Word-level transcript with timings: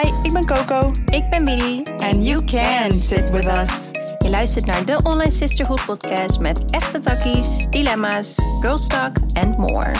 Hi, 0.00 0.08
ik 0.22 0.32
ben 0.32 0.46
Coco. 0.46 0.90
Ik 1.04 1.30
ben 1.30 1.44
Billy. 1.44 1.82
And 1.98 2.26
you 2.26 2.44
can 2.44 2.90
sit 2.90 3.30
with 3.30 3.46
us. 3.46 3.90
Je 4.18 4.30
luistert 4.30 4.66
naar 4.66 4.84
de 4.84 5.00
Online 5.02 5.30
Sisterhood 5.30 5.84
podcast 5.84 6.38
met 6.38 6.70
echte 6.70 6.98
takkies, 6.98 7.66
dilemma's, 7.70 8.34
girl 8.60 8.86
talk 8.86 9.16
and 9.32 9.56
more. 9.58 9.92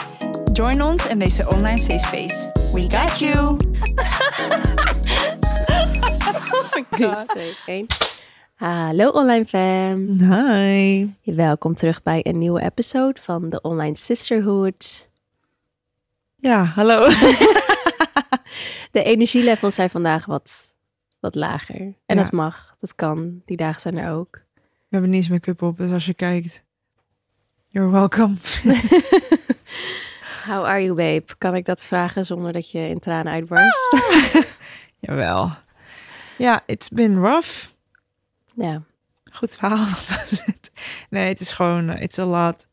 Join 0.53 0.83
ons 0.83 1.07
in 1.07 1.19
deze 1.19 1.49
online 1.49 1.79
safe 1.79 1.99
space. 1.99 2.51
We 2.73 2.81
got 2.97 3.19
you. 3.19 3.39
oh 6.55 6.75
my 6.75 6.85
god. 6.91 7.35
Hallo 8.55 9.09
online 9.09 9.45
fam. 9.45 10.09
Hi. 10.33 11.09
Welkom 11.23 11.75
terug 11.75 12.03
bij 12.03 12.21
een 12.23 12.39
nieuwe 12.39 12.63
episode 12.63 13.21
van 13.21 13.51
de 13.51 13.61
Online 13.61 13.97
Sisterhood. 13.97 15.09
Ja, 16.37 16.65
hallo. 16.65 17.09
de 18.91 19.03
energielevels 19.03 19.75
zijn 19.75 19.91
vandaag 19.91 20.25
wat, 20.27 20.75
wat 21.21 21.35
lager. 21.35 21.77
En 22.07 22.17
Ja. 22.17 22.23
dat 22.23 22.33
mag, 22.33 22.75
dat 22.79 22.95
kan. 22.95 23.43
Die 23.45 23.57
dagen 23.57 23.81
zijn 23.81 23.99
er 23.99 24.11
ook. 24.13 24.43
We 24.55 24.63
hebben 24.97 25.11
niet 25.11 25.21
eens 25.21 25.29
make-up 25.31 25.63
op, 25.63 25.77
dus 25.77 25.91
als 25.91 26.07
je 26.07 26.15
kijkt, 26.15 26.61
you're 27.69 27.91
welcome. 27.91 28.35
How 30.47 30.65
are 30.65 30.83
you 30.83 30.95
babe? 30.95 31.25
Kan 31.39 31.55
ik 31.55 31.65
dat 31.65 31.85
vragen 31.85 32.27
zonder 32.27 32.53
dat 32.53 32.71
je 32.71 32.79
in 32.89 32.99
tranen 32.99 33.33
uitbarst? 33.33 33.97
Jawel. 35.01 35.51
Ja, 36.39 36.63
it's 36.67 36.89
been 36.89 37.17
rough. 37.19 37.67
ja. 38.55 38.83
Goed 39.33 39.57
verhaal, 39.57 39.87
was 39.87 40.43
het. 40.47 40.71
Nee, 41.11 41.29
het 41.29 41.41
is 41.41 41.53
gewoon, 41.53 41.91
it's 41.91 42.19
a 42.19 42.25
lot. 42.25 42.69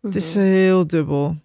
Het 0.00 0.14
is 0.14 0.34
Mhm. 0.34 0.44
heel 0.44 0.86
dubbel. 0.86 1.36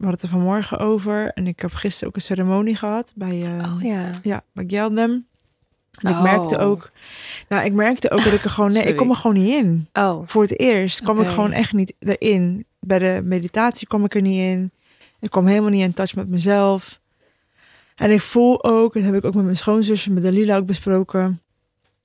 We 0.00 0.06
hadden 0.06 0.20
het 0.20 0.22
er 0.22 0.38
vanmorgen 0.38 0.78
over. 0.78 1.30
En 1.32 1.46
ik 1.46 1.60
heb 1.60 1.72
gisteren 1.72 2.08
ook 2.08 2.14
een 2.14 2.20
ceremonie 2.22 2.76
gehad 2.76 3.12
bij, 3.16 3.42
eh, 3.42 3.72
Oh 3.74 3.82
ja. 3.82 4.10
ja, 4.22 4.42
bij 4.52 4.64
Geldem. 4.66 5.10
En 6.00 6.10
ik 6.10 6.16
Oh. 6.16 6.22
merkte 6.22 6.58
ook, 6.58 6.90
nou, 7.48 7.64
ik 7.64 7.72
merkte 7.72 8.10
ook 8.10 8.24
dat 8.24 8.32
ik 8.32 8.44
er 8.44 8.50
gewoon, 8.50 8.72
nee, 8.72 8.82
ik 8.82 8.96
kom 8.96 9.10
er 9.10 9.16
gewoon 9.16 9.36
niet 9.36 9.54
in. 9.54 9.88
Oh. 9.92 10.22
Voor 10.26 10.42
het 10.42 10.60
eerst 10.60 11.02
kwam 11.02 11.20
ik 11.20 11.28
gewoon 11.28 11.52
echt 11.52 11.72
niet 11.72 11.94
erin. 11.98 12.64
Bij 12.80 12.98
de 12.98 13.20
meditatie 13.24 13.86
kwam 13.86 14.04
ik 14.04 14.14
er 14.14 14.20
niet 14.22 14.40
in. 14.40 14.70
Ik 15.20 15.30
kwam 15.30 15.46
helemaal 15.46 15.70
niet 15.70 15.82
in 15.82 15.92
touch 15.94 16.14
met 16.14 16.28
mezelf. 16.28 17.00
En 17.96 18.10
ik 18.10 18.20
voel 18.20 18.64
ook, 18.64 18.94
dat 18.94 19.02
heb 19.02 19.14
ik 19.14 19.24
ook 19.24 19.34
met 19.34 19.44
mijn 19.44 19.56
schoonzusje, 19.56 20.12
met 20.12 20.22
Dalila 20.22 20.56
ook 20.56 20.66
besproken. 20.66 21.40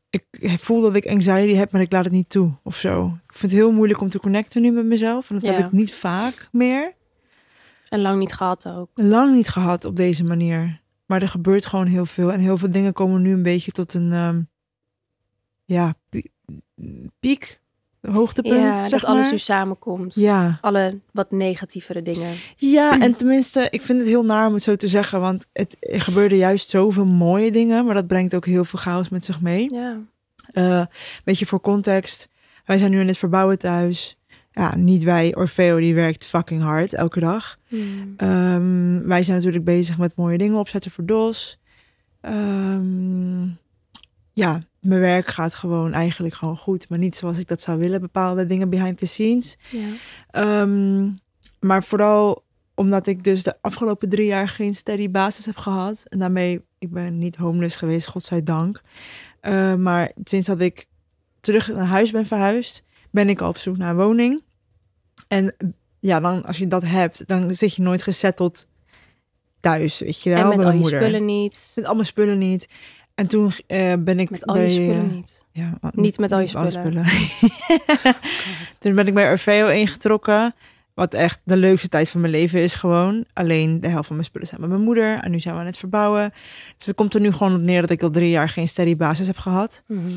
Ik 0.09 0.25
voel 0.59 0.81
dat 0.81 0.95
ik 0.95 1.05
anxiety 1.07 1.53
heb, 1.53 1.71
maar 1.71 1.81
ik 1.81 1.91
laat 1.91 2.03
het 2.03 2.13
niet 2.13 2.29
toe 2.29 2.51
of 2.63 2.75
zo. 2.75 3.05
Ik 3.27 3.35
vind 3.37 3.51
het 3.51 3.61
heel 3.61 3.71
moeilijk 3.71 4.01
om 4.01 4.09
te 4.09 4.19
connecten 4.19 4.61
nu 4.61 4.71
met 4.71 4.85
mezelf. 4.85 5.29
En 5.29 5.35
dat 5.35 5.45
Ja. 5.45 5.53
heb 5.53 5.65
ik 5.65 5.71
niet 5.71 5.93
vaak 5.93 6.47
meer. 6.51 6.93
En 7.89 8.01
lang 8.01 8.19
niet 8.19 8.33
gehad 8.33 8.67
ook. 8.67 8.89
Lang 8.93 9.35
niet 9.35 9.49
gehad 9.49 9.85
op 9.85 9.95
deze 9.95 10.23
manier. 10.23 10.81
Maar 11.05 11.21
er 11.21 11.29
gebeurt 11.29 11.65
gewoon 11.65 11.87
heel 11.87 12.05
veel. 12.05 12.31
En 12.31 12.39
heel 12.39 12.57
veel 12.57 12.71
dingen 12.71 12.93
komen 12.93 13.21
nu 13.21 13.33
een 13.33 13.43
beetje 13.43 13.71
tot 13.71 13.93
een 13.93 14.11
ehm, 14.11 14.41
ja, 15.65 15.93
pie- 16.09 16.31
piek. 17.19 17.59
Hoogtepunt, 18.11 18.59
ja, 18.59 18.87
zeg 18.87 19.01
dat 19.01 19.09
alles 19.09 19.31
nu 19.31 19.37
samenkomt. 19.37 20.15
Ja. 20.15 20.57
Alle 20.61 20.99
wat 21.11 21.31
negatievere 21.31 22.01
dingen. 22.01 22.35
Ja, 22.55 22.99
en 22.99 23.15
tenminste, 23.15 23.67
ik 23.69 23.81
vind 23.81 23.99
het 23.99 24.07
heel 24.07 24.25
naar 24.25 24.47
om 24.47 24.53
het 24.53 24.63
zo 24.63 24.75
te 24.75 24.87
zeggen, 24.87 25.19
want 25.19 25.47
het, 25.53 25.77
er 25.79 26.01
gebeurde 26.01 26.37
juist 26.37 26.69
zoveel 26.69 27.05
mooie 27.05 27.51
dingen, 27.51 27.85
maar 27.85 27.93
dat 27.93 28.07
brengt 28.07 28.35
ook 28.35 28.45
heel 28.45 28.65
veel 28.65 28.79
chaos 28.79 29.09
met 29.09 29.25
zich 29.25 29.41
mee. 29.41 29.73
Ja. 29.73 29.97
Eh 30.51 30.85
weet 31.23 31.39
je, 31.39 31.45
voor 31.45 31.61
context, 31.61 32.29
wij 32.65 32.77
zijn 32.77 32.91
nu 32.91 32.99
in 32.99 33.07
het 33.07 33.17
verbouwen 33.17 33.57
thuis. 33.57 34.17
Ja, 34.57 34.75
niet 34.75 35.03
wij, 35.03 35.35
Orfeo, 35.35 35.79
die 35.79 35.95
werkt 35.95 36.25
fucking 36.25 36.61
hard 36.61 36.93
elke 36.93 37.19
dag. 37.19 37.57
Hmm. 37.67 38.13
Ehm, 38.17 39.07
wij 39.07 39.23
zijn 39.23 39.37
natuurlijk 39.37 39.65
bezig 39.65 39.97
met 39.97 40.15
mooie 40.15 40.37
dingen 40.37 40.59
opzetten 40.59 40.91
voor 40.91 41.05
DOS. 41.05 41.59
Ehm, 42.21 43.43
ja, 44.33 44.63
mijn 44.79 44.99
werk 44.99 45.27
gaat 45.27 45.53
gewoon 45.53 45.93
eigenlijk 45.93 46.35
gewoon 46.35 46.57
goed, 46.57 46.89
maar 46.89 46.99
niet 46.99 47.15
zoals 47.15 47.39
ik 47.39 47.47
dat 47.47 47.61
zou 47.61 47.79
willen. 47.79 48.01
Bepaalde 48.01 48.45
dingen 48.45 48.69
behind 48.69 48.97
the 48.97 49.05
scenes. 49.05 49.57
Ja. 49.69 49.87
Ehm, 50.29 51.09
maar 51.59 51.83
vooral 51.83 52.43
omdat 52.75 53.07
ik 53.07 53.23
dus 53.23 53.43
de 53.43 53.53
afgelopen 53.61 54.09
drie 54.09 54.27
jaar 54.27 54.49
geen 54.49 54.75
steady 54.75 55.11
basis 55.11 55.45
heb 55.45 55.57
gehad. 55.57 56.03
En 56.07 56.19
daarmee, 56.19 56.61
ik 56.79 56.91
ben 56.91 57.17
niet 57.17 57.35
homeless 57.35 57.75
geweest, 57.75 58.07
godzijdank. 58.07 58.81
Uh, 59.41 59.75
maar 59.75 60.11
sinds 60.23 60.47
dat 60.47 60.59
ik 60.59 60.87
terug 61.39 61.67
naar 61.67 61.85
huis 61.85 62.11
ben 62.11 62.25
verhuisd, 62.25 62.83
ben 63.11 63.29
ik 63.29 63.41
al 63.41 63.49
op 63.49 63.57
zoek 63.57 63.77
naar 63.77 63.89
een 63.89 63.95
woning. 63.95 64.43
En 65.27 65.55
ja, 65.99 66.19
dan 66.19 66.43
als 66.43 66.57
je 66.57 66.67
dat 66.67 66.83
hebt, 66.83 67.27
dan 67.27 67.55
zit 67.55 67.75
je 67.75 67.81
nooit 67.81 68.03
gezetteld 68.03 68.67
thuis, 69.59 69.99
weet 69.99 70.21
je 70.21 70.29
wel. 70.29 70.39
En 70.39 70.47
met 70.47 70.57
bij 70.57 70.65
al 70.65 70.71
mijn 70.71 70.83
je 70.83 70.89
moeder. 70.89 71.01
spullen 71.01 71.25
niet. 71.25 71.71
Met 71.75 71.85
al 71.85 71.93
mijn 71.93 72.05
spullen 72.05 72.37
niet. 72.37 72.67
En 73.15 73.27
toen 73.27 73.51
eh, 73.67 73.93
ben 73.99 74.19
ik 74.19 74.29
Met 74.29 74.45
al 74.45 74.53
bij, 74.55 74.63
je 74.63 74.71
spullen 74.71 75.05
eh, 75.05 75.11
niet. 75.11 75.45
ja, 75.51 75.77
Niet 75.91 76.19
met 76.19 76.31
al 76.31 76.39
je 76.39 76.53
alle 76.53 76.69
spullen. 76.69 77.05
Toen 78.79 78.95
ben 78.95 79.07
ik 79.07 79.13
bij 79.13 79.29
Orfeo 79.29 79.67
ingetrokken. 79.67 80.55
Wat 80.93 81.13
echt 81.13 81.41
de 81.43 81.57
leukste 81.57 81.87
tijd 81.87 82.09
van 82.09 82.21
mijn 82.21 82.33
leven 82.33 82.61
is 82.61 82.73
gewoon. 82.73 83.25
Alleen 83.33 83.81
de 83.81 83.87
helft 83.87 84.07
van 84.07 84.15
mijn 84.15 84.27
spullen 84.27 84.47
zijn 84.47 84.61
met 84.61 84.69
mijn 84.69 84.81
moeder. 84.81 85.19
En 85.19 85.31
nu 85.31 85.39
zijn 85.39 85.53
we 85.53 85.59
aan 85.59 85.65
het 85.65 85.77
verbouwen. 85.77 86.31
Dus 86.77 86.87
het 86.87 86.95
komt 86.95 87.13
er 87.13 87.21
nu 87.21 87.31
gewoon 87.31 87.55
op 87.55 87.61
neer 87.61 87.81
dat 87.81 87.89
ik 87.89 88.03
al 88.03 88.09
drie 88.09 88.29
jaar 88.29 88.49
geen 88.49 88.67
steady 88.67 88.95
basis 88.95 89.27
heb 89.27 89.37
gehad. 89.37 89.83
Mhm. 89.87 90.11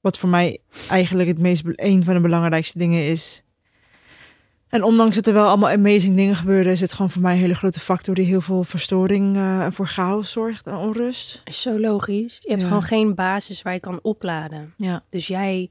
Wat 0.00 0.18
voor 0.18 0.28
mij 0.28 0.58
eigenlijk 0.88 1.28
het 1.28 1.38
meest, 1.38 1.62
een 1.66 2.04
van 2.04 2.14
de 2.14 2.20
belangrijkste 2.20 2.78
dingen 2.78 3.06
is. 3.06 3.42
En 4.68 4.82
ondanks 4.82 5.14
dat 5.14 5.26
er 5.26 5.32
wel 5.32 5.46
allemaal 5.48 5.70
amazing 5.70 6.16
dingen 6.16 6.36
gebeuren, 6.36 6.72
is 6.72 6.80
het 6.80 6.92
gewoon 6.92 7.10
voor 7.10 7.22
mij 7.22 7.32
een 7.32 7.40
hele 7.40 7.54
grote 7.54 7.80
factor 7.80 8.14
die 8.14 8.24
heel 8.24 8.40
veel 8.40 8.64
verstoring 8.64 9.36
eh, 9.36 9.64
en 9.64 9.72
voor 9.72 9.86
chaos 9.88 10.30
zorgt 10.32 10.66
en 10.66 10.74
onrust. 10.74 11.40
Is 11.44 11.62
zo 11.62 11.78
logisch. 11.80 12.38
Je 12.40 12.48
hebt 12.50 12.60
Ja. 12.62 12.66
gewoon 12.68 12.82
geen 12.82 13.14
basis 13.14 13.62
waar 13.62 13.72
je 13.72 13.80
kan 13.80 13.98
opladen. 14.02 14.74
Ja. 14.76 15.02
Dus 15.08 15.26
jij 15.26 15.70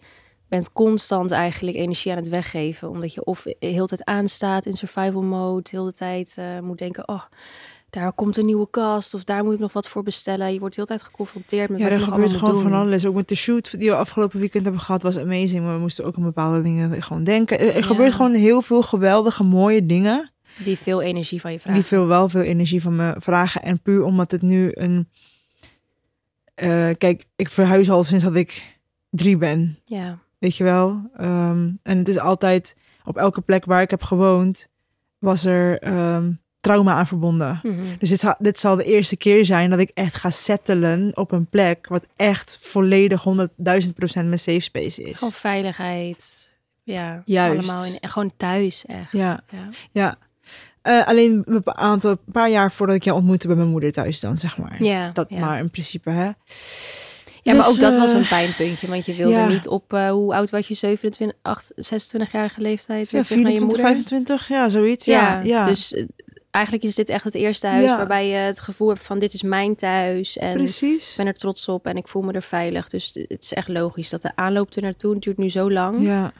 bent 0.49 0.73
constant 0.73 1.31
eigenlijk 1.31 1.77
energie 1.77 2.11
aan 2.11 2.17
het 2.17 2.29
weggeven. 2.29 2.89
Omdat 2.89 3.13
je 3.13 3.23
of 3.25 3.43
heel 3.59 3.87
de 3.87 3.95
tijd 3.95 4.03
aanstaat 4.05 4.65
in 4.65 4.73
survival 4.73 5.21
mode. 5.21 5.69
Heel 5.71 5.85
de 5.85 5.93
tijd 5.93 6.35
eh, 6.37 6.59
moet 6.59 6.77
denken, 6.77 7.07
oh, 7.07 7.23
daar 7.89 8.13
komt 8.13 8.37
een 8.37 8.45
nieuwe 8.45 8.69
kast. 8.69 9.13
Of 9.13 9.23
daar 9.23 9.43
moet 9.43 9.53
ik 9.53 9.59
nog 9.59 9.73
wat 9.73 9.87
voor 9.87 10.03
bestellen. 10.03 10.53
Je 10.53 10.59
wordt 10.59 10.75
heel 10.75 10.85
tijd 10.85 11.03
geconfronteerd 11.03 11.69
met 11.69 11.79
Ja, 11.79 11.89
er 11.89 11.99
gebeurt 11.99 12.33
gewoon 12.33 12.61
van 12.61 12.73
alles. 12.73 13.05
Ook 13.05 13.15
met 13.15 13.27
de 13.27 13.35
shoot 13.35 13.79
die 13.79 13.89
we 13.89 13.95
afgelopen 13.95 14.39
weekend 14.39 14.63
hebben 14.63 14.81
gehad 14.81 15.01
was 15.01 15.17
amazing. 15.17 15.63
Maar 15.63 15.73
we 15.73 15.79
moesten 15.79 16.05
ook 16.05 16.15
aan 16.17 16.23
bepaalde 16.23 16.61
dingen 16.61 17.01
gewoon 17.03 17.23
denken. 17.23 17.59
Er, 17.59 17.75
Ja. 17.75 17.81
gebeurt 17.81 18.13
gewoon 18.13 18.33
heel 18.33 18.61
veel 18.61 18.81
geweldige, 18.83 19.43
mooie 19.43 19.85
dingen. 19.85 20.31
Die 20.63 20.77
veel 20.77 21.01
energie 21.01 21.41
van 21.41 21.51
je 21.51 21.59
vragen. 21.59 21.79
Die 21.79 21.89
veel 21.89 22.07
wel 22.07 22.29
veel 22.29 22.41
energie 22.41 22.81
van 22.81 22.95
me 22.95 23.15
vragen. 23.19 23.61
En 23.61 23.81
puur 23.81 24.03
omdat 24.03 24.31
het 24.31 24.41
nu 24.41 24.71
een... 24.73 25.09
eh, 26.55 26.89
kijk, 26.97 27.25
ik 27.35 27.49
verhuis 27.49 27.89
al 27.89 28.03
sinds 28.03 28.23
dat 28.23 28.35
ik 28.35 28.77
drie 29.09 29.37
ben. 29.37 29.79
Ja, 29.85 30.19
Weet 30.39 30.55
je 30.55 30.63
wel? 30.63 31.09
Ehm, 31.15 31.69
en 31.83 31.97
het 31.97 32.07
is 32.07 32.19
altijd... 32.19 32.75
Op 33.05 33.17
elke 33.17 33.41
plek 33.41 33.65
waar 33.65 33.81
ik 33.81 33.89
heb 33.89 34.03
gewoond... 34.03 34.67
was 35.19 35.45
er 35.45 35.79
ehm, 35.79 36.31
trauma 36.67 36.93
aan 36.93 37.07
verbonden. 37.07 37.59
Mhm. 37.63 37.75
Dus 37.99 38.09
dit 38.09 38.19
zal, 38.19 38.35
dit 38.39 38.59
zal 38.59 38.75
de 38.75 38.83
eerste 38.83 39.17
keer 39.17 39.45
zijn 39.45 39.69
dat 39.69 39.79
ik 39.79 39.91
echt 39.93 40.15
ga 40.15 40.29
settelen 40.29 41.11
op 41.13 41.31
een 41.31 41.45
plek 41.45 41.87
wat 41.87 42.07
echt 42.15 42.57
volledig 42.61 43.23
100.000 43.83 43.93
procent 43.95 44.27
mijn 44.27 44.39
safe 44.39 44.59
space 44.59 45.03
is. 45.03 45.17
gewoon 45.17 45.33
veiligheid. 45.33 46.51
Ja, 46.83 47.21
Juist. 47.25 47.57
allemaal 47.67 47.85
in, 47.85 47.99
en 47.99 48.09
gewoon 48.09 48.31
thuis 48.37 48.85
echt. 48.85 49.11
Ja, 49.11 49.39
Ja. 49.51 49.69
ja. 49.91 50.15
Eh, 50.81 51.07
alleen 51.07 51.41
een 51.45 51.61
aantal, 51.65 52.11
een 52.11 52.31
paar 52.31 52.49
jaar 52.49 52.71
voordat 52.71 52.95
ik 52.95 53.03
jou 53.03 53.17
ontmoette 53.17 53.47
bij 53.47 53.55
mijn 53.55 53.67
moeder 53.67 53.91
thuis 53.91 54.19
dan, 54.19 54.37
zeg 54.37 54.57
maar. 54.57 54.83
Ja, 54.83 55.09
Dat 55.13 55.25
ja. 55.29 55.39
maar 55.39 55.59
in 55.59 55.69
principe, 55.69 56.09
hè. 56.09 56.23
Ja, 57.43 57.53
maar 57.53 57.55
Dus, 57.55 57.67
ook 57.73 57.79
dat 57.79 57.97
was 57.97 58.11
eh, 58.11 58.17
een 58.17 58.27
pijnpuntje. 58.27 58.87
Want 58.87 59.05
je 59.05 59.15
wilde 59.15 59.33
ja. 59.33 59.47
niet 59.47 59.67
op, 59.67 59.93
eh, 59.93 60.09
hoe 60.09 60.33
oud 60.35 60.49
was 60.49 60.67
je? 60.67 60.73
27, 60.73 61.37
8, 61.41 61.71
26-jarige 61.75 62.61
leeftijd? 62.61 63.09
Ja, 63.09 63.23
terug 63.23 63.41
naar 63.41 63.51
je 63.51 63.57
24, 63.57 63.63
moeder? 63.63 63.85
25, 63.85 64.47
ja, 64.47 64.69
zoiets. 64.69 65.05
Ja, 65.05 65.39
ja. 65.43 65.65
Dus 65.65 65.93
eh, 65.93 66.05
eigenlijk 66.57 66.85
is 66.85 66.95
dit 66.95 67.09
echt 67.09 67.23
het 67.23 67.35
eerste 67.35 67.67
huis 67.67 67.89
Ja. 67.89 67.97
waarbij 67.97 68.27
je 68.27 68.35
het 68.35 68.59
gevoel 68.59 68.87
hebt 68.87 69.03
van 69.03 69.19
dit 69.19 69.33
is 69.33 69.41
mijn 69.41 69.75
thuis. 69.75 70.37
En 70.37 70.53
precies. 70.53 71.09
ik 71.09 71.17
ben 71.17 71.27
er 71.27 71.33
trots 71.33 71.67
op 71.67 71.85
en 71.85 71.97
ik 71.97 72.07
voel 72.07 72.21
me 72.21 72.31
er 72.31 72.41
veilig. 72.41 72.87
Dus 72.87 73.25
het 73.27 73.43
is 73.43 73.53
echt 73.53 73.67
logisch 73.67 74.09
dat 74.09 74.21
de 74.21 74.31
aanloop 74.35 74.73
er 74.73 74.81
naartoe 74.81 75.19
duurt 75.19 75.37
nu 75.37 75.49
zo 75.49 75.71
lang. 75.71 76.01
Ja, 76.01 76.31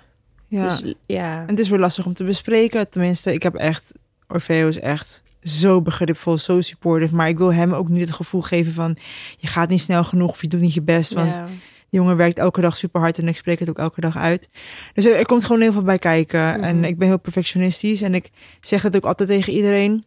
ja. 0.48 0.64
Dus 0.68 0.94
ja. 1.06 1.42
En 1.42 1.48
het 1.48 1.60
is 1.60 1.70
weer 1.70 1.80
lastig 1.80 2.06
om 2.06 2.14
te 2.14 2.24
bespreken. 2.24 2.90
Tenminste, 2.90 3.34
ik 3.34 3.44
heb 3.44 3.56
echt... 3.56 3.92
Orfeo 4.28 4.68
is 4.68 4.80
echt 4.80 5.24
zo 5.44 5.82
begripvol, 5.82 6.38
zo 6.38 6.62
supportive. 6.62 7.16
Maar 7.16 7.28
ik 7.28 7.38
wil 7.38 7.54
hem 7.54 7.74
ook 7.74 7.90
niet 7.90 8.02
het 8.02 8.12
gevoel 8.12 8.42
geven 8.42 8.74
van... 8.74 8.98
je 9.38 9.48
gaat 9.48 9.70
niet 9.70 9.82
snel 9.82 10.04
genoeg 10.04 10.30
of 10.32 10.42
je 10.42 10.48
doet 10.48 10.62
niet 10.62 10.74
je 10.74 10.82
best. 10.82 11.14
Want 11.14 11.36
ja. 11.36 11.48
Die 11.90 12.00
jongen 12.00 12.18
werkt 12.18 12.38
elke 12.40 12.62
dag 12.62 12.78
super 12.78 13.00
hard 13.02 13.18
en 13.18 13.28
ik 13.28 13.36
spreek 13.38 13.60
het 13.60 13.70
ook 13.70 13.78
elke 13.80 14.02
dag 14.02 14.18
uit. 14.18 14.50
Dus 14.94 15.06
er, 15.06 15.16
er 15.16 15.26
komt 15.26 15.46
gewoon 15.46 15.62
heel 15.62 15.72
veel 15.72 15.84
bij 15.84 16.00
kijken. 16.00 16.62
En 16.62 16.76
Mhm. 16.76 16.84
ik 16.86 16.98
ben 16.98 17.08
heel 17.08 17.20
perfectionistisch. 17.20 18.02
En 18.02 18.16
ik 18.16 18.30
zeg 18.62 18.82
het 18.82 18.96
ook 18.96 19.06
altijd 19.06 19.30
tegen 19.30 19.54
iedereen. 19.54 20.06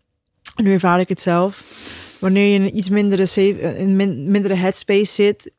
En 0.56 0.64
nu 0.64 0.72
ervaar 0.72 1.00
ik 1.00 1.08
het 1.08 1.20
zelf. 1.20 1.64
Wanneer 2.20 2.46
je 2.46 2.54
in 2.54 2.62
een 2.62 2.76
iets 2.76 2.88
mindere, 2.90 3.26
safe, 3.26 3.76
in 3.78 3.96
min- 3.96 4.30
mindere 4.30 4.54
headspace 4.54 5.12
zit... 5.14 5.52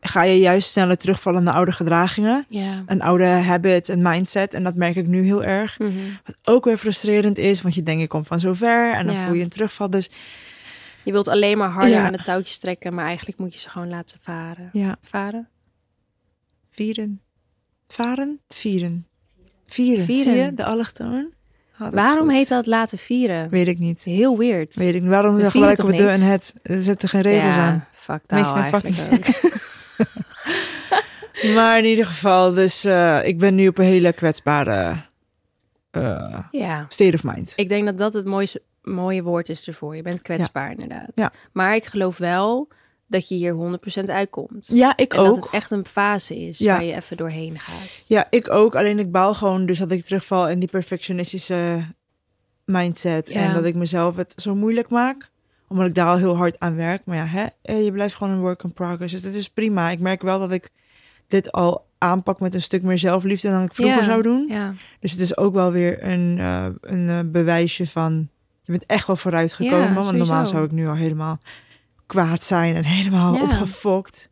ga 0.00 0.22
je 0.22 0.38
juist 0.38 0.68
sneller 0.70 0.96
terugvallen 0.96 1.42
naar 1.42 1.54
oude 1.54 1.72
gedragingen. 1.72 2.46
Een 2.86 3.02
oude 3.02 3.24
habit 3.24 3.88
en 3.88 4.02
mindset. 4.02 4.54
En 4.54 4.62
dat 4.62 4.74
merk 4.74 4.96
ik 4.96 5.06
nu 5.06 5.22
heel 5.24 5.44
erg. 5.44 5.78
Mhm. 5.78 5.90
Wat 6.24 6.36
ook 6.44 6.64
weer 6.64 6.76
frustrerend 6.76 7.38
is, 7.38 7.62
want 7.62 7.74
je 7.74 7.82
denkt, 7.82 8.02
ik 8.02 8.08
kom 8.08 8.24
van 8.24 8.40
zo 8.40 8.52
ver. 8.52 8.94
En 8.94 9.06
dan 9.06 9.16
voel 9.16 9.34
je 9.34 9.42
een 9.42 9.48
terugval. 9.48 9.90
Dus 9.90 10.10
Je 11.02 11.12
wilt 11.12 11.28
alleen 11.28 11.58
maar 11.58 11.70
harder 11.70 11.90
Ja. 11.98 12.06
aan 12.06 12.12
de 12.12 12.22
touwtjes 12.22 12.58
trekken, 12.58 12.94
maar 12.94 13.04
eigenlijk 13.06 13.38
moet 13.38 13.52
je 13.52 13.58
ze 13.58 13.68
gewoon 13.70 13.88
laten 13.88 14.18
varen. 14.22 14.68
Ja, 14.72 14.96
Varen? 15.02 15.48
Vieren. 16.78 17.20
Varen? 17.88 18.40
Vieren. 18.48 19.06
Vieren. 19.66 20.04
Vieren. 20.04 20.34
Zie 20.34 20.44
je, 20.44 20.54
de 20.54 20.64
allochtoon? 20.64 21.32
Oh, 21.74 21.80
dat 21.80 21.92
Waarom 21.92 22.24
goed. 22.24 22.32
heet 22.36 22.48
dat 22.48 22.66
laten 22.66 22.98
vieren? 22.98 23.50
Weet 23.50 23.68
ik 23.68 23.78
niet. 23.78 24.02
Heel 24.04 24.38
weird. 24.38 24.74
Weet 24.74 24.94
ik 24.94 25.00
niet. 25.00 25.10
Waarom 25.10 25.34
We 25.34 25.50
gebruiken 25.50 25.86
we 25.86 25.96
de 25.96 26.08
en 26.08 26.20
het? 26.20 26.54
Er 26.62 26.82
zitten 26.82 27.08
geen 27.08 27.20
regels 27.20 27.54
ja, 27.54 27.66
aan. 27.66 27.86
fuck 27.90 28.26
taal 28.26 28.40
Makes 28.40 28.54
no 28.54 28.60
eigenlijk 28.60 28.96
fucking 28.96 29.44
ook. 29.46 29.56
Maar 31.54 31.78
in 31.78 31.84
ieder 31.84 32.06
geval, 32.06 32.52
dus 32.52 32.84
eh, 32.84 33.26
ik 33.26 33.38
ben 33.38 33.54
nu 33.54 33.68
op 33.68 33.78
een 33.78 33.84
hele 33.84 34.12
kwetsbare 34.12 34.96
eh, 35.90 36.38
Ja, 36.50 36.84
state 36.88 37.14
of 37.14 37.24
mind. 37.24 37.52
ik 37.56 37.68
denk 37.68 37.84
dat 37.84 37.98
dat 37.98 38.14
het 38.14 38.24
mooiste, 38.24 38.62
mooie 38.82 39.22
woord 39.22 39.48
is 39.48 39.66
ervoor. 39.66 39.96
Je 39.96 40.02
bent 40.02 40.22
kwetsbaar 40.22 40.70
inderdaad. 40.70 41.10
Ja. 41.14 41.32
Maar 41.52 41.74
ik 41.74 41.84
geloof 41.84 42.18
wel 42.18 42.68
dat 43.08 43.28
je 43.28 43.34
hier 43.34 43.54
100% 44.04 44.04
uitkomt. 44.10 44.66
Ja, 44.72 44.92
ik 44.96 45.14
en 45.14 45.24
dat 45.24 45.36
ook. 45.36 45.44
het 45.44 45.52
echt 45.52 45.70
een 45.70 45.84
fase 45.84 46.38
is 46.40 46.58
Ja. 46.58 46.72
waar 46.74 46.84
je 46.84 46.94
even 46.94 47.16
doorheen 47.16 47.58
gaat. 47.58 48.04
Ja, 48.08 48.26
ik 48.30 48.50
ook. 48.50 48.74
Alleen 48.76 48.98
ik 48.98 49.10
baal 49.12 49.34
gewoon 49.34 49.66
dus 49.66 49.78
dat 49.78 49.90
ik 49.90 50.04
terugval 50.04 50.48
in 50.48 50.58
die 50.58 50.68
perfectionistische 50.68 51.84
mindset. 52.64 53.28
Ja. 53.32 53.40
En 53.40 53.54
dat 53.54 53.64
ik 53.64 53.74
mezelf 53.74 54.16
het 54.16 54.34
zo 54.36 54.54
moeilijk 54.54 54.88
maak. 54.88 55.30
Omdat 55.68 55.86
ik 55.86 55.94
daar 55.94 56.06
al 56.06 56.16
heel 56.16 56.36
hard 56.36 56.58
aan 56.58 56.76
werk. 56.76 57.02
Maar 57.04 57.16
ja, 57.16 57.26
hè, 57.26 57.46
eh, 57.62 57.84
je 57.84 57.92
blijft 57.92 58.14
gewoon 58.14 58.32
een 58.32 58.40
work 58.40 58.62
in 58.62 58.72
progress. 58.72 59.12
Dus 59.12 59.22
het 59.22 59.34
is 59.34 59.48
prima. 59.48 59.90
Ik 59.90 59.98
merk 60.00 60.22
wel 60.22 60.38
dat 60.38 60.52
ik 60.52 60.70
dit 61.28 61.52
al 61.52 61.86
aanpak 61.98 62.40
met 62.40 62.54
een 62.54 62.62
stuk 62.62 62.82
meer 62.82 62.98
zelfliefde 62.98 63.48
dan 63.50 63.62
ik 63.62 63.74
vroeger 63.74 63.96
Ja. 63.98 64.04
zou 64.04 64.22
doen. 64.22 64.46
Ja, 64.48 64.74
Dus 65.00 65.10
het 65.12 65.20
is 65.20 65.36
ook 65.36 65.54
wel 65.54 65.72
weer 65.72 66.04
een, 66.04 66.36
eh, 66.38 66.66
een 66.80 67.08
eh, 67.08 67.18
bewijsje 67.26 67.86
van... 67.86 68.28
Je 68.62 68.72
bent 68.72 68.86
echt 68.86 69.06
wel 69.06 69.16
vooruit 69.16 69.52
gekomen. 69.52 69.94
Want 69.94 70.16
normaal 70.16 70.46
zou 70.46 70.64
ik 70.64 70.70
nu 70.72 70.86
al 70.88 70.94
helemaal 70.94 71.40
kwaad 72.08 72.42
zijn. 72.42 72.74
En 72.74 72.84
helemaal 72.84 73.34
Ja. 73.34 73.42
opgefokt. 73.42 74.30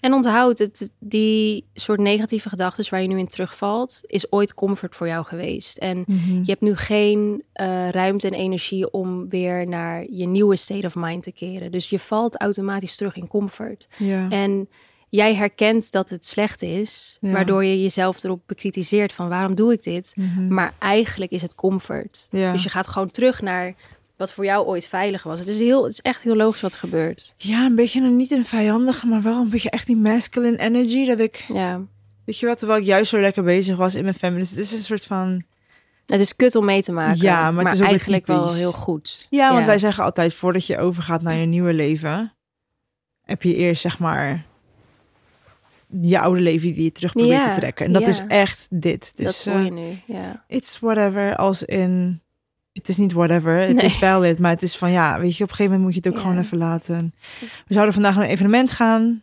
En 0.00 0.12
onthoud, 0.12 0.58
het, 0.58 0.90
die 0.98 1.66
soort 1.74 2.00
negatieve 2.00 2.48
gedachten 2.48 2.84
waar 2.90 3.02
je 3.02 3.08
nu 3.08 3.18
in 3.18 3.26
terugvalt, 3.26 4.00
is 4.02 4.32
ooit 4.32 4.54
comfort 4.54 4.96
voor 4.96 5.06
jou 5.06 5.24
geweest. 5.24 5.78
En 5.78 6.04
Mhm. 6.06 6.34
je 6.36 6.50
hebt 6.50 6.60
nu 6.60 6.76
geen 6.76 7.42
eh, 7.52 7.88
ruimte 7.88 8.26
en 8.26 8.32
energie 8.34 8.90
om 8.90 9.28
weer 9.28 9.66
naar 9.68 10.06
je 10.10 10.26
nieuwe 10.26 10.56
state 10.56 10.86
of 10.86 10.94
mind 10.94 11.22
te 11.22 11.32
keren. 11.32 11.70
Dus 11.72 11.88
je 11.88 11.98
valt 11.98 12.40
automatisch 12.40 12.96
terug 12.96 13.16
in 13.16 13.28
comfort. 13.28 13.88
Ja. 13.98 14.28
En 14.28 14.68
jij 15.08 15.34
herkent 15.34 15.92
dat 15.92 16.10
het 16.10 16.26
slecht 16.26 16.62
is, 16.62 17.16
Ja. 17.20 17.32
waardoor 17.32 17.64
je 17.64 17.82
jezelf 17.82 18.24
erop 18.24 18.42
bekritiseert 18.46 19.12
van 19.12 19.28
waarom 19.28 19.54
doe 19.54 19.72
ik 19.72 19.82
dit? 19.82 20.12
Mhm. 20.16 20.54
Maar 20.54 20.74
eigenlijk 20.78 21.30
is 21.30 21.42
het 21.42 21.54
comfort. 21.54 22.26
Ja. 22.30 22.52
Dus 22.52 22.62
je 22.62 22.68
gaat 22.68 22.86
gewoon 22.86 23.10
terug 23.10 23.40
naar 23.40 23.74
wat 24.16 24.32
voor 24.32 24.44
jou 24.44 24.66
ooit 24.66 24.86
veilig 24.86 25.22
was. 25.22 25.38
Het 25.38 25.48
is, 25.48 25.58
heel, 25.58 25.82
het 25.82 25.92
is 25.92 26.00
echt 26.00 26.22
heel 26.22 26.36
logisch 26.36 26.60
wat 26.60 26.72
er 26.72 26.78
gebeurt. 26.78 27.34
Ja, 27.36 27.64
een 27.64 27.74
beetje 27.74 28.00
een, 28.00 28.16
niet 28.16 28.30
een 28.30 28.44
vijandige, 28.44 29.06
maar 29.06 29.22
wel 29.22 29.40
een 29.40 29.48
beetje 29.50 29.70
echt 29.70 29.86
die 29.86 29.96
masculine 29.96 30.58
energy. 30.58 31.06
Dat 31.06 31.18
ik, 31.20 31.44
Ja. 31.48 31.80
weet 32.24 32.38
je 32.38 32.46
wat, 32.46 32.58
terwijl 32.58 32.80
ik 32.80 32.86
juist 32.86 33.10
zo 33.10 33.20
lekker 33.20 33.42
bezig 33.42 33.76
was 33.76 33.94
in 33.94 34.02
mijn 34.02 34.14
feminist. 34.14 34.50
Het 34.50 34.58
is 34.60 34.72
een 34.72 34.82
soort 34.82 35.04
van, 35.04 35.42
Het 36.06 36.20
is 36.20 36.36
kut 36.36 36.56
om 36.56 36.64
mee 36.64 36.82
te 36.82 36.92
maken. 36.92 37.20
Ja, 37.22 37.50
maar 37.50 37.64
het 37.64 37.74
is 37.74 37.80
ook 37.80 37.86
eigenlijk 37.86 38.26
wel 38.26 38.54
heel 38.54 38.72
goed. 38.72 39.26
ja, 39.30 39.52
want 39.52 39.66
wij 39.66 39.78
zeggen 39.78 40.04
altijd, 40.04 40.34
voordat 40.34 40.66
je 40.66 40.78
overgaat 40.78 41.22
naar 41.22 41.36
je 41.36 41.46
nieuwe 41.46 41.72
leven, 41.72 42.32
heb 43.24 43.42
je 43.42 43.54
eerst 43.54 43.82
zeg 43.82 43.98
maar 43.98 44.44
je 46.00 46.18
oude 46.18 46.40
leven 46.40 46.72
die 46.72 46.84
je 46.84 46.92
terug 46.92 47.12
probeert 47.12 47.44
Ja, 47.44 47.52
te 47.54 47.60
trekken. 47.60 47.86
En 47.86 47.92
dat 47.92 48.02
ja. 48.02 48.08
is 48.08 48.22
echt 48.28 48.66
dit. 48.70 49.12
dat 49.16 49.26
Dus 49.26 49.42
voel 49.42 49.54
eh, 49.54 49.64
je 49.64 49.70
nu. 49.70 50.00
Ja. 50.06 50.44
it's 50.48 50.78
whatever, 50.78 51.36
als 51.36 51.62
in, 51.62 52.21
het 52.72 52.88
is 52.88 52.96
niet 52.96 53.12
whatever, 53.12 53.56
het 53.58 53.74
Nee. 53.76 53.84
is 53.84 53.94
valid, 53.96 54.38
maar 54.38 54.50
het 54.50 54.62
is 54.62 54.76
van 54.76 54.90
ja, 54.90 55.20
weet 55.20 55.36
je, 55.36 55.42
op 55.44 55.50
een 55.50 55.56
gegeven 55.56 55.78
moment 55.78 55.82
moet 55.82 55.92
je 56.04 56.08
het 56.08 56.08
ook 56.18 56.22
Ja. 56.24 56.28
gewoon 56.28 56.44
even 56.44 56.58
laten. 56.58 57.14
We 57.40 57.74
zouden 57.74 57.94
vandaag 57.94 58.14
naar 58.14 58.24
een 58.24 58.30
evenement 58.30 58.72
gaan. 58.72 59.22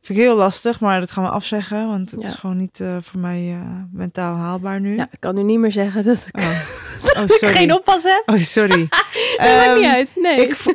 Vind 0.00 0.18
ik 0.18 0.24
heel 0.24 0.36
lastig, 0.36 0.80
maar 0.80 1.00
dat 1.00 1.10
gaan 1.10 1.24
we 1.24 1.30
afzeggen, 1.30 1.88
want 1.88 2.10
het 2.10 2.20
Ja. 2.22 2.28
is 2.28 2.34
gewoon 2.34 2.56
niet 2.56 2.80
eh, 2.80 2.96
voor 3.00 3.20
mij 3.20 3.48
eh, 3.50 3.82
mentaal 3.92 4.34
haalbaar 4.36 4.80
nu. 4.80 4.96
ja, 4.96 5.08
ik 5.10 5.20
kan 5.20 5.34
nu 5.34 5.42
niet 5.42 5.58
meer 5.58 5.72
zeggen 5.72 6.04
dat 6.04 6.26
ik 6.32 6.36
Oh. 6.40 6.48
oh, 7.22 7.26
sorry. 7.26 7.54
geen 7.54 7.72
oppas 7.72 8.02
heb. 8.02 8.22
Oh, 8.26 8.36
sorry. 8.38 8.86
Dat 8.88 9.06
maakt 9.38 9.66
Ehm, 9.66 9.76
niet 9.76 9.86
uit. 9.86 10.10
Nee. 10.14 10.40
Ik 10.46 10.56
voel, 10.56 10.74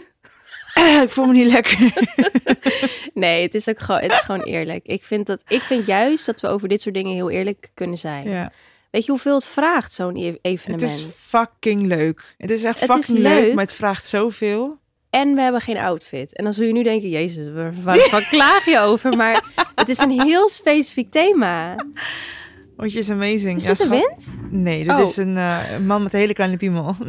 ik 1.03 1.09
voel 1.09 1.25
me 1.25 1.33
niet 1.33 1.51
lekker. 1.51 1.93
nee, 3.13 3.41
het 3.41 3.53
is 3.55 3.69
ook 3.69 3.79
gewoon, 3.79 4.01
het 4.01 4.11
is 4.11 4.19
gewoon 4.19 4.41
eerlijk. 4.41 4.85
Ik 4.85 5.03
vind, 5.03 5.25
dat, 5.25 5.41
ik 5.47 5.61
vind 5.61 5.85
juist 5.85 6.25
dat 6.25 6.41
we 6.41 6.47
over 6.47 6.67
dit 6.67 6.81
soort 6.81 6.95
dingen 6.95 7.13
heel 7.13 7.29
eerlijk 7.29 7.69
kunnen 7.73 7.97
zijn. 7.97 8.29
ja. 8.29 8.51
Weet 8.93 9.05
je 9.05 9.11
hoeveel 9.11 9.35
het 9.35 9.45
vraagt, 9.45 9.93
zo'n 9.93 10.15
e- 10.15 10.25
Het 10.25 10.39
evenement? 10.41 10.81
is 10.91 11.05
fucking 11.15 11.85
leuk. 11.87 12.35
Het 12.37 12.51
is 12.51 12.63
echt 12.63 12.79
Het 12.79 12.89
is 12.89 12.95
fucking 12.95 13.17
leuk, 13.17 13.39
leuk. 13.39 13.53
maar 13.53 13.63
het 13.63 13.73
vraagt 13.73 14.05
zoveel. 14.05 14.77
En 15.09 15.35
we 15.35 15.41
hebben 15.41 15.61
geen 15.61 15.77
outfit. 15.77 16.35
En 16.35 16.43
dan 16.43 16.53
zul 16.53 16.65
je 16.65 16.73
nu 16.73 16.83
denken, 16.83 17.09
jezus, 17.09 17.51
waar, 17.53 17.73
waar, 17.83 18.27
klaag 18.29 18.65
je 18.65 18.79
over? 18.79 19.17
Maar 19.17 19.43
het 19.75 19.89
is 19.89 19.97
een 19.97 20.21
heel 20.21 20.49
specifiek 20.49 21.11
thema. 21.11 21.75
Want 22.77 22.93
je 22.93 22.99
is 22.99 23.09
amazing. 23.09 23.57
Is 23.57 23.65
Ja, 23.65 23.73
schat. 23.73 23.87
wind? 23.89 24.27
Nee, 24.49 24.89
Oh. 24.89 24.99
is 25.01 25.17
een, 25.17 25.37
eh, 25.37 25.71
een 25.73 25.85
man 25.85 26.03
met 26.03 26.13
een 26.13 26.19
hele 26.19 26.33
kleine 26.33 26.57
piemel. 26.57 26.95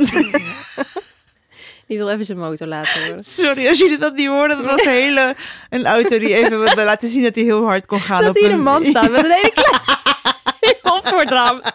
Die 1.86 1.98
wil 1.98 2.10
even 2.10 2.24
zijn 2.24 2.38
motor 2.38 2.66
laten 2.66 3.04
horen. 3.06 3.24
Sorry, 3.24 3.68
als 3.68 3.78
jullie 3.78 3.98
dat 3.98 4.14
niet 4.16 4.26
hoorden. 4.26 4.56
Dat 4.56 4.66
was 4.66 4.84
een 4.84 4.90
hele 4.90 5.34
een 5.70 5.86
auto 5.86 6.18
die 6.18 6.34
even 6.34 6.58
wilde 6.60 6.84
laten 6.84 7.08
zien 7.08 7.22
dat 7.22 7.34
hij 7.34 7.44
heel 7.44 7.64
hard 7.64 7.86
kon 7.86 8.00
gaan. 8.00 8.20
Dat 8.20 8.30
op 8.30 8.36
hier 8.36 8.50
een 8.50 8.62
man 8.62 8.84
staat 8.84 9.10
met 9.10 9.24
een 9.24 9.30
hele 9.30 9.52
kleine 9.54 9.82
voor 11.08 11.20
het 11.20 11.30
raam. 11.30 11.62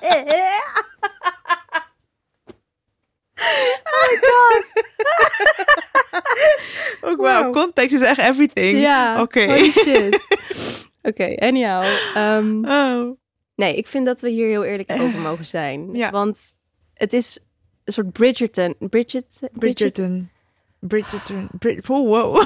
Ook 7.02 7.22
wauw, 7.22 7.44
Wow. 7.44 7.54
context 7.54 7.96
is 7.96 8.02
echt 8.02 8.20
everything. 8.20 8.80
Ja, 8.82 9.22
Oké. 9.22 9.46
holy 9.46 9.72
shit. 9.72 10.20
Oké, 11.10 11.36
anyhow. 11.40 11.84
ehm, 12.16 12.66
Oh. 12.66 13.18
nee, 13.56 13.76
ik 13.76 13.88
vind 13.88 14.06
dat 14.06 14.22
we 14.22 14.30
hier 14.30 14.48
heel 14.48 14.64
eerlijk 14.64 14.92
over 14.92 15.20
mogen 15.20 15.46
zijn. 15.46 15.96
Ja. 15.96 16.10
Want 16.10 16.54
het 16.94 17.14
is 17.14 17.40
een 17.84 17.94
soort 17.94 18.12
Bridgerton. 18.12 18.76
Bridget, 18.80 19.26
Bridget, 19.40 19.60
Bridgerton. 19.60 20.30
Bridgerton. 20.80 21.50
Brid 21.60 21.90
oh, 21.90 22.08
wow. 22.08 22.46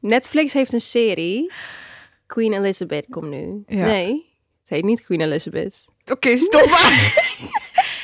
Netflix 0.00 0.52
heeft 0.52 0.72
een 0.72 0.80
serie. 0.80 1.52
Queen 2.26 2.52
Elizabeth 2.52 3.06
komt 3.10 3.30
nu. 3.30 3.62
Ja. 3.66 3.86
Nee, 3.86 4.33
het 4.64 4.68
heet 4.72 4.84
niet 4.84 5.02
Queen 5.04 5.20
Elizabeth. 5.20 5.84
Oké, 6.12 6.36
stop 6.36 6.66
maar. 6.70 7.12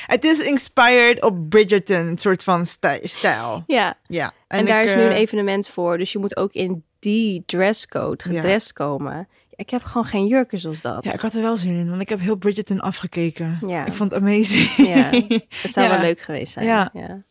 Het 0.06 0.24
is 0.24 0.38
inspired 0.40 1.22
op 1.22 1.48
Bridgerton, 1.50 1.96
een 2.06 2.18
soort 2.18 2.42
van 2.42 2.66
stij- 2.66 3.00
stijl. 3.04 3.64
Ja, 3.66 3.94
Ja. 4.06 4.32
en, 4.48 4.66
daar 4.66 4.82
ik, 4.82 4.88
is 4.88 4.94
nu 4.94 5.00
een 5.02 5.08
eh, 5.11 5.16
evenement 5.16 5.68
voor. 5.68 5.99
Dus 5.99 6.12
je 6.12 6.18
moet 6.18 6.37
ook 6.37 6.52
in 6.52 6.85
die 6.99 7.42
dresscode 7.46 8.23
gedrest 8.25 8.73
komen. 8.73 9.28
Ik 9.54 9.70
heb 9.70 9.82
gewoon 9.82 10.04
geen 10.04 10.26
jurken 10.26 10.58
zoals 10.58 10.80
dat. 10.80 11.04
Ja, 11.04 11.12
ik 11.12 11.20
had 11.20 11.35
er 11.35 11.42
wel 11.42 11.56
zin 11.56 11.75
in, 11.78 11.88
want 11.90 12.00
ik 12.00 12.08
heb 12.08 12.20
heel 12.20 12.37
Bridgerton 12.37 12.80
afgekeken. 12.80 13.58
Ja. 13.66 13.87
Ik 13.87 13.94
vond 13.94 14.12
het 14.12 14.23
amazing. 14.23 14.68
Ja, 14.76 15.11
Het 15.62 15.73
zou 15.75 15.87
Ja. 15.87 15.92
wel 15.92 16.00
leuk 16.00 16.20
geweest 16.20 16.52
zijn. 16.52 16.66
Ja. 16.66 16.90
Ja. 16.92 17.23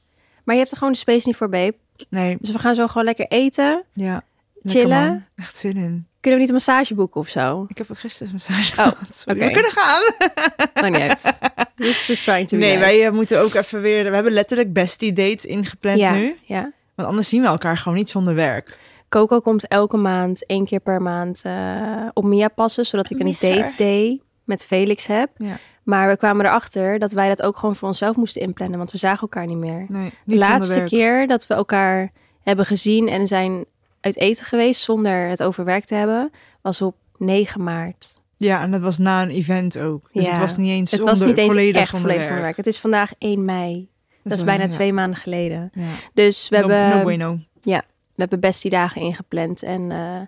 Maar 0.44 0.56
je 0.56 0.62
hebt 0.62 0.72
er 0.72 0.78
gewoon 0.78 0.94
de 0.94 1.00
space 1.00 1.28
niet 1.28 1.36
voor, 1.36 1.50
babe. 1.50 1.76
Nee, 2.10 2.38
Dus 2.40 2.52
we 2.52 2.60
gaan 2.60 2.76
zo 2.76 2.88
gewoon 2.88 3.04
lekker 3.04 3.28
eten. 3.28 3.84
ja. 3.94 4.24
Lekker, 4.62 4.82
Chillen. 4.82 5.08
man. 5.08 5.24
Echt 5.36 5.56
zin 5.58 5.78
in. 5.78 6.08
Kunnen 6.20 6.40
we 6.40 6.46
niet 6.46 6.56
een 6.56 6.66
massage 6.66 6.96
boeken 6.96 7.22
of 7.22 7.28
zo? 7.28 7.66
Ik 7.68 7.78
heb 7.78 7.88
gisteren 7.92 8.28
een 8.28 8.34
massage 8.34 8.82
Oh. 8.82 9.02
Sorry. 9.10 9.40
We 9.40 9.52
kunnen 9.52 9.72
gaan. 9.72 10.02
Maakt 10.82 10.90
niet 10.90 11.10
uit. 11.10 11.40
Just, 11.76 12.24
trying 12.24 12.48
to 12.48 12.58
Nee, 12.58 12.78
wij 12.78 13.06
eh, 13.06 13.12
moeten 13.12 13.42
ook 13.42 13.54
even 13.54 13.82
weer... 13.82 14.04
We 14.04 14.14
hebben 14.16 14.34
letterlijk 14.34 14.74
bestie 14.74 15.14
dates 15.14 15.46
ingepland 15.46 16.00
ja, 16.00 16.14
nu. 16.14 16.38
ja. 16.44 16.72
Want 16.96 17.08
anders 17.08 17.30
zien 17.30 17.42
we 17.42 17.48
elkaar 17.48 17.78
gewoon 17.78 17.98
niet 17.98 18.10
zonder 18.10 18.36
werk. 18.36 18.78
Coco 19.10 19.40
komt 19.40 19.68
elke 19.68 19.98
maand, 19.98 20.46
één 20.46 20.66
keer 20.66 20.80
per 20.80 21.02
maand, 21.02 21.42
eh, 21.44 22.08
op 22.14 22.24
Mia 22.24 22.48
passen. 22.48 22.86
Zodat 22.86 23.10
ik 23.10 23.20
een 23.20 23.36
date 23.40 23.74
day 23.76 24.22
met 24.44 24.66
Felix 24.66 25.08
heb. 25.08 25.30
Ja. 25.38 25.58
Maar 25.84 26.10
we 26.10 26.18
kwamen 26.18 26.46
erachter 26.46 27.00
dat 27.00 27.12
wij 27.12 27.28
dat 27.28 27.42
ook 27.42 27.58
gewoon 27.58 27.76
voor 27.76 27.88
onszelf 27.88 28.16
moesten 28.16 28.42
inplannen. 28.42 28.78
Want 28.78 28.92
we 28.92 28.98
zagen 28.98 29.22
elkaar 29.22 29.46
niet 29.46 29.58
meer. 29.58 29.86
Nee, 29.88 29.88
De 29.88 30.16
niet 30.26 30.42
zonder 30.42 30.50
laatste 30.50 30.84
keer 30.84 31.28
dat 31.28 31.48
we 31.48 31.54
elkaar 31.54 32.12
hebben 32.42 32.66
gezien 32.66 33.08
en 33.08 33.28
zijn 33.28 33.66
uit 34.02 34.18
eten 34.18 34.46
geweest 34.46 34.82
zonder 34.82 35.28
het 35.28 35.44
overwerkt 35.44 35.88
te 35.88 35.96
hebben, 35.96 36.32
was 36.62 36.82
op 36.82 36.96
9 37.18 37.64
maart. 37.64 38.14
Ja, 38.38 38.62
en 38.62 38.72
dat 38.72 38.82
was 38.82 38.98
na 38.98 39.22
een 39.22 39.30
event 39.30 39.78
ook. 39.78 40.10
Dus 40.14 40.24
Ja. 40.24 40.30
het 40.30 40.40
was 40.40 40.58
niet 40.58 40.70
eens 40.70 40.92
Het 40.92 41.00
zonder, 41.00 41.18
was 41.20 41.28
niet 41.28 41.38
eens 41.38 41.48
volledig 41.48 41.82
echt 41.82 41.98
volledig 41.98 42.28
werk. 42.28 42.58
Het 42.58 42.68
is 42.68 42.80
vandaag 42.80 43.12
1 43.18 43.46
mei. 43.46 43.88
Dat, 44.24 44.38
is 44.38 44.44
bijna 44.44 44.64
ja. 44.64 44.70
twee 44.70 44.94
maanden 44.94 45.20
geleden. 45.20 45.72
Ja. 45.74 45.88
Dus 46.14 46.50
we 46.50 46.58
no, 46.58 46.68
hebben, 46.68 46.98
no 46.98 47.04
bueno. 47.04 47.40
we 47.64 47.82
hebben 48.16 48.40
bestie 48.40 48.70
dagen 48.70 49.02
ingepland. 49.02 49.64
En 49.64 49.92
eh, 49.92 50.22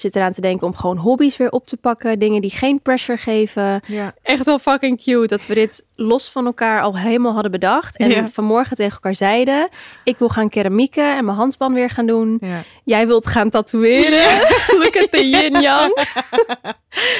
zit 0.00 0.16
eraan 0.16 0.32
te 0.32 0.40
denken 0.40 0.66
om 0.66 0.74
gewoon 0.74 0.96
hobby's 0.96 1.36
weer 1.36 1.50
op 1.50 1.66
te 1.66 1.76
pakken. 1.76 2.18
Dingen 2.18 2.40
die 2.40 2.50
geen 2.50 2.80
pressure 2.82 3.18
geven. 3.18 3.80
Ja. 3.86 4.14
Echt 4.22 4.44
wel 4.44 4.58
fucking 4.58 5.02
cute 5.02 5.26
dat 5.26 5.46
we 5.46 5.54
dit 5.54 5.84
los 5.94 6.30
van 6.30 6.46
elkaar 6.46 6.82
al 6.82 6.98
helemaal 6.98 7.32
hadden 7.32 7.50
bedacht. 7.50 7.96
En 7.96 8.08
Ja. 8.10 8.28
vanmorgen 8.28 8.76
tegen 8.76 8.92
elkaar 8.92 9.14
zeiden... 9.14 9.68
ik 10.04 10.18
wil 10.18 10.28
gaan 10.28 10.48
keramieken 10.48 11.16
en 11.16 11.24
mijn 11.24 11.36
handspan 11.36 11.74
weer 11.74 11.90
gaan 11.90 12.06
doen. 12.06 12.38
ja. 12.40 12.62
Jij 12.84 13.06
wilt 13.06 13.26
gaan 13.26 13.50
tatoeëren. 13.50 14.40
Look 14.82 14.96
at 14.96 15.10
the 15.10 15.28
yin-yang. 15.28 16.04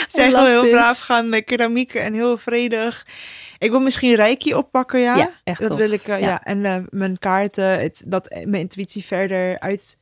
Zij 0.09 0.29
I 0.29 0.31
gewoon 0.31 0.33
love 0.33 0.47
heel 0.51 0.63
this. 0.63 0.71
braaf 0.71 0.99
gaan 1.01 1.29
met 1.29 1.45
keramieken 1.45 2.03
en 2.03 2.13
heel 2.13 2.37
vredig. 2.39 3.07
Ik 3.59 3.71
wil 3.71 3.81
misschien 3.81 4.15
reiki 4.15 4.55
oppakken, 4.55 5.01
ja. 5.01 5.17
Ja, 5.17 5.31
echt 5.45 5.61
dat 5.61 5.69
tof. 5.69 5.79
wil 5.79 5.91
ik, 5.93 6.09
eh, 6.09 6.21
ja. 6.21 6.27
Ja. 6.27 6.41
En 6.43 6.65
eh, 6.65 6.77
mijn 6.89 7.19
kaarten, 7.19 7.81
het, 7.81 8.03
dat, 8.07 8.29
mijn 8.45 8.63
intuïtie 8.63 9.05
verder 9.05 9.59
uit 9.59 9.99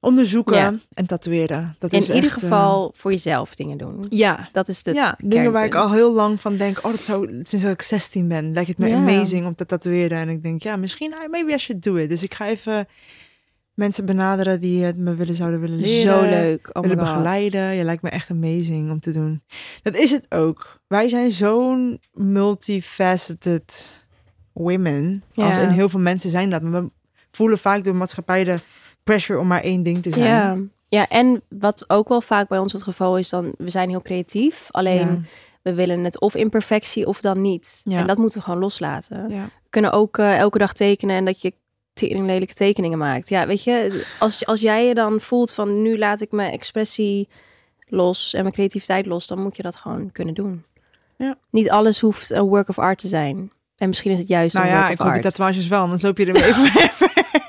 onderzoeken 0.00 0.56
Ja. 0.56 0.74
en 0.94 1.06
tatoeëren. 1.06 1.76
Dat 1.78 1.92
In 1.92 1.98
is 1.98 2.08
ieder 2.08 2.24
echt, 2.24 2.34
eh, 2.34 2.40
geval 2.40 2.92
voor 2.96 3.10
jezelf 3.10 3.54
dingen 3.54 3.78
doen. 3.78 4.04
ja, 4.08 4.48
Dat 4.52 4.68
is 4.68 4.82
de 4.82 4.92
ja, 4.92 5.18
dingen 5.24 5.52
waar 5.52 5.64
ik 5.64 5.74
al 5.74 5.92
heel 5.92 6.12
lang 6.12 6.40
van 6.40 6.56
denk, 6.56 6.78
oh, 6.84 6.90
dat 6.90 7.04
zou, 7.04 7.26
sinds 7.42 7.64
dat 7.64 7.72
ik 7.72 7.82
16 7.82 8.28
ben, 8.28 8.52
lijkt 8.52 8.68
het 8.68 8.78
me 8.78 8.88
Ja. 8.88 8.96
amazing 8.96 9.46
om 9.46 9.54
te 9.54 9.66
tatoeëren. 9.66 10.18
En 10.18 10.28
ik 10.28 10.42
denk, 10.42 10.62
ja, 10.62 10.76
misschien, 10.76 11.14
ah, 11.14 11.30
maybe 11.30 11.52
I 11.52 11.58
should 11.58 11.82
do 11.82 11.94
it. 11.94 12.08
Dus 12.08 12.22
ik 12.22 12.34
ga 12.34 12.46
even 12.46 12.86
mensen 13.74 14.04
benaderen 14.06 14.60
die 14.60 14.82
het 14.84 14.96
me 14.96 15.14
willen, 15.14 15.34
zouden 15.34 15.60
willen 15.60 15.78
leren. 15.80 16.12
Zo 16.14 16.20
leuk. 16.30 16.70
Oh 16.72 16.82
willen 16.82 16.96
begeleiden. 16.98 17.74
Je 17.74 17.84
lijkt 17.84 18.02
me 18.02 18.08
echt 18.10 18.30
amazing 18.30 18.90
om 18.90 19.00
te 19.00 19.10
doen. 19.12 19.42
Dat 19.82 19.94
is 19.96 20.10
het 20.10 20.26
ook. 20.28 20.80
Wij 20.86 21.08
zijn 21.08 21.30
zo'n 21.32 22.00
multifaceted 22.12 24.06
women. 24.52 25.22
Ja. 25.32 25.46
Als 25.46 25.56
in 25.58 25.68
heel 25.68 25.88
veel 25.88 26.00
mensen 26.00 26.30
zijn 26.30 26.50
dat. 26.50 26.62
Maar 26.62 26.82
we 26.82 26.90
voelen 27.30 27.58
vaak 27.58 27.84
door 27.84 27.92
de 27.92 27.98
maatschappij 27.98 28.44
de 28.44 28.58
pressure 29.10 29.38
om 29.38 29.46
maar 29.46 29.62
één 29.62 29.82
ding 29.82 30.02
te 30.02 30.12
zijn. 30.12 30.26
Ja. 30.26 30.56
ja, 30.88 31.08
en 31.08 31.42
wat 31.48 31.84
ook 31.90 32.08
wel 32.08 32.20
vaak 32.20 32.48
bij 32.48 32.58
ons 32.58 32.72
het 32.72 32.82
geval 32.82 33.18
is, 33.18 33.28
dan 33.28 33.52
we 33.58 33.70
zijn 33.70 33.88
heel 33.88 34.02
creatief. 34.02 34.66
Alleen 34.70 34.98
Ja. 35.08 35.20
we 35.62 35.74
willen 35.74 36.04
het 36.04 36.20
of 36.20 36.34
in 36.34 36.50
perfectie 36.50 37.06
of 37.06 37.20
dan 37.20 37.40
niet. 37.40 37.80
Ja. 37.84 37.98
En 37.98 38.06
dat 38.06 38.18
moeten 38.18 38.38
we 38.38 38.44
gewoon 38.44 38.60
loslaten. 38.60 39.28
Ja. 39.28 39.44
We 39.44 39.70
kunnen 39.70 39.92
ook 39.92 40.18
eh, 40.18 40.38
elke 40.38 40.58
dag 40.58 40.72
tekenen 40.72 41.16
en 41.16 41.24
dat 41.24 41.40
je 41.42 41.52
tering 41.92 42.26
lelijke 42.26 42.54
tekeningen 42.54 42.98
maakt. 42.98 43.28
Ja, 43.28 43.46
weet 43.46 43.64
je, 43.64 44.04
als, 44.18 44.46
als 44.46 44.60
jij 44.60 44.86
je 44.86 44.94
dan 44.94 45.20
voelt 45.20 45.52
van 45.52 45.82
nu 45.82 45.98
laat 45.98 46.20
ik 46.20 46.32
mijn 46.32 46.52
expressie 46.52 47.28
los 47.86 48.34
en 48.34 48.42
mijn 48.42 48.54
creativiteit 48.54 49.06
los, 49.06 49.26
dan 49.26 49.42
moet 49.42 49.56
je 49.56 49.62
dat 49.62 49.76
gewoon 49.76 50.12
kunnen 50.12 50.34
doen. 50.34 50.64
Ja. 51.16 51.38
Niet 51.50 51.70
alles 51.70 52.00
hoeft 52.00 52.30
een 52.30 52.42
work 52.44 52.68
of 52.68 52.78
art 52.78 52.98
te 52.98 53.08
zijn. 53.08 53.50
En 53.76 53.88
misschien 53.88 54.12
is 54.12 54.18
het 54.18 54.28
juist 54.28 54.54
Nou 54.54 54.66
ja, 54.66 54.88
ik 54.88 54.98
hoop 54.98 55.08
art. 55.08 55.22
tatoeages 55.22 55.68
wel, 55.68 55.82
anders 55.82 56.02
loop 56.02 56.18
je 56.18 56.26
er 56.26 56.34
forever. 56.54 57.12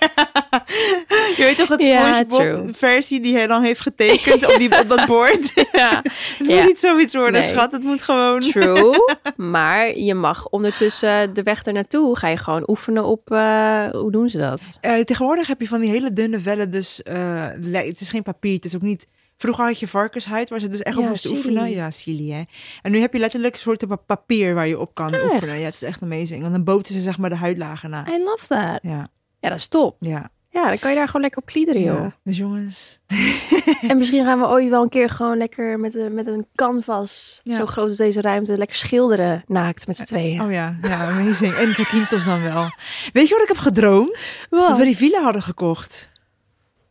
je 1.38 1.44
weet 1.44 1.58
toch 1.58 1.70
het 1.70 1.84
Ja, 1.84 2.13
SpongeBob 2.13 2.40
true. 2.40 2.74
versie 2.74 3.20
die 3.22 3.36
hij 3.36 3.48
dan 3.48 3.63
heeft 3.63 3.80
getekend 3.82 4.48
op, 4.54 4.56
die, 4.60 4.80
op 4.82 4.90
dat 4.90 5.06
bord? 5.16 5.51
Ja, 5.72 6.01
het 6.04 6.40
moet 6.40 6.48
Ja. 6.48 6.63
niet 6.66 6.80
zoiets 6.80 7.13
worden, 7.16 7.42
Nee. 7.42 7.50
schat. 7.50 7.72
Het 7.72 7.84
moet 7.84 8.01
gewoon... 8.04 8.40
True, 8.42 8.96
maar 9.36 9.98
je 9.98 10.13
mag 10.13 10.50
ondertussen 10.50 11.34
de 11.34 11.44
weg 11.44 11.66
er 11.66 11.74
naartoe 11.74 12.18
ga 12.18 12.28
je 12.28 12.38
gewoon 12.38 12.63
oefenen 12.70 13.04
op 13.06 13.32
eh, 13.32 13.90
hoe 13.90 14.12
doen 14.12 14.30
ze 14.30 14.38
dat? 14.38 14.78
Eh, 14.82 15.00
tegenwoordig 15.00 15.48
heb 15.48 15.62
je 15.62 15.68
van 15.68 15.82
die 15.82 15.90
hele 15.90 16.13
dunne 16.13 16.40
vellen, 16.40 16.72
dus 16.72 17.04
eh, 17.04 17.48
het 17.72 18.01
is 18.01 18.10
geen 18.10 18.24
papier, 18.24 18.56
het 18.56 18.66
is 18.66 18.75
ook 18.75 18.82
niet... 18.82 19.08
Vroeger 19.38 19.66
had 19.66 19.80
je 19.80 19.88
varkenshuid, 19.88 20.50
waar 20.50 20.60
ze 20.60 20.68
dus 20.68 20.82
echt 20.82 20.96
op 20.98 21.04
Ja, 21.04 21.10
moesten 21.10 21.30
chili. 21.30 21.42
oefenen. 21.48 21.70
Ja, 21.72 21.92
chili, 21.92 22.32
hè. 22.34 22.42
En 22.82 22.92
nu 22.92 23.00
heb 23.00 23.13
je 23.13 23.20
letterlijk 23.20 23.54
een 23.54 23.60
soort 23.60 23.88
pa- 23.88 23.96
papier 23.96 24.54
waar 24.54 24.68
je 24.68 24.80
op 24.80 24.94
kan 24.96 25.13
Echt? 25.13 25.24
oefenen. 25.24 25.60
Ja, 25.60 25.66
het 25.66 25.74
is 25.74 25.82
echt 25.84 26.01
amazing. 26.01 26.46
En 26.46 26.51
dan 26.51 26.63
boten 26.63 26.94
ze 26.94 27.00
zeg 27.01 27.18
maar 27.18 27.30
de 27.30 27.36
huidlagen 27.36 27.90
na. 27.90 28.08
I 28.08 28.24
love 28.24 28.48
that. 28.48 28.80
Ja, 28.82 29.10
Ja, 29.40 29.50
dat 29.50 29.58
is 29.58 29.68
top. 29.68 29.96
ja. 30.00 30.30
Ja, 30.53 30.67
dan 30.67 30.79
kan 30.79 30.89
je 30.89 30.96
daar 30.98 31.05
gewoon 31.05 31.22
lekker 31.22 31.39
op 31.41 31.46
kliederen, 31.48 31.81
joh. 31.81 32.00
ja. 32.00 32.15
Dus 32.24 32.38
jongens, 32.38 33.00
En 33.89 33.98
misschien 33.98 34.25
gaan 34.25 34.39
we 34.39 34.46
ooit 34.48 34.70
wel 34.70 34.84
een 34.84 34.89
keer 34.89 35.10
gewoon 35.10 35.38
lekker 35.38 35.79
met 35.79 35.96
een, 35.96 36.13
met 36.13 36.27
een 36.27 36.46
canvas, 36.55 37.39
Ja. 37.43 37.55
zo 37.55 37.65
groot 37.65 37.88
als 37.89 37.98
deze 37.98 38.22
ruimte, 38.22 38.58
lekker 38.58 38.75
schilderen 38.75 39.43
naakt 39.48 39.88
met 39.88 39.98
z'n 39.98 40.03
tweeën. 40.03 40.41
oh 40.41 40.51
ja, 40.51 40.77
ja, 40.81 41.08
amazing. 41.10 41.53
En 41.53 41.74
Toquintos 41.74 42.25
dan 42.25 42.41
wel. 42.41 42.70
Weet 43.13 43.27
je 43.27 43.34
wat 43.34 43.41
ik 43.43 43.48
heb 43.48 43.58
gedroomd? 43.58 44.36
Dat 44.50 44.77
we 44.77 44.84
die 44.84 44.98
villa 44.98 45.22
hadden 45.22 45.41
gekocht. 45.41 46.10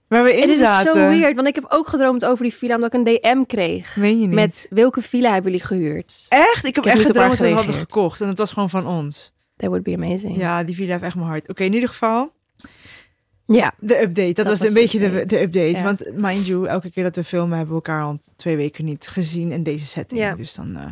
Waar 0.08 0.24
we 0.24 0.32
in 0.34 0.40
Het 0.40 0.50
is 0.50 0.58
zaten. 0.58 0.92
zo 0.92 1.08
weird, 1.08 1.34
want 1.36 1.48
ik 1.48 1.54
heb 1.54 1.64
ook 1.68 1.88
gedroomd 1.88 2.24
over 2.24 2.42
die 2.44 2.54
villa 2.54 2.74
omdat 2.74 2.94
ik 2.94 3.00
een 3.06 3.18
DM 3.20 3.44
kreeg. 3.46 3.96
Meen 3.96 4.20
je 4.20 4.26
niet? 4.26 4.34
Met 4.34 4.66
welke 4.70 5.02
villa 5.02 5.32
hebben 5.32 5.50
jullie 5.50 5.66
gehuurd? 5.66 6.26
Echt? 6.28 6.66
Ik 6.66 6.74
heb 6.74 6.84
heb 6.84 6.94
echt 6.94 7.06
gedroomd 7.06 7.30
dat 7.30 7.38
we 7.48 7.52
hadden 7.54 7.74
gekocht. 7.74 8.20
En 8.20 8.28
het 8.28 8.38
was 8.38 8.52
gewoon 8.52 8.70
van 8.70 8.86
ons. 8.86 9.32
That 9.56 9.68
would 9.68 9.84
be 9.84 9.94
amazing. 9.94 10.36
Ja, 10.36 10.64
die 10.64 10.74
villa 10.74 10.90
heeft 10.92 11.02
echt 11.02 11.14
mijn 11.14 11.26
hart. 11.28 11.48
Oké, 11.48 11.64
in 11.64 11.72
ieder 11.74 11.88
geval, 11.88 12.32
Ja. 13.52 13.74
de 13.78 14.00
update. 14.02 14.26
Dat, 14.32 14.36
Dat 14.36 14.46
was, 14.46 14.58
was 14.58 14.68
een 14.68 14.74
beetje 14.74 14.98
de, 14.98 15.04
update. 15.06 15.26
de 15.26 15.40
update. 15.42 15.70
Ja. 15.70 15.82
Want 15.82 16.12
mind 16.16 16.46
you, 16.46 16.66
elke 16.66 16.90
keer 16.90 17.02
dat 17.04 17.16
we 17.16 17.24
filmen 17.24 17.56
hebben 17.58 17.76
we 17.76 17.82
elkaar 17.82 18.02
al 18.04 18.18
twee 18.36 18.56
weken 18.56 18.84
niet 18.84 19.08
gezien 19.08 19.52
in 19.52 19.62
deze 19.62 19.84
setting. 19.84 20.20
Ja. 20.20 20.34
Dus 20.34 20.54
dan 20.54 20.76
uh, 20.76 20.84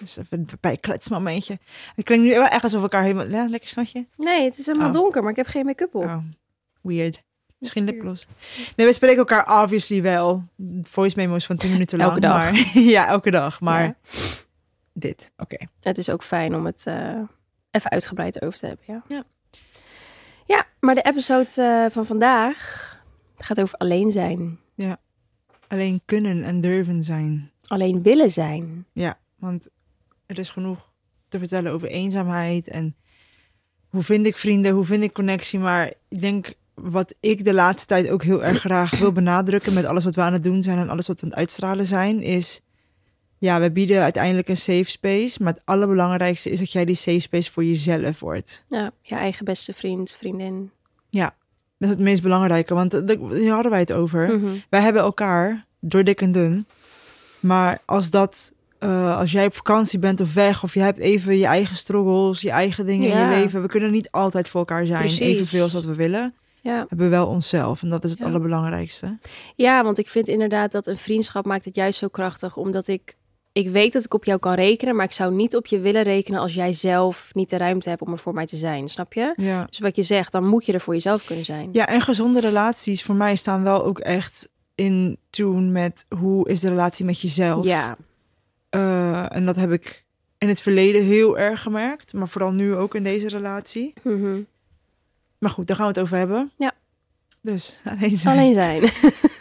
dus 0.00 0.16
even 0.16 0.38
een 0.38 0.48
bijkletsmomentje. 0.60 1.58
Het 1.94 2.04
klinkt 2.04 2.24
nu 2.26 2.30
wel 2.30 2.46
echt 2.46 2.62
alsof 2.62 2.76
we 2.78 2.82
elkaar 2.82 3.02
helemaal... 3.02 3.26
Ja, 3.28 3.48
lekker 3.48 3.68
snotje. 3.68 4.06
Nee, 4.16 4.44
het 4.44 4.58
is 4.58 4.66
helemaal 4.66 4.88
Oh. 4.88 4.94
donker, 4.94 5.20
maar 5.22 5.30
ik 5.30 5.36
heb 5.36 5.46
geen 5.46 5.64
make-up 5.66 5.94
op. 5.94 6.04
Oh, 6.04 6.16
weird. 6.82 7.22
Misschien 7.58 7.84
lipgloss. 7.84 8.26
Nee, 8.76 8.86
we 8.86 8.92
spreken 8.92 9.18
elkaar 9.18 9.62
obviously 9.62 10.02
wel. 10.02 10.44
Voice 10.82 11.16
memos 11.16 11.46
van 11.46 11.56
10 11.56 11.70
minuten 11.70 11.98
lang. 11.98 12.08
Elke 12.10 12.20
dag. 12.20 12.52
Maar, 12.52 12.78
ja, 12.82 13.06
elke 13.08 13.30
dag. 13.30 13.60
Maar 13.60 13.82
Ja. 13.82 13.96
dit, 14.92 15.32
oké. 15.36 15.56
Het 15.80 15.98
is 15.98 16.10
ook 16.10 16.22
fijn 16.22 16.54
om 16.54 16.66
het 16.66 16.82
eh, 16.86 17.18
even 17.70 17.90
uitgebreid 17.90 18.42
over 18.42 18.58
te 18.58 18.66
hebben. 18.66 18.84
Ja, 18.88 19.02
Ja. 19.08 19.24
Ja 20.50 20.66
maar 20.80 20.94
de 20.94 21.02
episode 21.02 21.48
eh, 21.54 21.86
van 21.90 22.06
vandaag 22.06 22.88
gaat 23.36 23.60
over 23.60 23.78
alleen 23.78 24.10
zijn. 24.10 24.58
Alleen 25.68 26.00
kunnen 26.04 26.44
en 26.44 26.60
durven 26.60 27.02
zijn. 27.02 27.50
Alleen 27.66 28.02
willen 28.02 28.30
zijn. 28.30 28.86
Ja, 28.92 29.18
want 29.36 29.68
er 30.26 30.38
is 30.38 30.50
genoeg 30.50 30.90
te 31.28 31.38
vertellen 31.38 31.72
over 31.72 31.88
eenzaamheid 31.88 32.68
en 32.68 32.96
hoe 33.88 34.02
vind 34.02 34.26
ik 34.26 34.36
vrienden, 34.36 34.72
hoe 34.72 34.84
vind 34.84 35.02
ik 35.02 35.12
connectie. 35.12 35.58
Maar 35.58 35.92
ik 36.08 36.20
denk 36.20 36.54
wat 36.74 37.14
ik 37.20 37.44
de 37.44 37.54
laatste 37.54 37.86
tijd 37.86 38.10
ook 38.10 38.22
heel 38.22 38.44
erg 38.44 38.60
graag 38.60 38.98
wil 38.98 39.12
benadrukken 39.12 39.74
met 39.74 39.84
alles 39.84 40.04
wat 40.04 40.14
we 40.14 40.20
aan 40.20 40.32
het 40.32 40.42
doen 40.42 40.62
zijn 40.62 40.78
en 40.78 40.88
alles 40.88 41.06
wat 41.06 41.20
we 41.20 41.26
aan 41.26 41.30
het 41.30 41.38
uitstralen 41.38 41.86
zijn, 41.86 42.22
is 42.22 42.62
ja, 43.40 43.60
we 43.60 43.70
bieden 43.70 44.02
uiteindelijk 44.02 44.48
een 44.48 44.56
safe 44.56 44.84
space. 44.90 45.42
Maar 45.42 45.52
het 45.52 45.62
allerbelangrijkste 45.64 46.50
is 46.50 46.58
dat 46.58 46.72
jij 46.72 46.84
die 46.84 46.94
safe 46.94 47.20
space 47.20 47.50
voor 47.52 47.64
jezelf 47.64 48.20
wordt. 48.20 48.64
Ja, 48.68 48.90
je 49.02 49.14
eigen 49.14 49.44
beste 49.44 49.72
vriend, 49.72 50.12
vriendin. 50.18 50.70
Dat 51.78 51.88
is 51.88 51.94
het 51.94 52.04
meest 52.04 52.22
belangrijke, 52.22 52.74
want 52.74 52.90
daar 52.90 53.16
hadden 53.48 53.70
wij 53.70 53.80
het 53.80 53.92
over. 53.92 54.38
Mhm. 54.38 54.50
Wij 54.68 54.80
hebben 54.80 55.02
elkaar 55.02 55.64
door 55.78 56.04
dik 56.04 56.20
en 56.20 56.32
dun. 56.32 56.66
Maar 57.40 57.78
als 57.84 58.10
dat, 58.10 58.52
eh, 58.78 59.18
als 59.18 59.32
jij 59.32 59.46
op 59.46 59.54
vakantie 59.56 59.98
bent 59.98 60.20
of 60.20 60.34
weg, 60.34 60.62
of 60.62 60.74
je 60.74 60.80
hebt 60.80 60.98
even 60.98 61.38
je 61.38 61.46
eigen 61.46 61.76
struggles, 61.76 62.40
je 62.40 62.50
eigen 62.50 62.86
dingen 62.86 63.08
in 63.08 63.16
Ja. 63.16 63.30
je 63.32 63.40
leven. 63.42 63.62
We 63.62 63.68
kunnen 63.68 63.90
niet 63.90 64.10
altijd 64.10 64.48
voor 64.48 64.60
elkaar 64.60 64.86
zijn, 64.86 65.00
Precies. 65.00 65.20
evenveel 65.20 65.62
als 65.62 65.72
wat 65.72 65.84
we 65.84 65.94
willen. 65.94 66.34
Ja. 66.60 66.76
Hebben 66.78 66.98
we 66.98 67.08
wel 67.08 67.26
onszelf 67.26 67.82
en 67.82 67.88
dat 67.88 68.04
is 68.04 68.10
het 68.10 68.18
Ja. 68.18 68.24
allerbelangrijkste. 68.26 69.18
ja, 69.56 69.82
want 69.84 69.98
ik 69.98 70.08
vind 70.08 70.28
inderdaad 70.28 70.72
dat 70.72 70.86
een 70.86 70.96
vriendschap 70.98 71.44
maakt 71.46 71.64
het 71.64 71.74
juist 71.74 71.98
zo 71.98 72.08
krachtig. 72.08 72.56
Omdat 72.56 72.88
ik, 72.88 73.14
ik 73.66 73.72
weet 73.72 73.92
dat 73.92 74.04
ik 74.04 74.14
op 74.14 74.24
jou 74.24 74.38
kan 74.38 74.54
rekenen, 74.54 74.96
maar 74.96 75.04
ik 75.04 75.12
zou 75.12 75.34
niet 75.34 75.56
op 75.56 75.66
je 75.66 75.80
willen 75.80 76.02
rekenen 76.02 76.40
als 76.40 76.54
jij 76.54 76.72
zelf 76.72 77.30
niet 77.32 77.50
de 77.50 77.56
ruimte 77.56 77.88
hebt 77.88 78.02
om 78.02 78.12
er 78.12 78.18
voor 78.18 78.34
mij 78.34 78.46
te 78.46 78.56
zijn. 78.56 78.88
Snap 78.88 79.12
je? 79.12 79.32
Ja. 79.36 79.64
Dus 79.64 79.78
wat 79.78 79.96
je 79.96 80.02
zegt, 80.02 80.32
dan 80.32 80.46
moet 80.46 80.66
je 80.66 80.72
er 80.72 80.80
voor 80.80 80.94
jezelf 80.94 81.24
kunnen 81.24 81.44
zijn. 81.44 81.68
ja, 81.72 81.86
en 81.86 82.00
gezonde 82.00 82.40
relaties 82.40 83.02
voor 83.02 83.14
mij 83.14 83.36
staan 83.36 83.62
wel 83.62 83.84
ook 83.84 83.98
echt 83.98 84.50
in 84.74 85.18
tune 85.30 85.70
met 85.70 86.06
hoe 86.18 86.48
is 86.48 86.60
de 86.60 86.68
relatie 86.68 87.04
met 87.04 87.20
jezelf. 87.20 87.64
Ja. 87.64 87.96
Eh, 88.68 89.36
en 89.36 89.46
dat 89.46 89.56
heb 89.56 89.72
ik 89.72 90.04
in 90.38 90.48
het 90.48 90.60
verleden 90.60 91.02
heel 91.02 91.38
erg 91.38 91.62
gemerkt, 91.62 92.12
maar 92.12 92.28
vooral 92.28 92.52
nu 92.52 92.74
ook 92.74 92.94
in 92.94 93.02
deze 93.02 93.28
relatie. 93.28 93.92
Mhm. 94.02 94.40
Maar 95.38 95.50
goed, 95.50 95.66
daar 95.66 95.76
gaan 95.76 95.86
we 95.86 95.92
het 95.92 96.02
over 96.02 96.16
hebben. 96.16 96.50
Ja. 96.56 96.72
Dus 97.40 97.80
alleen 97.84 98.16
zijn. 98.16 98.38
Alleen 98.38 98.54
zijn. 98.54 98.90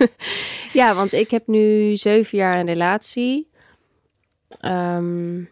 ja, 0.79 0.95
want 0.95 1.13
ik 1.13 1.31
heb 1.31 1.47
nu 1.47 1.97
zeven 1.97 2.37
jaar 2.37 2.59
een 2.59 2.65
relatie. 2.65 3.48
Ehm, 4.59 5.43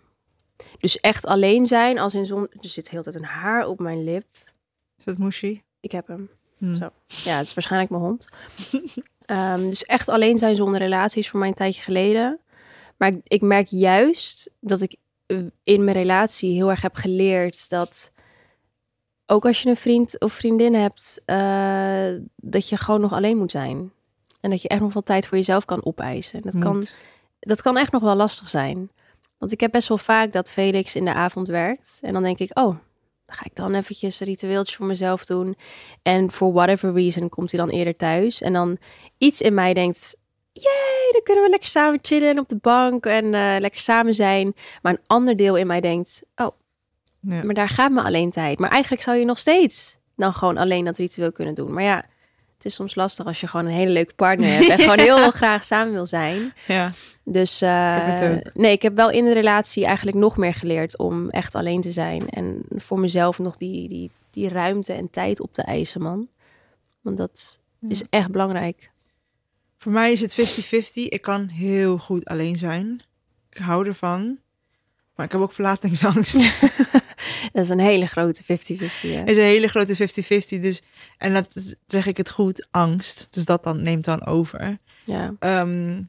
dus 0.79 0.99
echt 0.99 1.25
alleen 1.25 1.65
zijn, 1.65 1.99
als 1.99 2.13
in 2.13 2.25
zon... 2.25 2.47
Er 2.51 2.69
zit 2.69 2.89
heel 2.89 3.03
tijd 3.03 3.15
een 3.15 3.23
haar 3.23 3.67
op 3.67 3.79
mijn 3.79 4.03
lip. 4.03 4.25
Is 4.97 5.05
dat 5.05 5.17
moesie? 5.17 5.63
Ik 5.79 5.91
heb 5.91 6.07
hem. 6.07 6.29
Hm. 6.57 6.75
Zo. 6.75 6.89
Ja, 7.07 7.37
het 7.37 7.47
is 7.47 7.53
waarschijnlijk 7.53 7.91
mijn 7.91 8.03
hond. 8.03 8.27
Ehm, 9.25 9.61
dus 9.61 9.85
echt 9.85 10.09
alleen 10.09 10.37
zijn 10.37 10.55
zonder 10.55 10.79
relatie 10.79 11.19
is 11.19 11.29
voor 11.29 11.39
mij 11.39 11.47
een 11.47 11.53
tijdje 11.53 11.81
geleden. 11.81 12.39
Maar 12.97 13.09
ik, 13.09 13.19
ik 13.23 13.41
merk 13.41 13.67
juist 13.67 14.51
dat 14.59 14.81
ik 14.81 14.95
eh, 15.25 15.37
in 15.63 15.83
mijn 15.83 15.97
relatie 15.97 16.53
heel 16.53 16.69
erg 16.69 16.81
heb 16.81 16.95
geleerd 16.95 17.69
dat 17.69 18.11
ook 19.25 19.45
als 19.45 19.61
je 19.61 19.69
een 19.69 19.75
vriend 19.75 20.19
of 20.19 20.33
vriendin 20.33 20.73
hebt, 20.73 21.21
eh, 21.25 22.09
dat 22.35 22.69
je 22.69 22.77
gewoon 22.77 23.01
nog 23.01 23.13
alleen 23.13 23.37
moet 23.37 23.51
zijn. 23.51 23.91
En 24.41 24.49
dat 24.49 24.61
je 24.61 24.67
echt 24.67 24.81
nog 24.81 24.93
wel 24.93 25.03
tijd 25.03 25.27
voor 25.27 25.37
jezelf 25.37 25.65
kan 25.65 25.85
opeisen. 25.85 26.41
Dat 26.41 26.59
kan. 26.59 26.83
Dat 27.39 27.61
kan 27.61 27.77
echt 27.77 27.91
nog 27.91 28.01
wel 28.01 28.15
lastig 28.15 28.49
zijn. 28.49 28.89
Want 29.37 29.51
ik 29.51 29.59
heb 29.59 29.71
best 29.71 29.87
wel 29.87 29.97
vaak 29.97 30.31
dat 30.31 30.51
Felix 30.51 30.95
in 30.95 31.05
de 31.05 31.13
avond 31.13 31.47
werkt. 31.47 31.99
En 32.01 32.13
dan 32.13 32.23
denk 32.23 32.39
ik, 32.39 32.57
oh, 32.59 32.75
dan 33.25 33.35
ga 33.35 33.45
ik 33.45 33.55
dan 33.55 33.73
eventjes 33.73 34.19
een 34.19 34.27
ritueeltje 34.27 34.75
voor 34.75 34.85
mezelf 34.85 35.25
doen. 35.25 35.55
En 36.01 36.31
for 36.31 36.53
whatever 36.53 36.93
reason 36.93 37.29
komt 37.29 37.51
hij 37.51 37.59
dan 37.59 37.69
eerder 37.69 37.95
thuis. 37.95 38.41
En 38.41 38.53
dan 38.53 38.77
iets 39.17 39.41
in 39.41 39.53
mij 39.53 39.73
denkt, 39.73 40.15
yay, 40.51 41.09
dan 41.11 41.21
kunnen 41.23 41.43
we 41.43 41.49
lekker 41.49 41.69
samen 41.69 41.99
chillen 42.01 42.39
op 42.39 42.49
de 42.49 42.57
bank 42.61 43.05
en 43.05 43.33
eh, 43.33 43.55
lekker 43.59 43.79
samen 43.79 44.13
zijn. 44.13 44.53
Maar 44.81 44.93
een 44.93 45.03
ander 45.07 45.35
deel 45.35 45.55
in 45.55 45.67
mij 45.67 45.81
denkt, 45.81 46.23
oh, 46.35 46.47
Ja. 47.21 47.43
maar 47.43 47.53
daar 47.55 47.69
gaat 47.69 47.91
me 47.91 48.01
alleen 48.01 48.31
tijd. 48.31 48.59
Maar 48.59 48.69
eigenlijk 48.69 49.01
zou 49.03 49.17
je 49.17 49.25
nog 49.25 49.37
steeds 49.39 49.97
dan 50.15 50.33
gewoon 50.33 50.57
alleen 50.57 50.85
dat 50.85 50.97
ritueel 50.97 51.31
kunnen 51.31 51.53
doen. 51.55 51.73
Maar 51.73 51.83
ja, 51.83 52.05
het 52.57 52.65
is 52.65 52.73
soms 52.73 52.95
lastig 52.95 53.25
als 53.25 53.39
je 53.39 53.47
gewoon 53.47 53.65
een 53.65 53.71
hele 53.71 53.91
leuke 53.91 54.13
partner 54.13 54.49
hebt 54.49 54.69
en 54.69 54.79
gewoon 54.79 54.99
heel 55.09 55.31
graag 55.31 55.63
samen 55.63 55.93
wil 55.93 56.05
zijn. 56.05 56.53
ja. 56.67 56.91
Dus 57.23 57.61
eh, 57.61 58.37
nee, 58.53 58.71
ik 58.71 58.81
heb 58.81 58.95
wel 58.95 59.09
in 59.09 59.23
de 59.23 59.33
relatie 59.33 59.85
eigenlijk 59.85 60.17
nog 60.17 60.37
meer 60.37 60.53
geleerd 60.53 60.97
om 60.97 61.29
echt 61.29 61.55
alleen 61.55 61.81
te 61.81 61.91
zijn. 61.91 62.29
En 62.29 62.63
voor 62.69 62.99
mezelf 62.99 63.39
nog 63.39 63.57
die, 63.57 63.89
die, 63.89 64.11
die 64.31 64.49
ruimte 64.49 64.93
en 64.93 65.09
tijd 65.09 65.39
op 65.41 65.53
te 65.53 65.61
eisen, 65.61 66.01
man. 66.01 66.27
Want 67.01 67.17
dat 67.17 67.59
is 67.87 68.01
echt 68.09 68.31
belangrijk. 68.31 68.89
Voor 69.77 69.91
mij 69.91 70.11
is 70.11 70.21
het 70.21 70.59
50-50. 70.85 70.91
Ik 70.93 71.21
kan 71.21 71.47
heel 71.47 71.97
goed 71.97 72.25
alleen 72.25 72.55
zijn. 72.55 73.01
Ik 73.49 73.57
hou 73.57 73.87
ervan. 73.87 74.39
Maar 75.15 75.25
ik 75.25 75.31
heb 75.31 75.41
ook 75.41 75.53
verlatingsangst. 75.53 76.35
Dat 77.51 77.63
is 77.63 77.69
een 77.69 77.79
hele 77.79 78.05
grote 78.05 78.43
50-50. 78.43 78.45
hè? 78.47 79.07
Het 79.07 79.29
is 79.29 79.37
een 79.37 79.43
hele 79.43 79.67
grote 79.67 79.95
50-50. 80.57 80.61
Dus, 80.61 80.81
en 81.17 81.33
dat 81.33 81.75
zeg 81.85 82.05
ik 82.05 82.17
het 82.17 82.29
goed, 82.29 82.67
angst. 82.71 83.27
Dus 83.29 83.45
dat 83.45 83.63
dan 83.63 83.81
neemt 83.81 84.05
dan 84.05 84.25
over. 84.25 84.77
Ja. 85.03 85.33
Ehm, 85.39 86.01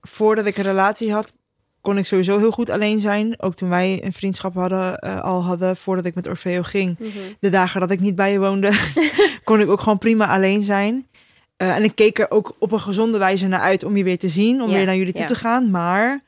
voordat 0.00 0.46
ik 0.46 0.56
een 0.56 0.64
relatie 0.64 1.12
had, 1.12 1.32
kon 1.80 1.98
ik 1.98 2.06
sowieso 2.06 2.38
heel 2.38 2.50
goed 2.50 2.70
alleen 2.70 2.98
zijn. 3.00 3.42
Ook 3.42 3.54
toen 3.54 3.68
wij 3.68 4.04
een 4.04 4.12
vriendschap 4.12 4.54
hadden, 4.54 4.98
eh, 4.98 5.20
al 5.20 5.44
hadden, 5.44 5.76
voordat 5.76 6.04
ik 6.04 6.14
met 6.14 6.26
Orfeo 6.26 6.62
ging. 6.62 6.98
De 7.40 7.48
dagen 7.48 7.80
dat 7.80 7.90
ik 7.90 8.00
niet 8.00 8.14
bij 8.14 8.32
je 8.32 8.38
woonde, 8.38 8.72
kon 9.44 9.60
ik 9.60 9.68
ook 9.68 9.80
gewoon 9.80 9.98
prima 9.98 10.26
alleen 10.26 10.62
zijn. 10.62 11.06
Eh, 11.56 11.76
en 11.76 11.84
ik 11.84 11.94
keek 11.94 12.18
er 12.18 12.30
ook 12.30 12.56
op 12.58 12.72
een 12.72 12.80
gezonde 12.80 13.18
wijze 13.18 13.46
naar 13.46 13.60
uit 13.60 13.84
om 13.84 13.96
je 13.96 14.04
weer 14.04 14.18
te 14.18 14.28
zien, 14.28 14.62
om 14.62 14.70
weer 14.70 14.84
naar 14.84 14.96
jullie 14.96 15.12
toe 15.12 15.24
te 15.24 15.34
gaan. 15.34 15.70
Maar 15.70 16.20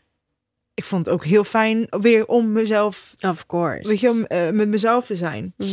ik 0.75 0.85
vond 0.85 1.07
het 1.07 1.15
ook 1.15 1.25
heel 1.25 1.45
fijn 1.45 1.87
weer 1.91 2.27
om 2.27 2.53
mezelf, 2.53 3.15
Of 3.21 3.47
course. 3.47 3.89
weet 3.89 4.01
je, 4.01 4.11
om 4.11 4.25
eh, 4.25 4.51
met 4.51 4.69
mezelf 4.69 5.07
te 5.07 5.17
zijn. 5.17 5.55
Mhm. 5.57 5.71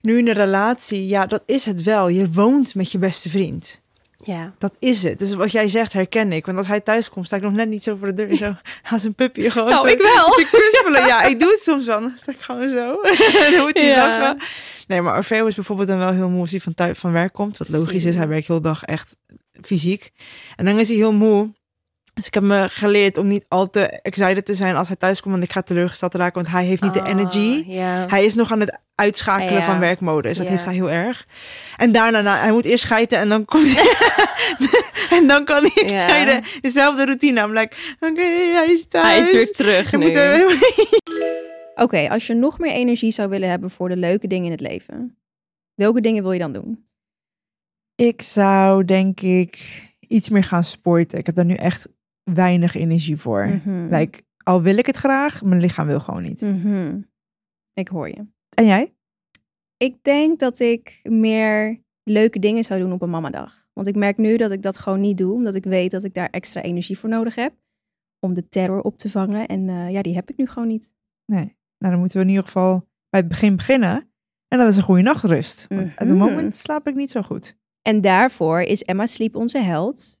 Nu 0.00 0.18
in 0.18 0.28
een 0.28 0.34
relatie, 0.34 1.06
ja, 1.06 1.26
dat 1.26 1.42
is 1.46 1.64
het 1.66 1.82
wel. 1.82 2.08
Je 2.08 2.30
woont 2.32 2.74
met 2.74 2.92
je 2.92 2.98
beste 2.98 3.28
vriend. 3.30 3.82
Ja. 4.24 4.54
Dat 4.58 4.76
is 4.78 5.02
het. 5.02 5.18
Dus 5.18 5.32
wat 5.34 5.52
jij 5.52 5.68
zegt 5.68 5.92
herken 5.92 6.32
ik. 6.32 6.46
Want 6.46 6.58
als 6.58 6.66
hij 6.66 6.80
thuis 6.80 7.08
komt, 7.10 7.26
sta 7.26 7.36
ik 7.36 7.42
nog 7.42 7.52
net 7.52 7.68
niet 7.68 7.82
zo 7.82 7.96
voor 7.96 8.14
de 8.14 8.26
deur. 8.26 8.36
Zo 8.36 8.54
als 8.90 9.04
een 9.04 9.14
puppy 9.14 9.48
gewoon 9.50 9.68
Nou, 9.68 9.86
te, 9.86 9.92
ik 9.92 9.98
wel. 9.98 10.26
te 10.30 10.46
kruspelen. 10.50 11.06
Ja, 11.06 11.22
ik 11.22 11.40
doe 11.40 11.50
het 11.50 11.60
soms 11.60 11.86
wel. 11.86 12.00
Dan 12.00 12.12
sta 12.16 12.32
ik 12.32 12.40
gewoon 12.40 12.68
zo. 12.70 13.00
dan 13.52 13.60
moet 13.64 13.78
hij 13.78 13.86
Ja. 13.88 14.18
lachen. 14.18 14.38
Nee, 14.86 15.00
maar 15.02 15.16
Orfeo 15.16 15.46
is 15.46 15.54
bijvoorbeeld 15.54 15.88
dan 15.88 15.98
wel 15.98 16.12
heel 16.12 16.28
moe 16.30 16.40
als 16.40 16.50
hij 16.50 16.60
van, 16.60 16.74
thuis, 16.74 16.98
van 16.98 17.12
werk 17.12 17.32
komt. 17.32 17.56
Wat 17.56 17.68
logisch 17.68 18.00
Zie. 18.02 18.10
is. 18.10 18.16
Hij 18.16 18.28
werkt 18.28 18.46
heel 18.46 18.60
dag 18.60 18.82
echt 18.84 19.16
fysiek. 19.62 20.10
En 20.56 20.64
dan 20.64 20.78
is 20.78 20.88
hij 20.88 20.96
heel 20.96 21.12
moe. 21.12 21.50
Dus 22.14 22.26
ik 22.26 22.34
heb 22.34 22.42
me 22.42 22.66
geleerd 22.70 23.18
om 23.18 23.26
niet 23.26 23.44
al 23.48 23.70
te 23.70 23.80
excited 23.86 24.44
te 24.46 24.54
zijn 24.54 24.76
als 24.76 24.86
hij 24.88 24.96
thuis 24.96 25.20
komt. 25.20 25.34
Want 25.34 25.46
ik 25.46 25.52
ga 25.52 25.62
teleurgesteld 25.62 26.14
raken. 26.14 26.34
Want 26.42 26.54
hij 26.54 26.64
heeft 26.64 26.82
niet 26.82 26.94
de 26.94 27.02
Ah, 27.02 27.08
energy. 27.08 27.64
Hij 28.08 28.24
is 28.24 28.34
nog 28.34 28.52
aan 28.52 28.60
het 28.60 28.80
uitschakelen 28.94 29.52
Ja. 29.60 29.62
van 29.62 29.78
werkmodus. 29.78 30.38
Dat 30.38 30.48
heeft 30.48 30.64
hij 30.64 30.74
heel 30.74 30.90
erg. 30.90 31.26
En 31.76 31.92
daarna, 31.92 32.20
nou, 32.20 32.38
hij 32.38 32.52
moet 32.52 32.64
eerst 32.64 32.84
schijten 32.84 33.18
en 33.18 33.28
dan 33.28 33.44
komt 33.44 33.74
En 35.10 35.26
dan 35.26 35.44
kan 35.44 35.70
hij 35.74 35.88
scheiden. 35.88 36.42
Dezelfde 36.60 37.04
routine. 37.04 37.40
I'm 37.40 37.52
like, 37.52 37.76
oké, 38.00 38.22
hij 38.22 38.66
is 38.68 38.86
thuis. 38.86 39.06
Hij 39.06 39.20
is 39.20 39.32
weer 39.32 39.52
terug 39.52 39.90
Je 39.90 39.96
nu. 39.96 40.06
moet 40.06 40.14
er- 40.14 40.58
Oké, 41.84 42.08
als 42.08 42.26
je 42.26 42.34
nog 42.34 42.58
meer 42.58 42.72
energie 42.72 43.10
zou 43.10 43.28
willen 43.28 43.48
hebben 43.48 43.70
voor 43.70 43.88
de 43.88 43.96
leuke 43.96 44.26
dingen 44.26 44.44
in 44.44 44.50
het 44.50 44.60
leven, 44.60 45.16
welke 45.74 46.00
dingen 46.00 46.22
wil 46.22 46.32
je 46.32 46.38
dan 46.38 46.52
doen? 46.52 46.86
Ik 47.94 48.22
zou 48.22 48.84
denk 48.84 49.20
ik 49.20 49.82
iets 50.08 50.28
meer 50.28 50.44
gaan 50.44 50.64
sporten. 50.64 51.18
Ik 51.18 51.26
heb 51.26 51.34
daar 51.34 51.44
nu 51.44 51.54
echt 51.54 51.88
weinig 52.24 52.74
energie 52.74 53.16
voor. 53.16 53.46
Mhm. 53.46 53.94
Like, 53.94 54.22
al 54.42 54.62
wil 54.62 54.76
ik 54.78 54.86
het 54.86 54.96
graag, 54.96 55.42
mijn 55.42 55.60
lichaam 55.60 55.86
wil 55.86 56.00
gewoon 56.00 56.22
niet. 56.22 56.40
Mhm. 56.40 57.00
Ik 57.72 57.88
hoor 57.88 58.08
je. 58.08 58.26
En 58.54 58.66
jij? 58.66 58.94
Ik 59.76 60.02
denk 60.02 60.38
dat 60.40 60.58
ik 60.60 61.00
meer 61.02 61.82
leuke 62.02 62.38
dingen 62.38 62.64
zou 62.64 62.80
doen 62.80 62.92
op 62.92 63.02
een 63.02 63.10
mamadag. 63.10 63.66
Want 63.72 63.86
ik 63.86 63.94
merk 63.96 64.16
nu 64.16 64.36
dat 64.36 64.50
ik 64.50 64.62
dat 64.62 64.78
gewoon 64.78 65.00
niet 65.00 65.18
doe, 65.18 65.32
omdat 65.32 65.54
ik 65.54 65.64
weet 65.64 65.90
dat 65.90 66.04
ik 66.04 66.14
daar 66.14 66.30
extra 66.30 66.62
energie 66.62 66.98
voor 66.98 67.08
nodig 67.08 67.34
heb. 67.34 67.52
Om 68.20 68.34
de 68.34 68.48
terror 68.48 68.80
op 68.80 68.98
te 68.98 69.10
vangen. 69.10 69.46
En 69.46 69.68
eh, 69.68 69.90
ja, 69.90 70.02
die 70.02 70.14
heb 70.14 70.30
ik 70.30 70.36
nu 70.36 70.46
gewoon 70.46 70.68
niet. 70.68 70.92
Nee. 71.26 71.56
Nou, 71.78 71.92
dan 71.92 71.98
moeten 71.98 72.18
we 72.18 72.24
in 72.24 72.30
ieder 72.30 72.44
geval 72.44 72.88
bij 73.08 73.20
het 73.20 73.28
begin 73.28 73.56
beginnen. 73.56 74.10
En 74.48 74.58
dat 74.58 74.68
is 74.68 74.76
een 74.76 74.82
goede 74.82 75.02
nachtrust. 75.02 75.66
Op 75.70 75.78
het 75.78 76.08
Mhm. 76.08 76.16
moment 76.16 76.56
slaap 76.56 76.86
ik 76.88 76.94
niet 76.94 77.10
zo 77.10 77.22
goed. 77.22 77.56
En 77.82 78.00
daarvoor 78.00 78.60
is 78.60 78.82
Emma 78.82 79.06
Sleep 79.06 79.36
onze 79.36 79.58
held. 79.58 80.20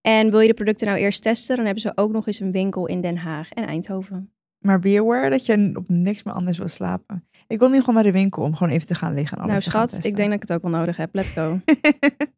En 0.00 0.30
wil 0.30 0.40
je 0.40 0.48
de 0.48 0.54
producten 0.54 0.86
nou 0.86 0.98
eerst 0.98 1.22
testen, 1.22 1.56
dan 1.56 1.64
hebben 1.64 1.82
ze 1.82 1.92
ook 1.94 2.12
nog 2.12 2.26
eens 2.26 2.40
een 2.40 2.52
winkel 2.52 2.86
in 2.86 3.00
Den 3.00 3.16
Haag 3.16 3.50
en 3.50 3.66
Eindhoven. 3.66 4.32
Maar 4.58 4.78
be 4.78 4.98
aware 5.00 5.30
dat 5.30 5.46
je 5.46 5.72
op 5.74 5.88
niks 5.88 6.22
meer 6.22 6.34
anders 6.34 6.58
wil 6.58 6.68
slapen. 6.68 7.28
Ik 7.46 7.58
wil 7.58 7.68
nu 7.68 7.78
gewoon 7.78 7.94
naar 7.94 8.04
de 8.04 8.12
winkel 8.12 8.42
om 8.42 8.56
gewoon 8.56 8.72
even 8.72 8.86
te 8.86 8.94
gaan 8.94 9.14
liggen 9.14 9.36
en 9.36 9.42
alles 9.42 9.52
nou 9.52 9.64
te 9.64 9.70
gaan 9.70 9.88
schat, 9.88 10.04
ik 10.04 10.16
denk 10.16 10.28
dat 10.28 10.42
ik 10.42 10.48
het 10.48 10.52
ook 10.52 10.62
wel 10.62 10.80
nodig 10.80 10.96
heb. 10.96 11.14
Let's 11.14 11.30
go. 11.30 11.60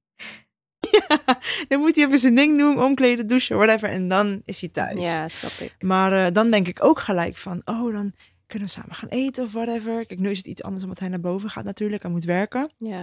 ja, 0.91 1.19
dan 1.69 1.81
moet 1.81 1.97
hij 1.97 2.05
even 2.05 2.19
zijn 2.19 2.35
ding 2.35 2.59
doen, 2.59 2.83
omkleden, 2.83 3.27
douchen, 3.27 3.57
whatever. 3.57 3.89
En 3.89 4.09
dan 4.09 4.43
is 4.45 4.61
hij 4.61 4.69
thuis. 4.69 5.05
Ja, 5.05 5.29
snap 5.29 5.51
ik. 5.51 5.75
Maar 5.83 6.27
eh, 6.27 6.33
dan 6.33 6.51
denk 6.51 6.69
ik 6.69 6.85
ook 6.85 6.99
gelijk 6.99 7.37
van, 7.37 7.63
oh, 7.65 7.93
dan 7.93 8.13
kunnen 8.47 8.69
we 8.69 8.75
samen 8.75 8.95
gaan 8.95 9.09
eten 9.09 9.45
of 9.45 9.53
whatever. 9.53 10.07
Kijk, 10.07 10.21
nu 10.21 10.31
is 10.31 10.39
het 10.39 10.47
iets 10.47 10.63
anders 10.63 10.83
omdat 10.83 10.99
hij 10.99 11.09
naar 11.09 11.21
boven 11.21 11.51
gaat 11.51 11.65
natuurlijk. 11.65 12.03
Hij 12.03 12.11
moet 12.11 12.25
werken. 12.25 12.71
Ja. 12.79 13.03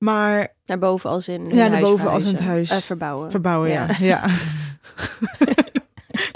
Maar 0.00 0.54
Naar 0.66 0.78
boven 0.78 1.10
als 1.10 1.28
in. 1.28 1.48
Ja, 1.48 1.68
naar 1.68 1.80
boven 1.80 2.10
als 2.10 2.24
in 2.24 2.32
het 2.34 2.42
huis. 2.42 2.70
Eh, 2.70 2.78
verbouwen. 2.78 3.30
verbouwen, 3.30 3.70
ja. 3.70 3.86
Ja. 3.86 3.96
ja. 3.98 4.28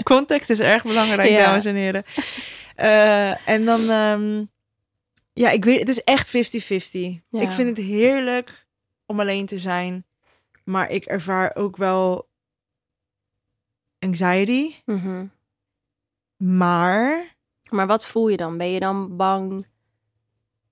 Context 0.03 0.49
is 0.49 0.59
erg 0.59 0.83
belangrijk, 0.83 1.29
Ja. 1.29 1.45
dames 1.45 1.65
en 1.65 1.75
heren. 1.75 2.03
Eh, 2.75 3.49
en 3.49 3.65
dan, 3.65 3.89
ehm, 3.89 4.43
ja, 5.33 5.49
ik 5.49 5.65
weet, 5.65 5.79
het 5.79 5.89
is 5.89 6.03
echt 6.03 6.29
50-50. 6.29 7.21
Ja. 7.29 7.41
Ik 7.41 7.51
vind 7.51 7.77
het 7.77 7.85
heerlijk 7.87 8.65
om 9.05 9.19
alleen 9.19 9.45
te 9.45 9.57
zijn. 9.57 10.05
Maar 10.63 10.89
ik 10.89 11.05
ervaar 11.05 11.55
ook 11.55 11.77
wel 11.77 12.27
anxiety. 13.99 14.73
Mhm. 14.85 15.25
Maar 16.37 17.33
Maar 17.69 17.87
wat 17.87 18.05
voel 18.05 18.27
je 18.27 18.37
dan? 18.37 18.57
Ben 18.57 18.71
je 18.71 18.79
dan 18.79 19.15
bang 19.17 19.65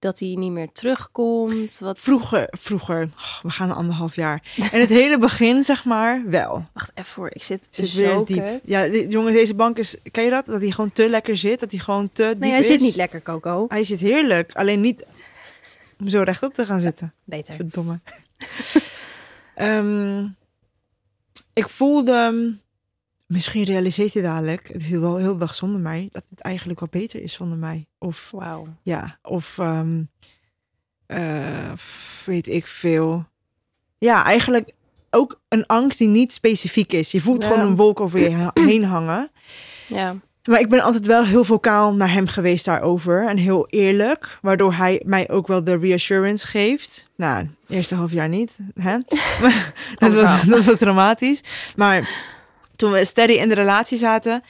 dat 0.04 0.20
hij 0.20 0.36
niet 0.38 0.52
meer 0.52 0.72
terugkomt? 0.72 1.80
Wat... 1.80 2.00
vroeger, 2.00 2.48
vroeger, 2.52 3.10
oh, 3.16 3.42
we 3.42 3.50
gaan 3.50 3.70
een 3.70 3.76
anderhalf 3.76 4.16
jaar. 4.16 4.44
En 4.72 4.80
het 4.80 4.89
hele 4.89 5.18
begin, 5.18 5.63
zeg 5.63 5.86
maar, 5.86 6.24
wel. 6.26 6.66
Wacht 6.74 6.92
even 6.94 7.12
voor, 7.12 7.30
ik 7.34 7.44
zit, 7.44 7.68
Zit 7.72 7.88
zo 7.88 7.98
weer 7.98 8.26
diep. 8.26 8.44
kut. 8.44 8.60
Ja, 8.63 8.88
jongens, 8.88 9.36
deze 9.36 9.56
bank 9.56 9.78
is, 9.78 9.98
ken 10.12 10.24
je 10.24 10.30
dat? 10.30 10.46
Dat 10.46 10.62
hij 10.62 10.72
gewoon 10.72 10.92
te 10.92 11.10
lekker 11.10 11.38
zit, 11.38 11.60
dat 11.60 11.72
hij 11.72 11.80
gewoon 11.80 12.10
te 12.12 12.24
diep 12.24 12.39
Nee, 12.39 12.50
hij 12.50 12.60
is. 12.60 12.68
zit 12.68 12.80
niet 12.80 12.96
lekker, 12.96 13.22
Coco. 13.22 13.66
Hij 13.68 13.84
zit 13.84 14.00
heerlijk, 14.00 14.52
alleen 14.56 14.82
niet 14.82 15.06
om 16.00 16.10
zo 16.10 16.22
rechtop 16.22 16.54
te 16.54 16.66
gaan 16.66 16.80
zitten. 16.80 17.13
Beter. 17.24 17.56
Verdomme. 17.56 18.00
Ehm, 19.56 20.28
ik 21.54 21.70
voelde, 21.70 22.54
misschien 23.34 23.63
realiseert 23.63 24.13
hij 24.13 24.24
dadelijk, 24.24 24.67
het 24.67 24.82
is 24.82 24.89
wel 24.89 25.17
heel 25.17 25.38
dag 25.38 25.56
zonder 25.56 25.82
mij, 25.82 26.10
dat 26.12 26.26
het 26.30 26.41
eigenlijk 26.41 26.80
wel 26.80 26.89
beter 26.91 27.22
is 27.22 27.34
zonder 27.34 27.58
mij. 27.58 27.86
Of 27.98 28.30
Wauw. 28.32 28.67
ja, 28.82 29.17
of 29.22 29.58
ehm, 29.58 30.02
eh, 31.06 31.72
weet 32.26 32.48
ik 32.48 32.67
veel. 32.67 33.26
Ja, 33.98 34.24
eigenlijk 34.26 34.72
ook 35.10 35.41
een 35.50 35.65
angst 35.65 35.98
die 35.98 36.08
niet 36.08 36.34
specifiek 36.34 36.93
is. 36.93 37.12
Je 37.12 37.22
voelt 37.22 37.43
Ja. 37.43 37.50
gewoon 37.50 37.65
een 37.65 37.76
wolk 37.76 38.00
over 38.00 38.19
je 38.19 38.30
he- 38.30 38.62
heen 38.72 38.84
hangen. 38.86 39.32
Ja. 39.88 40.15
Maar 40.43 40.60
ik 40.60 40.69
ben 40.69 40.82
altijd 40.82 41.06
wel 41.06 41.26
heel 41.26 41.43
vocaal 41.43 41.93
naar 41.96 42.12
hem 42.12 42.28
geweest 42.28 42.65
daarover. 42.65 43.28
En 43.28 43.38
heel 43.38 43.67
eerlijk. 43.69 44.39
Waardoor 44.41 44.74
hij 44.74 45.02
mij 45.06 45.30
ook 45.30 45.48
wel 45.48 45.63
de 45.63 45.78
reassurance 45.78 46.48
geeft. 46.48 47.10
Nou, 47.15 47.48
eerste 47.67 47.96
half 47.96 48.12
jaar 48.12 48.30
niet. 48.30 48.60
Hè? 48.80 48.98
Dat, 49.96 50.13
was, 50.13 50.13
verhaal. 50.13 50.46
dat 50.46 50.63
was 50.63 50.78
dramatisch. 50.78 51.41
Maar 51.76 52.10
toen 52.75 52.91
we 52.91 53.05
steady 53.05 53.33
in 53.33 53.49
de 53.49 53.55
relatie 53.55 53.97
zaten. 53.97 54.43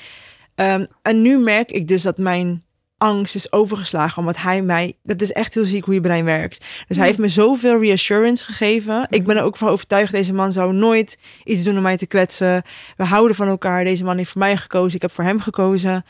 ehm, 0.55 0.85
en 1.01 1.21
nu 1.21 1.37
merk 1.37 1.71
ik 1.71 1.87
dus 1.87 2.01
dat 2.01 2.17
mijn 2.17 2.63
angst 2.97 3.35
is 3.35 3.51
overgeslagen. 3.51 4.17
Omdat 4.17 4.37
hij 4.37 4.61
mij... 4.61 4.93
Dat 5.03 5.21
is 5.21 5.31
echt 5.31 5.53
heel 5.53 5.65
ziek 5.65 5.85
hoe 5.85 5.93
je 5.93 6.01
brein 6.01 6.25
werkt. 6.25 6.65
Dus 6.87 6.97
hij 6.97 7.05
heeft 7.05 7.17
me 7.17 7.27
zoveel 7.27 7.79
reassurance 7.79 8.45
gegeven. 8.45 9.07
Ik 9.09 9.25
ben 9.25 9.37
er 9.37 9.43
ook 9.43 9.57
van 9.57 9.67
overtuigd, 9.67 10.11
deze 10.11 10.33
man 10.33 10.51
zou 10.51 10.73
nooit 10.73 11.17
iets 11.43 11.63
doen 11.63 11.75
om 11.77 11.81
mij 11.83 11.97
te 11.97 12.07
kwetsen. 12.07 12.61
We 12.97 13.03
houden 13.03 13.35
van 13.35 13.47
elkaar. 13.47 13.83
Deze 13.83 14.03
man 14.03 14.17
heeft 14.17 14.29
voor 14.29 14.41
mij 14.41 14.57
gekozen. 14.57 14.95
Ik 14.95 15.01
heb 15.01 15.11
voor 15.11 15.23
hem 15.23 15.39
gekozen. 15.39 16.05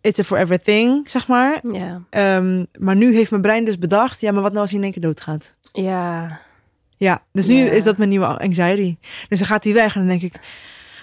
It's 0.00 0.20
a 0.20 0.24
forever 0.24 0.62
thing, 0.62 1.10
zeg 1.10 1.28
maar. 1.28 1.60
Ehm, 2.10 2.64
maar 2.78 2.96
nu 2.96 3.14
heeft 3.14 3.30
mijn 3.30 3.42
brein 3.42 3.64
dus 3.64 3.78
bedacht... 3.78 4.20
Ja, 4.20 4.32
maar 4.32 4.42
wat 4.42 4.50
nou 4.50 4.62
als 4.62 4.70
hij 4.70 4.78
in 4.78 4.84
één 4.84 4.92
keer 4.94 5.02
doodgaat? 5.02 5.56
Ja. 5.72 6.40
Ja, 6.96 7.22
dus 7.32 7.46
nu 7.46 7.64
is 7.66 7.84
dat 7.84 7.96
mijn 7.96 8.10
nieuwe 8.10 8.26
anxiety. 8.26 8.96
Dus 9.28 9.38
dan 9.38 9.48
gaat 9.48 9.64
hij 9.64 9.72
weg 9.72 9.94
en 9.94 10.00
dan 10.00 10.18
denk 10.18 10.22
ik... 10.22 10.40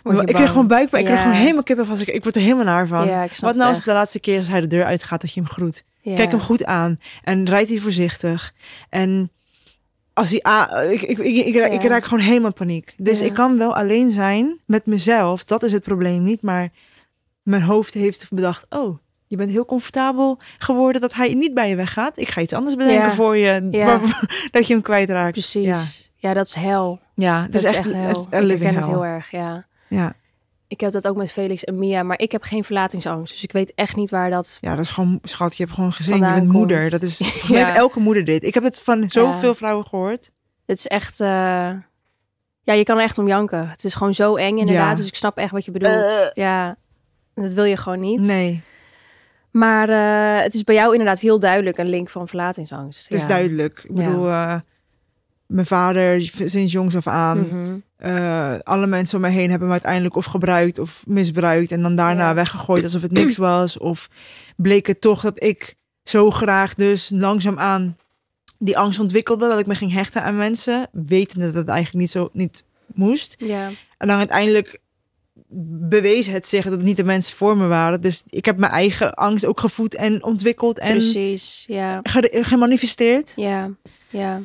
Ik 0.04 0.34
bang. 0.34 0.50
gewoon 0.50 0.68
buikpijn. 0.68 1.04
Ik 1.06 1.10
Ja. 1.12 1.18
gewoon 1.18 1.34
helemaal 1.34 1.64
kippen 1.64 1.86
van. 1.86 2.00
Ik, 2.00 2.08
ik 2.08 2.24
word 2.24 2.36
er 2.36 2.42
helemaal 2.42 2.64
naar 2.66 2.88
van. 2.88 3.08
Wat 3.40 3.56
nou 3.56 3.70
als 3.70 3.84
de 3.84 3.92
laatste 3.94 4.20
keer 4.20 4.38
als 4.38 4.48
hij 4.48 4.62
de 4.62 4.68
deur 4.68 4.86
uitgaat 4.86 5.22
dat 5.22 5.34
je 5.34 5.40
hem 5.42 5.50
groet? 5.50 5.84
Kijk 6.04 6.32
hem 6.32 6.40
goed 6.40 6.66
aan 6.66 7.00
en 7.24 7.50
rijdt 7.50 7.70
hij 7.70 7.80
voorzichtig. 7.80 8.54
En 8.90 9.32
als 10.14 10.30
hij 10.30 10.46
a- 10.48 10.82
ik, 10.82 11.02
ik, 11.02 11.18
ik, 11.18 11.46
ik, 11.46 11.56
raak- 11.56 11.72
ik 11.72 11.82
Ja. 11.82 11.88
raak 11.90 12.04
gewoon 12.04 12.24
helemaal 12.24 12.54
paniek. 12.54 12.94
Dus 12.98 13.20
Ja. 13.20 13.26
ik 13.26 13.34
kan 13.34 13.58
wel 13.58 13.76
alleen 13.76 14.10
zijn 14.10 14.60
met 14.66 14.86
mezelf. 14.86 15.44
Dat 15.44 15.64
is 15.64 15.72
het 15.72 15.84
probleem 15.84 16.24
niet. 16.24 16.42
Maar 16.42 16.70
mijn 17.44 17.62
hoofd 17.62 17.94
heeft 17.94 18.28
bedacht: 18.32 18.66
oh, 18.70 18.98
je 19.28 19.36
bent 19.36 19.50
heel 19.52 19.66
comfortabel 19.66 20.40
geworden 20.58 21.02
dat 21.02 21.14
hij 21.14 21.34
niet 21.34 21.54
bij 21.54 21.70
je 21.70 21.76
weggaat. 21.76 22.18
Ik 22.18 22.30
ga 22.30 22.42
iets 22.42 22.54
anders 22.54 22.76
bedenken 22.76 23.08
Ja. 23.08 23.14
voor 23.14 23.38
je, 23.38 23.68
waar- 23.86 24.28
dat 24.52 24.68
je 24.68 24.74
hem 24.74 24.82
kwijtraakt. 24.84 25.32
Precies. 25.32 25.66
Ja, 25.66 25.82
Ja, 26.16 26.34
dat 26.34 26.46
is 26.48 26.54
hel. 26.54 27.00
ja 27.16 27.42
Dat 27.50 27.54
is 27.64 27.64
echt, 27.64 27.92
hel. 27.92 27.94
echt 28.10 28.18
Ik 28.26 28.50
herken 28.50 28.76
het 28.76 28.86
heel 28.86 29.06
erg, 29.06 29.32
ja. 29.32 29.66
Ja. 29.90 30.14
Ik 30.68 30.80
heb 30.80 30.92
dat 30.92 31.08
ook 31.08 31.16
met 31.18 31.32
Felix 31.32 31.64
en 31.64 31.78
Mia, 31.80 32.04
maar 32.04 32.20
ik 32.20 32.32
heb 32.32 32.44
geen 32.44 32.64
verlatingsangst. 32.64 33.34
Dus 33.34 33.44
ik 33.44 33.52
weet 33.52 33.72
echt 33.76 33.96
niet 33.96 34.10
waar 34.10 34.30
dat... 34.30 34.58
Ja, 34.62 34.76
dat 34.76 34.84
is 34.84 34.90
gewoon, 34.90 35.20
schat, 35.24 35.58
je 35.58 35.64
hebt 35.64 35.76
gewoon 35.76 35.94
gezin, 35.94 36.16
je 36.16 36.34
bent 36.34 36.52
moeder. 36.52 36.90
Dat 36.90 37.02
is, 37.02 37.18
volgens 37.24 37.50
mij 37.52 37.60
Ja. 37.60 37.76
elke 37.76 38.00
moeder 38.00 38.24
dit. 38.26 38.44
Ik 38.44 38.54
heb 38.54 38.64
het 38.64 38.82
van 38.82 39.10
zoveel 39.10 39.56
vrouwen 39.56 39.86
gehoord. 39.88 40.32
Het 40.66 40.78
is 40.78 40.88
echt... 40.88 41.20
eh, 41.20 41.28
Ja, 42.62 42.74
je 42.74 42.84
kan 42.84 42.98
er 42.98 43.04
echt 43.04 43.18
om 43.18 43.28
janken. 43.28 43.70
Het 43.70 43.84
is 43.84 43.94
gewoon 43.96 44.14
zo 44.14 44.36
eng 44.36 44.58
inderdaad. 44.58 44.90
Ja. 44.90 44.96
Dus 44.96 45.08
ik 45.08 45.16
snap 45.16 45.38
echt 45.38 45.52
wat 45.52 45.66
je 45.66 45.72
bedoelt. 45.72 45.96
Eh. 45.96 46.28
Ja, 46.34 46.78
dat 47.34 47.54
wil 47.54 47.64
je 47.64 47.78
gewoon 47.78 48.00
niet. 48.00 48.20
Nee, 48.20 48.62
Maar 49.52 49.90
eh, 49.90 50.44
het 50.44 50.54
is 50.54 50.64
bij 50.64 50.76
jou 50.76 50.92
inderdaad 50.92 51.20
heel 51.20 51.40
duidelijk 51.40 51.78
een 51.78 51.90
link 51.90 52.10
van 52.10 52.28
verlatingsangst. 52.28 53.04
het 53.04 53.14
is 53.18 53.28
duidelijk. 53.28 53.82
Ik 53.84 53.96
bedoel, 53.96 54.30
mijn 55.48 55.66
vader 55.66 56.22
sinds 56.46 56.72
jongs 56.72 56.96
af 56.96 57.08
aan. 57.08 57.40
Mhm. 57.48 57.76
eh, 57.98 58.56
alle 58.64 58.88
mensen 58.88 59.16
om 59.18 59.22
me 59.24 59.30
heen 59.30 59.50
hebben 59.50 59.68
me 59.68 59.74
uiteindelijk 59.74 60.16
of 60.16 60.26
gebruikt 60.26 60.80
of 60.80 61.04
misbruikt. 61.08 61.72
En 61.72 61.82
dan 61.82 61.96
daarna 61.96 62.28
Ja. 62.28 62.34
weggegooid 62.34 62.84
alsof 62.84 63.02
het 63.02 63.12
niks 63.12 63.38
was. 63.38 63.78
Of 63.78 64.10
bleek 64.56 64.88
het 64.88 65.02
toch 65.02 65.22
dat 65.22 65.44
ik 65.44 65.76
zo 66.04 66.32
graag 66.32 66.74
dus 66.74 67.12
langzaamaan 67.16 67.98
die 68.60 68.78
angst 68.78 69.00
ontwikkelde. 69.00 69.48
Dat 69.48 69.60
ik 69.60 69.66
me 69.68 69.76
ging 69.76 69.92
hechten 69.94 70.24
aan 70.24 70.36
mensen. 70.38 70.88
Wetende 70.92 71.46
dat 71.46 71.56
het 71.56 71.68
eigenlijk 71.68 72.00
niet 72.00 72.12
zo 72.12 72.30
niet 72.34 72.64
moest. 72.94 73.36
Ja, 73.40 73.70
En 73.98 74.08
dan 74.08 74.18
uiteindelijk 74.18 74.80
bewees 75.90 76.28
het 76.28 76.48
zich 76.48 76.64
dat 76.64 76.74
het 76.74 76.82
niet 76.84 76.98
de 76.98 77.04
mensen 77.04 77.36
voor 77.36 77.58
me 77.58 77.68
waren. 77.68 78.02
Dus 78.02 78.24
ik 78.30 78.46
heb 78.46 78.58
mijn 78.58 78.72
eigen 78.72 79.14
angst 79.14 79.46
ook 79.46 79.60
gevoed 79.60 79.96
en 79.96 80.24
ontwikkeld 80.24 80.80
en 80.80 80.92
precies. 80.92 81.64
Ja, 81.68 82.00
ge- 82.04 82.38
gemanifesteerd. 82.42 83.34
ja, 83.36 83.70
ja. 84.10 84.42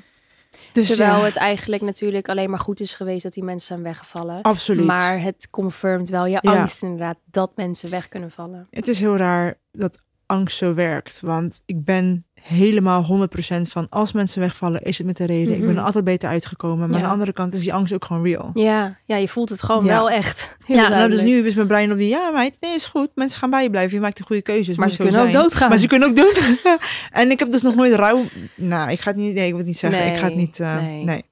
Dus 0.73 0.87
Terwijl 0.89 1.19
ja, 1.19 1.25
het 1.25 1.37
eigenlijk 1.37 1.83
natuurlijk 1.83 2.29
alleen 2.29 2.51
maar 2.51 2.59
goed 2.59 2.81
is 2.81 2.95
geweest 2.95 3.23
dat 3.23 3.33
die 3.33 3.45
mensen 3.45 3.67
zijn 3.67 3.83
weggevallen. 3.83 4.43
absoluut. 4.43 4.85
Maar 4.87 5.21
het 5.21 5.49
confirmt 5.51 6.09
wel 6.09 6.27
je 6.27 6.39
Ja. 6.43 6.53
angst 6.61 6.83
inderdaad 6.83 7.17
dat 7.25 7.53
mensen 7.57 7.91
weg 7.91 8.09
kunnen 8.09 8.31
vallen. 8.31 8.67
Het 8.71 8.89
is 8.89 9.01
heel 9.01 9.17
raar 9.17 9.55
dat 9.73 10.03
angst 10.27 10.57
zo 10.57 10.75
werkt. 10.75 11.21
Want 11.21 11.63
ik 11.67 11.85
ben 11.85 12.25
helemaal 12.43 13.29
100% 13.59 13.61
van 13.61 13.87
als 13.91 14.13
mensen 14.13 14.41
wegvallen, 14.41 14.83
is 14.83 14.99
het 14.99 15.07
met 15.07 15.17
de 15.17 15.25
reden. 15.27 15.55
Ik 15.55 15.67
ben 15.67 15.77
er 15.77 15.83
altijd 15.83 16.05
beter 16.05 16.29
uitgekomen. 16.29 16.79
Maar 16.79 16.89
Ja. 16.89 16.97
aan 16.97 17.03
de 17.03 17.09
andere 17.13 17.33
kant 17.33 17.55
is 17.55 17.61
die 17.61 17.73
angst 17.73 17.95
ook 17.95 18.05
gewoon 18.05 18.23
real. 18.25 18.51
Ja, 18.55 18.99
ja 19.07 19.17
je 19.17 19.29
voelt 19.29 19.49
het 19.49 19.63
gewoon 19.63 19.85
Ja. 19.85 19.91
wel 19.91 20.11
echt. 20.11 20.57
Heel 20.67 20.77
ja, 20.77 20.89
nou, 20.89 21.11
dus 21.11 21.23
nu 21.23 21.47
is 21.47 21.55
mijn 21.55 21.67
brein 21.67 21.93
op 21.93 21.99
die, 21.99 22.09
ja 22.09 22.31
meid, 22.31 22.57
nee 22.61 22.75
is 22.75 22.87
goed. 22.87 23.11
Mensen 23.15 23.39
gaan 23.39 23.51
bij 23.51 23.63
je 23.63 23.71
blijven, 23.71 23.95
je 23.95 24.01
maakt 24.01 24.17
de 24.17 24.23
goede 24.25 24.43
keuzes. 24.43 24.77
Maar 24.77 24.87
moet 24.87 24.97
ze 24.97 25.03
kunnen 25.03 25.21
ook 25.21 25.31
zijn. 25.31 25.43
doodgaan. 25.43 25.69
Maar 25.69 25.79
ze 25.79 25.87
kunnen 25.87 26.09
ook 26.09 26.17
dood. 26.17 26.41
en 27.11 27.31
ik 27.31 27.39
heb 27.39 27.53
dus 27.53 27.63
nog 27.63 27.75
nooit 27.75 27.95
rouw. 27.95 28.25
Nou, 28.55 28.91
ik 28.91 29.01
ga 29.01 29.11
het 29.11 29.19
niet. 29.19 29.35
Nee, 29.35 29.45
ik 29.45 29.51
wil 29.51 29.59
het 29.59 29.67
niet 29.67 29.79
zeggen. 29.79 30.07
ik 30.07 30.17
ga 30.17 30.25
het 30.25 30.35
niet. 30.35 30.61
eh, 30.61 30.77
nee. 30.77 31.05
nee. 31.05 31.25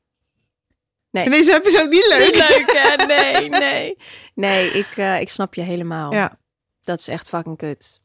Nee. 1.10 1.24
Ik 1.24 1.32
vind 1.32 1.44
deze 1.44 1.58
episode 1.58 1.88
niet 1.88 2.06
leuk. 2.08 2.26
Niet 2.26 2.36
leuk, 2.48 2.72
hè? 2.82 3.04
Nee, 3.14 3.48
nee. 3.48 3.96
Nee, 4.34 4.70
ik, 4.70 4.86
eh, 4.96 5.20
ik 5.20 5.28
snap 5.28 5.54
je 5.54 5.62
helemaal. 5.62 6.12
Ja, 6.12 6.38
Dat 6.82 6.98
is 6.98 7.08
echt 7.08 7.28
fucking 7.28 7.56
kut. 7.56 7.99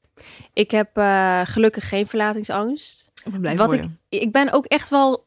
Ik 0.53 0.71
heb 0.71 0.97
eh, 0.97 1.41
gelukkig 1.43 1.89
geen 1.89 2.07
verlatingsangst. 2.07 3.11
ik 3.25 3.31
ben 3.31 3.41
blij 3.41 3.55
Wat 3.55 3.65
voor 3.65 3.75
ik, 3.75 3.89
je. 4.09 4.19
ik 4.19 4.31
ben 4.31 4.51
ook 4.51 4.65
echt 4.65 4.89
wel 4.89 5.25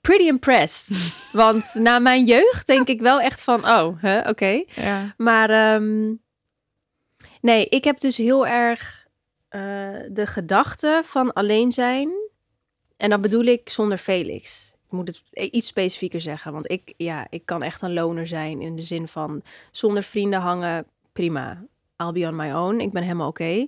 pretty 0.00 0.24
impressed. 0.26 1.14
Want 1.32 1.74
na 1.74 1.98
mijn 1.98 2.24
jeugd 2.24 2.66
denk 2.66 2.88
ik 2.88 3.00
wel 3.00 3.20
echt 3.20 3.42
van, 3.42 3.68
oh, 3.68 4.04
oké. 4.26 4.62
Ja. 4.74 5.14
Maar 5.16 5.50
ehm, 5.50 6.12
nee, 7.40 7.66
ik 7.68 7.84
heb 7.84 8.00
dus 8.00 8.16
heel 8.16 8.46
erg 8.46 9.06
eh, 9.48 9.60
de 10.10 10.26
gedachte 10.26 11.00
van 11.04 11.32
alleen 11.32 11.70
zijn. 11.72 12.10
En 12.96 13.10
dat 13.10 13.20
bedoel 13.20 13.44
ik 13.44 13.70
zonder 13.70 13.98
Felix. 13.98 14.70
Ik 14.86 14.92
moet 14.98 15.08
het 15.08 15.22
i- 15.40 15.48
iets 15.50 15.66
specifieker 15.66 16.20
zeggen. 16.20 16.52
Want 16.52 16.70
ik, 16.70 16.94
ja, 16.96 17.26
ik 17.30 17.46
kan 17.46 17.62
echt 17.62 17.82
een 17.82 17.92
loner 17.92 18.26
zijn 18.26 18.60
in 18.60 18.76
de 18.76 18.82
zin 18.82 19.08
van 19.08 19.42
zonder 19.70 20.02
vrienden 20.02 20.40
hangen, 20.40 20.86
prima. 21.12 21.64
I'll 22.06 22.12
be 22.12 22.28
on 22.28 22.36
my 22.36 22.52
own. 22.52 22.80
Ik 22.80 22.92
ben 22.92 23.02
helemaal 23.02 23.28
oké. 23.28 23.66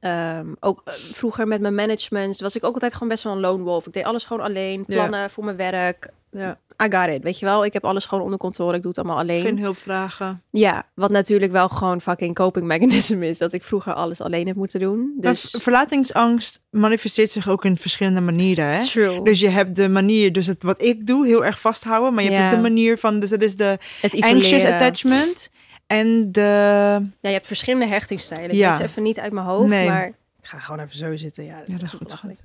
Ehm, 0.00 0.46
ook 0.60 0.82
eh, 0.84 0.94
vroeger 0.94 1.46
met 1.46 1.60
mijn 1.60 1.74
management 1.74 2.40
was 2.40 2.56
ik 2.56 2.64
ook 2.64 2.74
altijd 2.74 2.92
gewoon 2.92 3.08
best 3.08 3.24
wel 3.24 3.32
een 3.32 3.40
lone 3.40 3.62
wolf. 3.62 3.86
Ik 3.86 3.92
deed 3.92 4.04
alles 4.04 4.24
gewoon 4.24 4.44
alleen. 4.44 4.84
Ja. 4.86 4.94
Plannen 4.94 5.30
voor 5.30 5.44
mijn 5.44 5.56
werk. 5.56 6.08
ja. 6.30 6.58
I 6.82 6.86
got 6.90 7.08
it. 7.08 7.22
Weet 7.22 7.38
je 7.38 7.46
wel, 7.46 7.64
ik 7.64 7.72
heb 7.72 7.84
alles 7.84 8.06
gewoon 8.06 8.24
onder 8.24 8.38
controle. 8.38 8.76
Ik 8.76 8.82
doe 8.82 8.90
het 8.90 8.98
allemaal 8.98 9.18
alleen. 9.18 9.42
Geen 9.42 9.58
hulp 9.58 9.76
vragen. 9.76 10.42
Ja, 10.50 10.86
wat 10.94 11.10
natuurlijk 11.10 11.52
wel 11.52 11.68
gewoon 11.68 12.00
fucking 12.00 12.34
coping 12.34 12.66
mechanism 12.66 13.22
is. 13.22 13.38
Dat 13.38 13.52
ik 13.52 13.62
vroeger 13.62 13.92
alles 13.92 14.20
alleen 14.20 14.46
heb 14.46 14.56
moeten 14.56 14.80
doen. 14.80 15.14
Dus... 15.16 15.56
Verlatingsangst 15.60 16.60
manifesteert 16.70 17.30
zich 17.30 17.48
ook 17.48 17.64
in 17.64 17.76
verschillende 17.76 18.20
manieren. 18.20 18.64
Hè? 18.64 18.84
true. 18.84 19.22
Dus 19.22 19.40
je 19.40 19.48
hebt 19.48 19.76
de 19.76 19.88
manier, 19.88 20.32
dus 20.32 20.46
het, 20.46 20.62
wat 20.62 20.82
ik 20.82 21.06
doe, 21.06 21.26
heel 21.26 21.44
erg 21.44 21.60
vasthouden. 21.60 22.14
Maar 22.14 22.24
je 22.24 22.30
hebt 22.30 22.44
ook 22.44 22.56
de 22.56 22.68
manier 22.68 22.98
van, 22.98 23.18
dus 23.18 23.30
dat 23.30 23.42
is 23.42 23.56
de 23.56 23.78
het 24.00 24.24
anxious 24.24 24.64
attachment. 24.64 25.50
En 25.88 26.32
de, 26.32 26.40
Ja, 26.40 27.00
je 27.20 27.28
hebt 27.28 27.46
verschillende 27.46 27.86
hechtingsstijlen. 27.86 28.50
Ik 28.50 28.54
Ja. 28.56 28.68
weet 28.68 28.76
ze 28.78 28.82
even 28.84 29.02
niet 29.02 29.20
uit 29.20 29.32
mijn 29.32 29.46
hoofd, 29.46 29.68
Nee. 29.68 29.88
maar 29.88 30.06
ik 30.08 30.14
ga 30.46 30.58
gewoon 30.58 30.80
even 30.84 30.96
zo 30.98 31.16
zitten. 31.16 31.44
Ja, 31.44 31.62
ja, 31.66 31.76
dat 31.76 31.82
is 31.82 32.12
goed. 32.12 32.42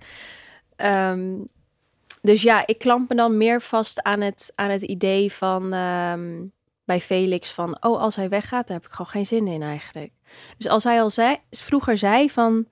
Ehm, 0.75 1.34
dus 2.21 2.41
ja, 2.41 2.67
ik 2.67 2.77
klamp 2.79 3.10
me 3.10 3.15
dan 3.15 3.38
meer 3.38 3.62
vast 3.62 4.03
aan 4.03 4.21
het, 4.21 4.51
aan 4.56 4.69
het 4.69 4.82
idee 4.82 5.32
van 5.34 5.73
ehm, 5.73 6.41
bij 6.86 7.01
Felix 7.01 7.51
van, 7.51 7.77
oh, 7.79 8.01
als 8.01 8.15
hij 8.15 8.29
weggaat, 8.29 8.67
daar 8.67 8.77
heb 8.77 8.86
ik 8.86 8.91
gewoon 8.91 9.12
geen 9.12 9.25
zin 9.25 9.47
in 9.47 9.62
eigenlijk. 9.62 10.12
Dus 10.58 10.67
als 10.67 10.84
hij 10.84 11.01
al 11.01 11.10
zei, 11.10 11.38
vroeger 11.51 11.97
zei 11.97 12.29
van, 12.29 12.65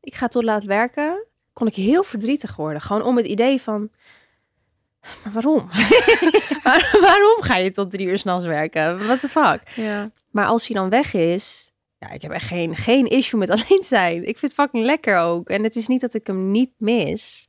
ik 0.00 0.14
ga 0.14 0.28
tot 0.28 0.42
laat 0.42 0.64
werken, 0.64 1.24
kon 1.52 1.66
ik 1.66 1.74
heel 1.74 2.02
verdrietig 2.02 2.56
worden. 2.56 2.80
Gewoon 2.80 3.02
om 3.02 3.16
het 3.16 3.26
idee 3.26 3.60
van, 3.60 3.90
maar 5.24 5.32
waarom? 5.32 5.68
Waar- 6.64 6.96
waarom 7.00 7.42
ga 7.42 7.56
je 7.56 7.70
tot 7.70 7.90
drie 7.90 8.06
uur 8.06 8.18
s'nachts 8.18 8.46
werken? 8.46 9.06
What 9.06 9.20
the 9.20 9.28
fuck? 9.28 9.62
Ja. 9.74 10.10
Maar 10.30 10.46
als 10.46 10.66
hij 10.66 10.76
dan 10.76 10.88
weg 10.88 11.14
is, 11.14 11.72
ja, 11.98 12.10
ik 12.10 12.22
heb 12.22 12.30
echt 12.30 12.46
geen, 12.46 12.76
geen 12.76 13.06
issue 13.06 13.40
met 13.40 13.50
alleen 13.60 13.82
zijn. 13.84 14.16
Ik 14.16 14.38
vind 14.38 14.52
het 14.52 14.60
fucking 14.60 14.84
lekker 14.84 15.18
ook. 15.18 15.48
En 15.48 15.62
het 15.62 15.76
is 15.76 15.86
niet 15.86 16.00
dat 16.00 16.14
ik 16.14 16.26
hem 16.26 16.50
niet 16.50 16.70
mis, 16.78 17.48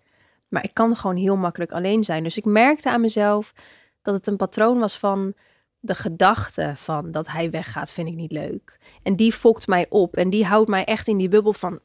maar 0.50 0.64
ik 0.64 0.74
kan 0.74 0.96
gewoon 0.96 1.16
heel 1.16 1.36
makkelijk 1.38 1.72
alleen 1.72 2.04
zijn. 2.04 2.24
Dus 2.24 2.38
ik 2.38 2.46
merkte 2.46 2.90
aan 2.90 3.02
mezelf 3.02 3.54
dat 4.02 4.14
het 4.14 4.28
een 4.28 4.38
patroon 4.38 4.80
was 4.80 4.98
van 4.98 5.34
de 5.80 5.96
gedachte 5.96 6.72
van 6.76 7.12
dat 7.12 7.28
hij 7.32 7.50
weggaat, 7.50 7.92
vind 7.94 8.08
ik 8.08 8.16
niet 8.16 8.32
leuk. 8.32 8.78
En 9.04 9.16
die 9.16 9.34
fokt 9.34 9.68
mij 9.68 9.86
op 9.90 10.16
en 10.16 10.30
die 10.30 10.46
houdt 10.46 10.70
mij 10.70 10.84
echt 10.86 11.08
in 11.08 11.18
die 11.18 11.30
bubbel 11.30 11.54
van, 11.54 11.80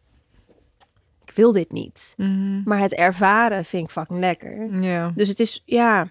wil 1.35 1.53
dit 1.53 1.73
niet. 1.73 2.15
Mhm. 2.17 2.63
Maar 2.65 2.79
het 2.79 2.95
ervaren 2.95 3.65
vind 3.65 3.85
ik 3.85 3.91
fucking 3.91 4.21
lekker. 4.21 4.69
Dus 5.15 5.29
het 5.29 5.41
is, 5.41 5.63
ja, 5.65 6.09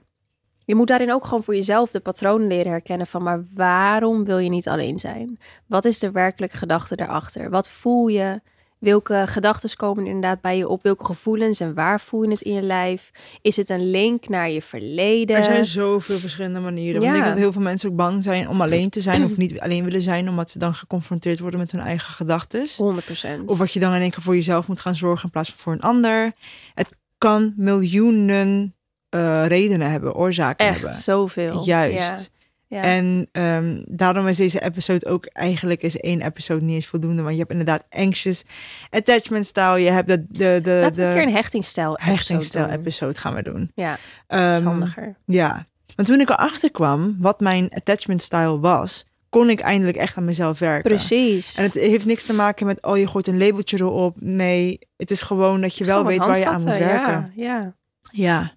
je 0.65 0.75
moet 0.75 0.87
daarin 0.87 1.13
ook 1.13 1.25
gewoon 1.25 1.43
voor 1.43 1.55
jezelf 1.55 1.91
de 1.91 1.99
patronen 1.99 2.47
leren 2.47 2.71
herkennen 2.71 3.07
van, 3.07 3.23
maar 3.23 3.45
waarom 3.53 4.25
wil 4.25 4.37
je 4.37 4.49
niet 4.49 4.67
alleen 4.67 4.99
zijn? 4.99 5.39
Wat 5.67 5.85
is 5.85 5.99
de 5.99 6.11
werkelijke 6.11 6.57
gedachte 6.57 6.95
daarachter? 6.95 7.49
Wat 7.49 7.69
voel 7.69 8.07
je? 8.07 8.41
Welke 8.83 9.23
gedachten 9.27 9.75
komen 9.75 10.05
inderdaad 10.05 10.41
bij 10.41 10.57
je 10.57 10.67
op? 10.67 10.83
Welke 10.83 11.05
gevoelens 11.05 11.59
en 11.59 11.73
waar 11.73 11.99
voel 11.99 12.23
je 12.23 12.29
het 12.29 12.41
in 12.41 12.53
je 12.53 12.61
lijf? 12.61 13.11
Is 13.41 13.55
het 13.55 13.69
een 13.69 13.89
link 13.89 14.27
naar 14.27 14.49
je 14.49 14.61
verleden? 14.61 15.35
Er 15.35 15.43
zijn 15.43 15.65
zoveel 15.65 16.17
verschillende 16.17 16.59
manieren. 16.59 17.01
Want 17.01 17.15
ik 17.15 17.21
denk 17.21 17.33
dat 17.33 17.43
heel 17.43 17.51
veel 17.51 17.61
mensen 17.61 17.89
ook 17.89 17.95
bang 17.95 18.23
zijn 18.23 18.49
om 18.49 18.61
alleen 18.61 18.89
te 18.89 19.01
zijn 19.01 19.23
of 19.23 19.37
niet 19.37 19.59
alleen 19.59 19.83
willen 19.83 20.01
zijn, 20.01 20.29
omdat 20.29 20.51
ze 20.51 20.59
dan 20.59 20.75
geconfronteerd 20.75 21.39
worden 21.39 21.59
met 21.59 21.71
hun 21.71 21.81
eigen 21.81 22.13
gedachten. 22.13 22.67
100%. 22.67 23.45
Of 23.45 23.57
wat 23.57 23.73
je 23.73 23.79
dan 23.79 23.93
in 23.93 24.01
één 24.01 24.11
keer 24.11 24.23
voor 24.23 24.35
jezelf 24.35 24.67
moet 24.67 24.79
gaan 24.79 24.95
zorgen 24.95 25.23
in 25.23 25.31
plaats 25.31 25.49
van 25.49 25.57
voor 25.57 25.73
een 25.73 25.81
ander. 25.81 26.31
Het 26.73 26.97
kan 27.17 27.53
miljoenen 27.55 28.73
eh, 29.09 29.45
redenen 29.47 29.91
hebben, 29.91 30.15
oorzaken 30.15 30.67
Echt 30.67 30.81
hebben. 30.81 30.99
zoveel. 30.99 31.63
Juist. 31.65 31.97
Ja. 31.97 32.32
En 32.69 33.27
ehm, 33.31 33.81
daarom 33.85 34.27
is 34.27 34.37
deze 34.37 34.61
episode 34.61 35.05
ook 35.05 35.25
eigenlijk 35.25 35.81
is 35.81 35.97
één 35.97 36.21
episode 36.21 36.61
niet 36.61 36.75
eens 36.75 36.85
voldoende. 36.85 37.21
Want 37.21 37.33
je 37.33 37.39
hebt 37.39 37.51
inderdaad 37.51 37.85
anxious 37.89 38.43
attachment 38.89 39.45
style. 39.45 39.79
Je 39.79 39.89
hebt 39.89 40.07
de, 40.07 40.25
de, 40.27 40.59
de, 40.63 40.79
Laten 40.81 40.99
we 40.99 41.07
een 41.07 41.13
keer 41.13 41.23
een 41.23 41.33
hechtingstijl 41.33 41.97
hechtingstijl 42.01 42.69
episode 42.69 43.19
gaan 43.19 43.33
we 43.33 43.43
doen. 43.43 43.71
Ja, 43.75 43.93
is 44.27 44.61
handiger. 44.61 45.15
ja, 45.25 45.65
want 45.95 46.07
toen 46.07 46.19
ik 46.19 46.29
erachter 46.29 46.71
kwam 46.71 47.15
wat 47.19 47.39
mijn 47.39 47.69
attachment 47.69 48.21
style 48.21 48.59
was, 48.59 49.05
kon 49.29 49.49
ik 49.49 49.59
eindelijk 49.59 49.97
echt 49.97 50.17
aan 50.17 50.25
mezelf 50.25 50.59
werken. 50.59 50.91
Precies. 50.91 51.55
En 51.55 51.63
het 51.63 51.73
heeft 51.73 52.05
niks 52.05 52.25
te 52.25 52.33
maken 52.33 52.65
met, 52.65 52.83
oh 52.83 52.97
je 52.97 53.07
gooit 53.07 53.27
een 53.27 53.37
labeltje 53.37 53.77
erop. 53.77 54.15
Nee, 54.19 54.79
het 54.97 55.11
is 55.11 55.21
gewoon 55.21 55.61
dat 55.61 55.77
je 55.77 55.85
wel 55.85 56.05
weet 56.05 56.25
waar 56.25 56.37
je 56.37 56.47
aan 56.47 56.61
moet 56.61 56.77
werken. 56.77 57.31
Ja, 57.35 57.45
ja. 57.45 57.75
Ja. 58.11 58.53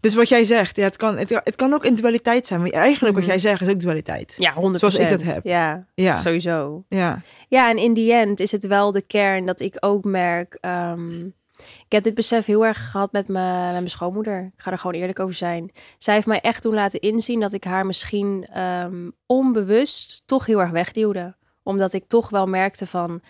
Dus 0.00 0.14
wat 0.14 0.28
jij 0.28 0.44
zegt, 0.44 0.76
ja, 0.76 0.82
het, 0.82 0.96
kan, 0.96 1.18
het, 1.18 1.30
het 1.44 1.56
kan 1.56 1.72
ook 1.74 1.84
in 1.84 1.94
dualiteit 1.94 2.46
zijn. 2.46 2.60
Maar 2.60 2.70
eigenlijk 2.70 3.14
wat 3.14 3.22
Mhm. 3.24 3.32
jij 3.32 3.40
zegt 3.40 3.60
is 3.60 3.68
ook 3.68 3.80
dualiteit. 3.80 4.34
ja 4.38 4.52
100%. 4.54 4.56
Zoals 4.78 4.96
ik 4.96 5.10
dat 5.10 5.22
heb. 5.22 5.44
Ja, 5.44 5.86
Ja, 5.94 6.16
sowieso. 6.20 6.84
ja. 6.88 7.22
Ja, 7.48 7.70
en 7.70 7.76
in 7.78 7.92
die 7.94 8.12
end 8.12 8.40
is 8.40 8.52
het 8.52 8.66
wel 8.66 8.92
de 8.92 9.02
kern 9.02 9.46
dat 9.46 9.60
ik 9.60 9.76
ook 9.80 10.04
merk. 10.04 10.58
ehm, 10.60 11.24
ik 11.58 11.92
heb 11.94 12.02
dit 12.02 12.14
besef 12.14 12.46
heel 12.46 12.66
erg 12.66 12.90
gehad 12.90 13.12
met 13.12 13.28
mijn, 13.28 13.62
met 13.64 13.72
mijn 13.72 13.90
schoonmoeder. 13.90 14.50
Ik 14.56 14.62
ga 14.62 14.70
er 14.70 14.78
gewoon 14.78 15.00
eerlijk 15.00 15.20
over 15.20 15.34
zijn. 15.34 15.72
Zij 15.98 16.14
heeft 16.14 16.26
mij 16.26 16.40
echt 16.40 16.62
toen 16.62 16.74
laten 16.74 17.00
inzien 17.00 17.40
dat 17.40 17.52
ik 17.52 17.64
haar 17.64 17.86
misschien 17.86 18.46
ehm, 18.52 19.10
onbewust 19.26 20.22
toch 20.26 20.46
heel 20.46 20.60
erg 20.60 20.70
wegduwde. 20.70 21.36
Omdat 21.62 21.92
ik 21.92 22.04
toch 22.06 22.30
wel 22.30 22.46
merkte 22.46 22.86
van. 22.86 23.20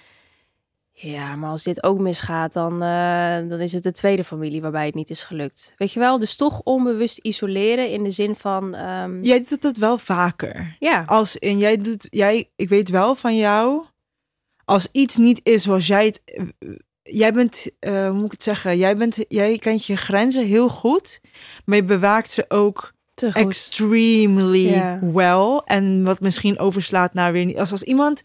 Ja, 1.00 1.37
maar 1.37 1.50
als 1.50 1.62
dit 1.62 1.82
ook 1.82 1.98
misgaat, 1.98 2.52
dan, 2.52 2.72
eh, 2.82 3.48
dan 3.48 3.61
is 3.61 3.72
het 3.72 3.82
de 3.82 3.92
tweede 3.92 4.24
familie 4.24 4.61
waarbij 4.61 4.87
het 4.87 4.94
niet 4.94 5.11
is 5.11 5.22
gelukt. 5.22 5.74
Weet 5.76 5.92
je 5.92 6.00
wel? 6.00 6.18
Dus 6.18 6.37
toch 6.37 6.61
onbewust 6.64 7.18
isoleren 7.18 7.90
in 7.90 8.02
de 8.02 8.11
zin 8.11 8.37
van. 8.37 8.74
ehm, 8.74 9.22
Jij 9.22 9.44
doet 9.48 9.62
het 9.62 9.78
wel 9.78 9.98
vaker. 9.98 10.76
ja, 10.78 11.02
Als 11.06 11.37
in, 11.37 11.58
jij 11.58 11.76
doet, 11.76 12.06
jij, 12.11 12.50
ik 12.56 12.68
weet 12.68 12.88
wel 12.90 13.14
van 13.14 13.37
jou, 13.37 13.84
als 14.64 14.88
iets 14.92 15.16
niet 15.16 15.40
is 15.42 15.62
zoals 15.62 15.87
jij 15.87 16.06
het, 16.06 16.20
eh, 16.24 16.44
jij 17.02 17.32
bent, 17.32 17.70
eh, 17.80 18.04
hoe 18.06 18.12
moet 18.16 18.24
ik 18.24 18.30
het 18.30 18.42
zeggen, 18.42 18.76
jij 18.78 18.96
bent, 18.96 19.24
jij 19.28 19.58
kent 19.58 19.84
je 19.87 19.96
grenzen 19.96 20.46
heel 20.46 20.68
goed, 20.68 21.20
maar 21.64 21.76
je 21.76 21.84
bewaakt 21.84 22.30
ze 22.30 22.44
ook 22.48 22.92
extremely 23.32 24.68
Ja. 24.68 24.98
well. 25.02 25.61
En 25.64 26.04
wat 26.04 26.20
misschien 26.20 26.58
overslaat 26.58 27.14
naar 27.14 27.32
weer 27.32 27.44
niet. 27.44 27.58
Als, 27.58 27.72
als 27.72 27.82
iemand 27.82 28.22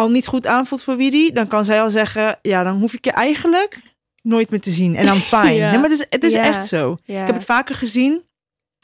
al 0.00 0.10
niet 0.10 0.26
goed 0.26 0.46
aanvoelt 0.46 0.82
voor 0.82 0.96
Widi, 0.96 1.32
dan 1.32 1.46
kan 1.46 1.64
zij 1.64 1.82
al 1.82 1.90
zeggen, 1.90 2.38
ja, 2.42 2.62
dan 2.64 2.78
hoef 2.78 2.92
ik 2.94 3.04
je 3.04 3.12
eigenlijk 3.12 3.80
nooit 4.22 4.50
meer 4.50 4.60
te 4.60 4.70
zien. 4.70 4.96
En 4.96 5.06
dan 5.06 5.20
fijn. 5.36 5.54
Ja. 5.54 5.70
Nee, 5.70 5.78
maar 5.80 5.90
het 5.90 5.98
is, 5.98 6.06
het 6.10 6.24
is 6.24 6.32
Ja. 6.32 6.42
echt 6.42 6.66
zo. 6.66 6.96
Ja. 7.04 7.20
Ik 7.20 7.26
heb 7.26 7.34
het 7.34 7.44
vaker 7.44 7.74
gezien 7.74 8.22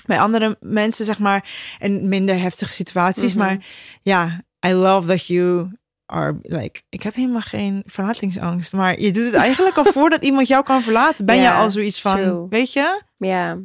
bij 0.07 0.20
andere 0.20 0.57
mensen, 0.61 1.05
zeg 1.05 1.18
maar, 1.18 1.50
en 1.79 2.09
minder 2.09 2.40
heftige 2.40 2.72
situaties. 2.72 3.35
Mhm. 3.35 3.44
Maar 3.44 3.66
ja, 4.02 4.40
I 4.66 4.72
love 4.72 5.09
that 5.09 5.26
you 5.26 5.68
are 6.07 6.38
like, 6.42 6.83
ik 6.88 7.02
heb 7.02 7.14
helemaal 7.14 7.40
geen 7.40 7.83
verlatingsangst, 7.87 8.72
maar 8.72 9.00
je 9.00 9.12
doet 9.12 9.24
het 9.24 9.35
eigenlijk 9.35 9.76
al 9.76 9.85
voordat 9.96 10.24
iemand 10.24 10.48
jou 10.48 10.64
kan 10.64 10.83
verlaten. 10.83 11.24
Ben 11.26 11.37
je 11.37 11.50
al 11.52 11.70
zoiets 11.70 12.00
van, 12.00 12.14
true. 12.16 12.46
weet 12.48 12.72
je? 12.72 13.02
Ja. 13.18 13.59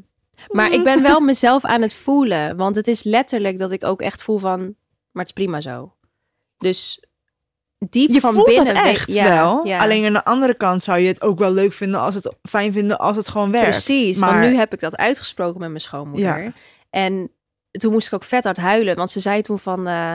Maar 0.47 0.71
ik 0.71 0.83
ben 0.83 1.01
wel 1.03 1.19
mezelf 1.19 1.65
aan 1.65 1.81
het 1.81 1.93
voelen. 1.93 2.57
Want 2.57 2.75
het 2.75 2.87
is 2.87 3.03
letterlijk 3.03 3.57
dat 3.57 3.71
ik 3.71 3.83
ook 3.83 4.01
echt 4.01 4.23
voel 4.23 4.37
van... 4.37 4.59
Maar 5.11 5.23
het 5.25 5.37
is 5.37 5.43
prima 5.43 5.61
zo. 5.61 5.93
Dus 6.57 7.03
diep 7.89 8.09
Je 8.09 8.19
van 8.19 8.33
voelt 8.33 8.45
binnen... 8.45 8.77
het 8.77 8.85
echt 8.85 9.13
ja, 9.13 9.23
wel. 9.23 9.65
ja. 9.65 9.77
Alleen 9.77 10.05
aan 10.05 10.13
de 10.13 10.25
andere 10.25 10.53
kant 10.55 10.83
zou 10.83 10.99
je 10.99 11.07
het 11.07 11.21
ook 11.21 11.39
wel 11.39 11.51
leuk 11.51 11.73
vinden 11.73 11.99
als 11.99 12.15
het 12.15 12.33
fijn 12.49 12.73
vinden 12.73 12.97
als 12.97 13.15
het 13.15 13.27
gewoon 13.27 13.51
werkt. 13.51 13.69
Precies, 13.69 14.17
maar 14.17 14.39
want 14.39 14.51
nu 14.51 14.57
heb 14.57 14.73
ik 14.73 14.79
dat 14.79 14.97
uitgesproken 14.97 15.59
met 15.59 15.69
mijn 15.69 15.81
schoonmoeder. 15.81 16.43
Ja. 16.43 16.53
En 16.89 17.31
toen 17.71 17.91
moest 17.91 18.07
ik 18.07 18.13
ook 18.13 18.23
vet 18.23 18.43
hard 18.43 18.57
huilen. 18.57 18.95
Want 18.95 19.11
ze 19.11 19.19
zei 19.19 19.41
toen 19.41 19.59
van... 19.59 19.87
eh, 19.87 20.13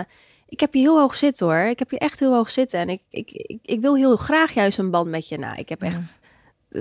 ik 0.49 0.61
heb 0.61 0.75
je 0.75 0.81
heel 0.81 0.99
hoog 0.99 1.17
zitten 1.17 1.47
hoor. 1.47 1.57
Ik 1.57 1.79
heb 1.79 1.91
je 1.91 1.99
echt 1.99 2.21
heel 2.21 2.35
hoog 2.35 2.51
zitten. 2.51 2.81
En 2.81 2.89
ik, 2.89 3.03
ik, 3.11 3.31
ik, 3.31 3.59
ik 3.63 3.81
wil 3.81 3.97
heel 3.97 4.17
graag 4.17 4.53
juist 4.53 4.79
een 4.79 4.91
band 4.91 5.09
met 5.09 5.29
je. 5.29 5.39
Nou, 5.39 5.57
ik 5.57 5.69
heb 5.69 5.83
echt 5.83 6.19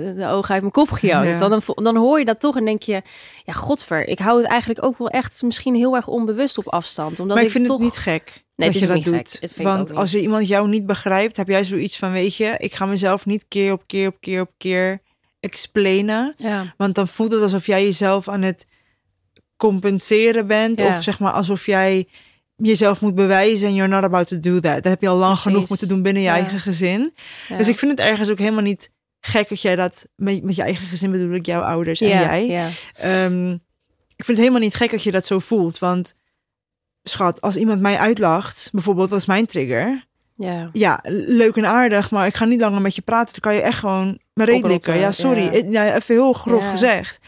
de, 0.02 0.14
de 0.14 0.26
ogen 0.26 0.50
uit 0.52 0.60
mijn 0.60 0.72
kop 0.72 0.90
gejankt. 0.90 1.28
Ja. 1.28 1.48
Want 1.48 1.66
dan, 1.66 1.84
dan 1.84 1.96
hoor 1.96 2.18
je 2.18 2.24
dat 2.24 2.40
toch 2.40 2.56
en 2.56 2.64
denk 2.64 2.82
je... 2.82 3.02
Ja, 3.44 3.52
godver. 3.52 4.08
Ik 4.08 4.18
hou 4.18 4.38
het 4.38 4.46
eigenlijk 4.46 4.84
ook 4.84 4.98
wel 4.98 5.08
echt 5.08 5.42
misschien 5.42 5.74
heel 5.74 5.96
erg 5.96 6.08
onbewust 6.08 6.58
op 6.58 6.68
afstand. 6.68 7.20
Omdat 7.20 7.36
maar 7.36 7.44
ik 7.44 7.50
vind 7.50 7.66
toch... 7.66 7.76
het 7.76 7.84
niet 7.84 7.96
gek 7.96 8.44
Nee, 8.56 8.70
dat 8.70 8.80
het 8.80 9.04
je 9.04 9.10
dat 9.10 9.14
doet. 9.14 9.56
Want 9.56 9.94
als 9.94 10.10
je 10.10 10.20
iemand 10.20 10.48
jou 10.48 10.68
niet 10.68 10.86
begrijpt, 10.86 11.36
heb 11.36 11.48
jij 11.48 11.64
zoiets 11.64 11.96
van, 11.96 12.12
weet 12.12 12.36
je, 12.36 12.54
ik 12.58 12.74
ga 12.74 12.86
mezelf 12.86 13.26
niet 13.26 13.44
keer 13.48 13.72
op 13.72 13.82
keer 13.86 14.08
op 14.08 14.16
keer 14.20 14.40
op 14.40 14.50
keer 14.56 15.00
explainen. 15.40 16.34
Ja. 16.36 16.74
Want 16.76 16.94
dan 16.94 17.08
voelt 17.08 17.32
het 17.32 17.42
alsof 17.42 17.66
jij 17.66 17.84
jezelf 17.84 18.28
aan 18.28 18.42
het 18.42 18.66
compenseren 19.56 20.46
bent. 20.46 20.78
Ja. 20.78 20.88
Of 20.96 21.02
zeg 21.02 21.18
maar 21.18 21.32
alsof 21.32 21.66
jij 21.66 22.08
jezelf 22.56 23.00
moet 23.00 23.14
bewijzen 23.14 23.68
en 23.68 23.74
you're 23.74 23.94
not 23.94 24.04
about 24.04 24.28
to 24.28 24.40
do 24.40 24.52
that. 24.60 24.74
Dat 24.74 24.84
heb 24.84 25.00
je 25.00 25.08
al 25.08 25.16
lang 25.16 25.32
Precies. 25.32 25.52
genoeg 25.52 25.68
moeten 25.68 25.88
doen 25.88 26.02
binnen 26.02 26.22
je 26.22 26.28
Ja. 26.28 26.34
eigen 26.34 26.60
gezin. 26.60 27.14
Dus 27.56 27.68
ik 27.68 27.78
vind 27.78 27.90
het 27.90 28.00
ergens 28.00 28.30
ook 28.30 28.38
helemaal 28.38 28.62
niet 28.62 28.90
gek 29.20 29.48
dat 29.48 29.60
jij 29.60 29.76
dat 29.76 30.06
met, 30.16 30.42
met 30.42 30.54
je 30.54 30.62
eigen 30.62 30.86
gezin 30.86 31.10
bedoel 31.10 31.34
ik, 31.34 31.46
jouw 31.46 31.60
ouders 31.62 32.00
en 32.00 32.08
jij. 32.08 32.66
Ehm, 32.96 33.50
ik 34.16 34.24
vind 34.24 34.28
het 34.28 34.38
helemaal 34.38 34.60
niet 34.60 34.74
gek 34.74 34.90
dat 34.90 35.02
je 35.02 35.12
dat 35.12 35.26
zo 35.26 35.38
voelt. 35.38 35.78
Want 35.78 36.14
schat, 37.02 37.40
als 37.40 37.56
iemand 37.56 37.80
mij 37.80 37.96
uitlacht, 37.98 38.68
bijvoorbeeld 38.72 39.12
als 39.12 39.26
mijn 39.26 39.46
trigger. 39.46 40.04
ja. 40.36 40.70
Ja, 40.72 40.98
leuk 41.08 41.56
en 41.56 41.66
aardig, 41.66 42.10
maar 42.10 42.26
ik 42.26 42.36
ga 42.36 42.44
niet 42.44 42.60
langer 42.60 42.80
met 42.80 42.94
je 42.94 43.02
praten. 43.02 43.32
Dan 43.32 43.40
kan 43.40 43.54
je 43.54 43.60
echt 43.66 43.78
gewoon 43.78 44.18
mijn 44.32 44.48
reet 44.48 44.66
likken. 44.66 44.98
Ja, 44.98 45.12
sorry. 45.12 45.42
ja. 45.42 45.50
Eh, 45.50 45.70
Ja, 45.70 45.94
even 45.94 46.14
heel 46.14 46.32
grof 46.32 46.70
gezegd. 46.70 47.18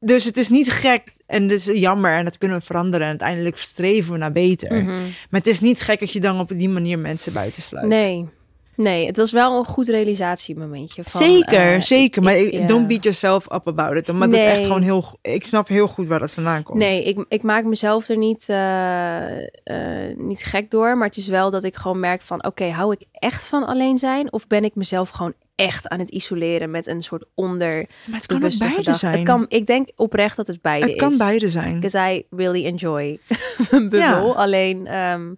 Dus 0.00 0.24
het 0.24 0.36
is 0.36 0.48
niet 0.48 0.70
gek 0.72 1.12
en 1.26 1.42
het 1.42 1.52
is 1.52 1.80
jammer 1.80 2.12
en 2.16 2.24
dat 2.24 2.38
kunnen 2.38 2.58
we 2.58 2.64
veranderen. 2.64 3.00
En 3.02 3.08
uiteindelijk 3.08 3.56
streven 3.58 4.12
we 4.12 4.18
naar 4.18 4.32
beter. 4.32 4.72
Mhm. 4.82 4.86
Maar 5.30 5.40
het 5.40 5.46
is 5.46 5.60
niet 5.60 5.80
gek 5.80 6.00
dat 6.00 6.12
je 6.12 6.20
dan 6.20 6.40
op 6.40 6.48
die 6.54 6.68
manier 6.68 6.98
mensen 6.98 7.32
buitensluit. 7.32 7.86
Nee. 7.86 8.28
Nee, 8.76 9.06
het 9.06 9.16
was 9.16 9.32
wel 9.32 9.58
een 9.58 9.64
goed 9.64 9.88
realisatiemomentje. 9.88 11.02
Van, 11.04 11.20
zeker, 11.26 11.72
eh, 11.74 11.80
zeker. 11.80 12.22
Maar 12.22 12.36
ik- 12.36 12.52
ik- 12.52 12.60
ja. 12.60 12.66
don't 12.66 12.88
beat 12.88 13.02
yourself 13.02 13.44
up 13.52 13.68
about 13.68 13.96
it. 13.96 14.12
Maar 14.12 14.28
dat 14.28 14.38
Nee. 14.38 14.46
echt 14.48 14.62
gewoon 14.62 14.82
heel... 14.82 15.04
Ik 15.22 15.46
snap 15.46 15.68
heel 15.68 15.88
goed 15.88 16.06
waar 16.06 16.18
dat 16.20 16.30
vandaan 16.32 16.62
komt. 16.62 16.78
Nee, 16.78 17.04
ik, 17.04 17.24
ik 17.28 17.42
maak 17.42 17.64
mezelf 17.64 18.08
er 18.08 18.16
niet, 18.16 18.48
eh, 18.48 19.38
eh, 19.64 20.16
niet 20.16 20.44
gek 20.44 20.70
door. 20.70 20.96
Maar 20.96 21.06
het 21.08 21.16
is 21.16 21.28
wel 21.28 21.50
dat 21.50 21.64
ik 21.64 21.76
gewoon 21.76 22.00
merk 22.00 22.22
van... 22.22 22.44
Oké, 22.44 22.64
hou 22.64 22.92
ik 22.92 23.04
echt 23.12 23.46
van 23.46 23.66
alleen 23.66 23.98
zijn? 23.98 24.32
Of 24.32 24.46
ben 24.46 24.64
ik 24.64 24.74
mezelf 24.74 25.08
gewoon 25.10 25.32
echt 25.54 25.88
aan 25.88 25.98
het 25.98 26.10
isoleren... 26.10 26.70
met 26.70 26.86
een 26.86 27.02
soort 27.02 27.24
onder 27.34 27.86
Maar 28.06 28.16
het 28.16 28.26
kan 28.26 28.38
beide 28.38 28.56
gedachte? 28.56 28.94
zijn. 28.94 29.14
Het 29.14 29.22
kan, 29.22 29.44
ik 29.48 29.66
denk 29.66 29.88
oprecht 29.96 30.36
dat 30.36 30.46
het 30.46 30.62
beide 30.62 30.86
Het 30.86 30.96
kan 30.96 31.10
is. 31.12 31.16
beide 31.18 31.48
zijn. 31.48 31.80
Because 31.80 32.12
I 32.14 32.26
really 32.30 32.64
enjoy 32.66 33.18
mijn 33.70 33.88
bubbel. 33.88 33.98
Ja. 34.26 34.32
Alleen... 34.32 34.86
ehm, 34.86 35.32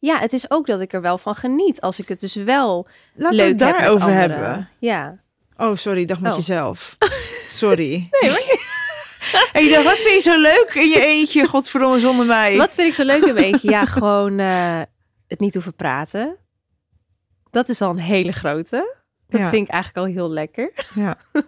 ja, 0.00 0.18
het 0.18 0.32
is 0.32 0.50
ook 0.50 0.66
dat 0.66 0.80
ik 0.80 0.92
er 0.92 1.00
wel 1.00 1.18
van 1.18 1.34
geniet. 1.34 1.80
Als 1.80 1.98
ik 1.98 2.08
het 2.08 2.20
dus 2.20 2.34
wel 2.34 2.88
Laten 3.14 3.36
leuk 3.36 3.48
het 3.48 3.58
daarover 3.58 4.10
hebben. 4.12 4.68
Ja. 4.78 5.18
Oh, 5.56 5.76
sorry, 5.76 6.04
dacht 6.04 6.20
met 6.20 6.30
Oh. 6.32 6.38
jezelf. 6.38 6.96
Sorry. 7.62 8.08
Nee, 8.20 8.30
maar... 8.30 8.68
Ik 9.62 9.70
dacht, 9.70 9.84
wat 9.84 9.98
vind 9.98 10.14
je 10.24 10.30
zo 10.30 10.40
leuk 10.40 10.70
in 10.74 10.88
je 10.88 11.00
eentje, 11.06 11.46
godverdomme, 11.46 12.00
zonder 12.00 12.26
mij? 12.26 12.56
Wat 12.56 12.74
vind 12.74 12.88
ik 12.88 12.94
zo 12.94 13.04
leuk 13.04 13.24
in 13.24 13.34
mijn 13.34 13.46
eentje? 13.46 13.70
Ja, 13.70 13.84
gewoon 13.84 14.38
eh, 14.38 14.80
het 15.26 15.40
niet 15.40 15.54
hoeven 15.54 15.74
praten. 15.74 16.36
Dat 17.50 17.68
is 17.68 17.80
al 17.80 17.90
een 17.90 17.98
hele 17.98 18.32
grote. 18.32 18.96
Dat 19.28 19.40
Ja. 19.40 19.48
vind 19.48 19.66
ik 19.68 19.72
eigenlijk 19.74 20.06
al 20.06 20.12
heel 20.14 20.30
lekker. 20.30 20.72
Ja. 20.94 21.16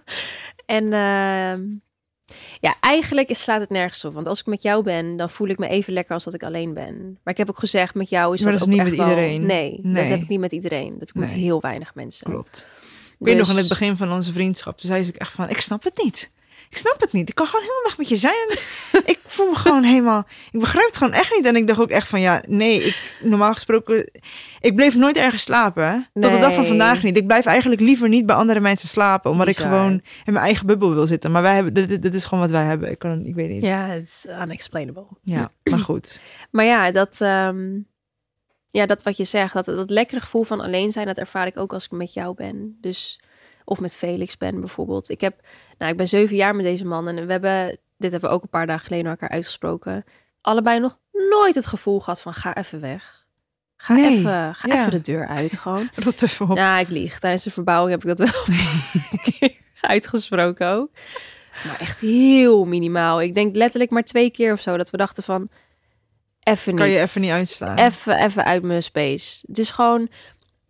En 0.67 0.93
ehm, 0.93 1.62
ja, 2.61 2.77
eigenlijk 2.81 3.29
is, 3.29 3.42
slaat 3.42 3.61
het 3.61 3.71
nergens 3.71 4.05
op. 4.05 4.14
Want 4.14 4.27
als 4.29 4.40
ik 4.40 4.47
met 4.47 4.62
jou 4.62 4.83
ben, 4.83 5.16
dan 5.16 5.31
voel 5.31 5.49
ik 5.49 5.59
me 5.59 5.68
even 5.68 5.92
lekker 5.92 6.14
als 6.14 6.25
dat 6.25 6.35
ik 6.35 6.42
alleen 6.42 6.75
ben. 6.75 7.18
Maar 7.23 7.33
ik 7.33 7.38
heb 7.38 7.49
ook 7.49 7.59
gezegd, 7.59 7.95
met 7.95 8.09
jou 8.09 8.35
is 8.35 8.42
Maar 8.42 8.51
dat, 8.53 8.61
dat 8.61 8.68
is 8.68 8.75
ook 8.75 8.81
niet 8.85 8.92
echt 8.92 8.99
met 8.99 9.07
wel- 9.07 9.18
iedereen. 9.25 9.47
Nee, 9.47 9.81
dat 9.83 10.09
heb 10.09 10.21
ik 10.21 10.29
niet 10.29 10.40
met 10.40 10.53
iedereen. 10.53 10.90
Dat 10.90 10.99
heb 11.01 11.09
ik 11.09 11.14
met 11.14 11.31
heel 11.31 11.61
weinig 11.61 11.95
mensen. 11.95 12.27
Klopt. 12.31 12.66
Ik 13.18 13.29
weet 13.29 13.37
nog 13.37 13.49
in 13.49 13.53
Dus- 13.53 13.61
het 13.68 13.79
begin 13.79 13.97
van 13.97 14.12
onze 14.12 14.33
vriendschap, 14.33 14.79
toen 14.79 14.88
zei 14.90 15.03
ze 15.03 15.09
ook 15.11 15.16
echt 15.16 15.33
van, 15.33 15.49
ik 15.49 15.61
snap 15.61 15.83
het 15.85 16.01
niet. 16.05 16.31
Ik 16.72 16.78
snap 16.78 17.00
het 17.00 17.12
niet. 17.12 17.28
Ik 17.28 17.35
kan 17.35 17.46
gewoon 17.46 17.64
heel 17.64 17.74
de 17.82 17.85
dag 17.88 17.98
met 17.98 18.08
je 18.08 18.16
zijn. 18.16 18.48
Ik 19.04 19.18
voel 19.26 19.50
me 19.50 19.56
gewoon 19.56 19.82
helemaal, 19.82 20.26
ik 20.50 20.61
begrijp 20.61 20.87
het 20.87 20.96
gewoon 20.96 21.12
echt 21.12 21.35
niet. 21.37 21.46
En 21.46 21.56
ik 21.56 21.66
dacht 21.66 21.80
ook 21.80 21.90
echt 21.90 22.08
van, 22.08 22.20
ja, 22.20 22.42
nee, 22.46 22.82
ik, 22.85 23.16
normaal 23.20 23.52
gesproken, 23.52 24.11
ik 24.61 24.74
bleef 24.74 24.96
nooit 24.96 25.16
ergens 25.16 25.42
slapen. 25.42 26.08
Tot 26.12 26.32
de 26.32 26.38
dag 26.38 26.54
van 26.54 26.66
vandaag 26.66 27.02
niet. 27.02 27.16
Ik 27.16 27.26
blijf 27.26 27.44
eigenlijk 27.46 27.80
liever 27.80 28.08
niet 28.08 28.26
bij 28.26 28.37
andere 28.37 28.61
mensen 28.61 28.88
slapen, 28.88 29.30
omdat 29.30 29.48
ik 29.48 29.56
gewoon 29.56 29.92
in 30.24 30.32
mijn 30.32 30.44
eigen 30.44 30.66
bubbel 30.66 30.94
wil 30.94 31.06
zitten. 31.06 31.30
Maar 31.30 31.42
wij 31.42 31.54
hebben, 31.54 31.74
dit, 31.74 31.88
dit- 31.88 32.02
dit 32.02 32.14
is 32.14 32.24
gewoon 32.24 32.40
wat 32.44 32.50
wij 32.52 32.64
hebben. 32.64 32.90
Ik 32.90 32.98
kan, 32.98 33.24
ik 33.24 33.35
weet 33.35 33.48
niet. 33.48 33.62
Ja, 33.62 33.87
het 33.87 34.06
is 34.06 34.26
unexplainable. 34.42 35.06
Ja, 35.22 35.50
maar 35.70 35.78
goed. 35.80 36.20
Maar 36.50 36.64
ja, 36.64 36.90
dat, 36.90 37.20
ehm, 37.20 37.78
ja, 38.70 38.87
dat 38.87 39.02
wat 39.02 39.16
je 39.16 39.24
zegt, 39.24 39.52
dat, 39.54 39.64
dat 39.64 39.90
lekkere 39.90 40.20
gevoel 40.20 40.42
van 40.44 40.61
alleen 40.61 40.90
zijn, 40.90 41.06
dat 41.06 41.18
ervaar 41.18 41.46
ik 41.46 41.56
ook 41.58 41.72
als 41.72 41.85
ik 41.85 41.90
met 41.90 42.12
jou 42.12 42.35
ben. 42.35 42.76
Dus, 42.80 43.20
of 43.64 43.81
met 43.81 43.96
Felix 43.96 44.37
ben 44.37 44.61
bijvoorbeeld. 44.61 45.11
Ik 45.11 45.20
heb, 45.20 45.40
nou, 45.79 45.90
ik 45.90 45.96
ben 45.96 46.09
zeven 46.09 46.37
jaar 46.37 46.55
met 46.55 46.64
deze 46.64 46.87
man 46.87 47.09
en 47.09 47.27
we 47.27 47.33
hebben, 47.33 47.79
dit 47.96 48.11
hebben 48.11 48.31
we 48.31 48.37
ook 48.37 48.42
een 48.42 48.48
paar 48.48 48.66
dagen 48.66 48.85
geleden 48.85 49.05
naar 49.05 49.12
elkaar 49.12 49.37
uitgesproken. 49.37 50.05
Allebei 50.40 50.81
nog 50.81 50.98
nooit 51.12 51.55
het 51.55 51.66
gevoel 51.66 52.01
gehad 52.01 52.20
van 52.20 52.35
ga 52.35 52.57
even 52.57 52.81
weg. 52.81 53.27
Ga, 53.77 53.94
Nee, 53.94 54.18
even, 54.18 54.55
ga 54.55 54.68
ja. 54.68 54.81
even 54.81 54.90
de 54.90 55.01
deur 55.01 55.27
uit 55.27 55.59
gewoon. 55.59 55.90
Rot 56.05 56.22
even 56.22 56.48
op. 56.51 56.57
Nou, 56.57 56.81
ik 56.81 56.88
lieg. 56.88 57.18
Tijdens 57.18 57.44
de 57.44 57.51
verbouwing 57.51 57.90
heb 57.90 58.11
ik 58.11 58.16
dat 58.16 58.31
wel 58.31 58.42
een 59.12 59.33
keer 59.33 59.57
uitgesproken 59.81 60.68
ook. 60.68 60.90
Maar 61.66 61.81
echt 61.81 62.01
heel 62.01 62.64
minimaal. 62.64 63.22
Ik 63.22 63.35
denk 63.35 63.57
letterlijk 63.57 63.90
maar 63.90 64.05
twee 64.05 64.31
keer 64.31 64.53
of 64.53 64.61
zo 64.61 64.77
dat 64.77 64.90
we 64.90 64.96
dachten 64.96 65.22
van... 65.22 65.48
Even 66.40 66.72
niet. 66.72 66.81
Kan 66.81 66.90
je 66.90 67.01
even 67.01 67.20
niet 67.20 67.31
uitstaan. 67.31 67.79
Even, 67.79 68.18
even 68.18 68.44
uit 68.44 68.62
mijn 68.62 68.83
space. 68.83 69.44
Het 69.46 69.59
is 69.59 69.70
gewoon... 69.70 70.09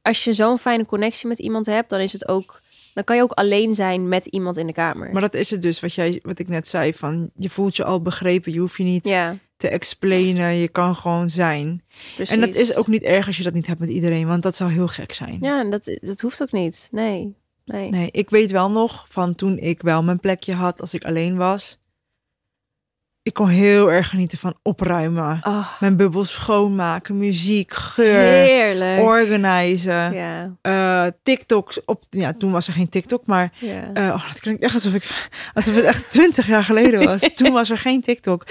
Als 0.03 0.25
je 0.25 0.33
zo'n 0.33 0.59
fijne 0.59 0.87
connectie 0.87 1.29
met 1.29 1.39
iemand 1.39 1.67
hebt, 1.67 1.91
dan 1.91 2.01
is 2.01 2.13
het 2.13 2.29
ook... 2.29 2.61
Dan 2.95 3.05
kan 3.05 3.17
je 3.17 3.23
ook 3.23 3.33
alleen 3.33 3.75
zijn 3.75 4.09
met 4.09 4.27
iemand 4.27 4.57
in 4.57 4.67
de 4.67 4.73
kamer. 4.73 5.13
Maar 5.13 5.21
dat 5.21 5.35
is 5.35 5.51
het 5.51 5.63
dus, 5.63 5.81
wat, 5.81 5.95
jij, 5.95 6.21
wat 6.23 6.39
ik 6.39 6.49
net 6.49 6.69
zei. 6.69 6.95
Van, 6.95 7.31
je 7.37 7.51
voelt 7.51 7.77
je 7.77 7.85
al 7.85 8.03
begrepen. 8.03 8.53
Je 8.53 8.59
hoeft 8.59 8.77
je 8.77 8.83
niet 8.83 9.09
ja, 9.09 9.37
te 9.57 9.69
explainen. 9.69 10.55
Je 10.55 10.69
kan 10.69 10.97
gewoon 10.97 11.29
zijn. 11.29 11.83
precies. 12.15 12.35
En 12.35 12.41
dat 12.41 12.55
is 12.55 12.77
ook 12.77 12.87
niet 12.87 13.03
erg 13.03 13.27
als 13.27 13.37
je 13.37 13.43
dat 13.43 13.55
niet 13.55 13.67
hebt 13.67 13.81
met 13.81 13.89
iedereen. 13.89 14.27
Want 14.27 14.43
dat 14.43 14.57
zou 14.57 14.71
heel 14.71 14.89
gek 14.89 15.13
zijn. 15.13 15.39
Ja, 15.41 15.61
en 15.61 15.71
dat, 15.71 15.99
dat 16.01 16.21
hoeft 16.21 16.43
ook 16.43 16.53
niet. 16.53 16.89
Nee, 16.91 17.35
nee. 17.65 17.89
Nee, 17.89 18.09
ik 18.11 18.31
weet 18.31 18.51
wel 18.51 18.71
nog 18.71 19.07
van 19.09 19.35
toen 19.35 19.59
ik 19.59 19.83
wel 19.83 20.03
mijn 20.03 20.21
plekje 20.21 20.55
had 20.55 20.81
als 20.81 20.95
ik 20.95 21.05
alleen 21.05 21.37
was. 21.37 21.81
Ik 23.25 23.35
kon 23.35 23.49
heel 23.49 23.91
erg 23.93 24.09
genieten 24.09 24.39
van 24.39 24.55
opruimen. 24.63 25.41
Oh, 25.43 25.67
Mijn 25.81 25.97
bubbel 25.97 26.25
schoonmaken, 26.25 27.19
muziek, 27.19 27.73
geur, 27.75 28.21
heerlijk. 28.21 29.01
organiseren. 29.01 30.15
Ja, 30.15 30.51
eh, 30.63 31.13
TikToks 31.23 31.85
op. 31.85 32.03
Ja, 32.11 32.33
toen 32.33 32.53
was 32.53 32.67
er 32.67 32.73
geen 32.73 32.89
TikTok, 32.89 33.23
maar 33.27 33.53
eh, 33.95 34.03
oh, 34.05 34.29
dat 34.29 34.41
klinkt 34.41 34.63
echt 34.63 34.75
alsof 34.75 34.95
ik 34.95 35.11
alsof 35.55 35.75
het 35.75 35.85
echt 35.85 36.11
twintig 36.11 36.47
jaar 36.47 36.65
geleden 36.65 37.05
was. 37.05 37.31
Toen 37.35 37.53
was 37.53 37.71
er 37.71 37.79
geen 37.79 38.01
TikTok. 38.01 38.47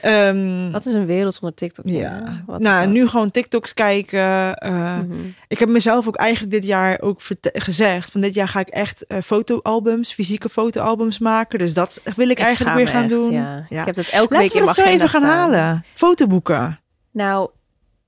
Ehm, 0.00 0.70
Wat 0.70 0.86
is 0.86 0.92
een 0.94 1.06
wereld 1.06 1.34
zonder 1.34 1.56
TikTok? 1.56 1.84
ja, 1.88 2.42
Wat 2.46 2.60
nou 2.60 2.86
nu 2.88 3.08
gewoon 3.08 3.30
TikToks 3.30 3.74
kijken. 3.74 4.54
eh, 4.56 4.70
Mhm. 4.98 5.18
Ik 5.48 5.58
heb 5.58 5.68
mezelf 5.68 6.06
ook 6.08 6.16
eigenlijk 6.16 6.52
dit 6.52 6.64
jaar 6.64 7.00
ook 7.00 7.20
gezegd 7.42 8.10
van 8.10 8.20
dit 8.20 8.34
jaar 8.34 8.48
ga 8.48 8.60
ik 8.60 8.68
echt 8.68 9.06
eh, 9.06 9.18
fotoalbums, 9.24 10.12
fysieke 10.12 10.48
fotoalbums 10.48 11.18
maken. 11.18 11.58
Dus 11.58 11.74
dat 11.74 12.00
wil 12.16 12.28
ik, 12.28 12.38
eigenlijk 12.38 12.76
weer 12.76 12.88
gaan 12.88 13.02
echt, 13.02 13.10
doen. 13.12 13.32
Ja. 13.32 13.66
Ja. 13.68 13.80
Ik 13.80 13.86
heb 13.86 13.94
dat 13.94 14.10
elke 14.12 14.34
Laten 14.34 14.38
week 14.38 14.52
we 14.52 14.58
in 14.58 14.64
mijn 14.64 14.76
agenda 14.78 14.90
even 14.94 15.08
gaan 15.08 15.22
staan. 15.22 15.36
halen. 15.38 15.84
Fotoboeken. 15.94 16.80
Nou, 17.10 17.50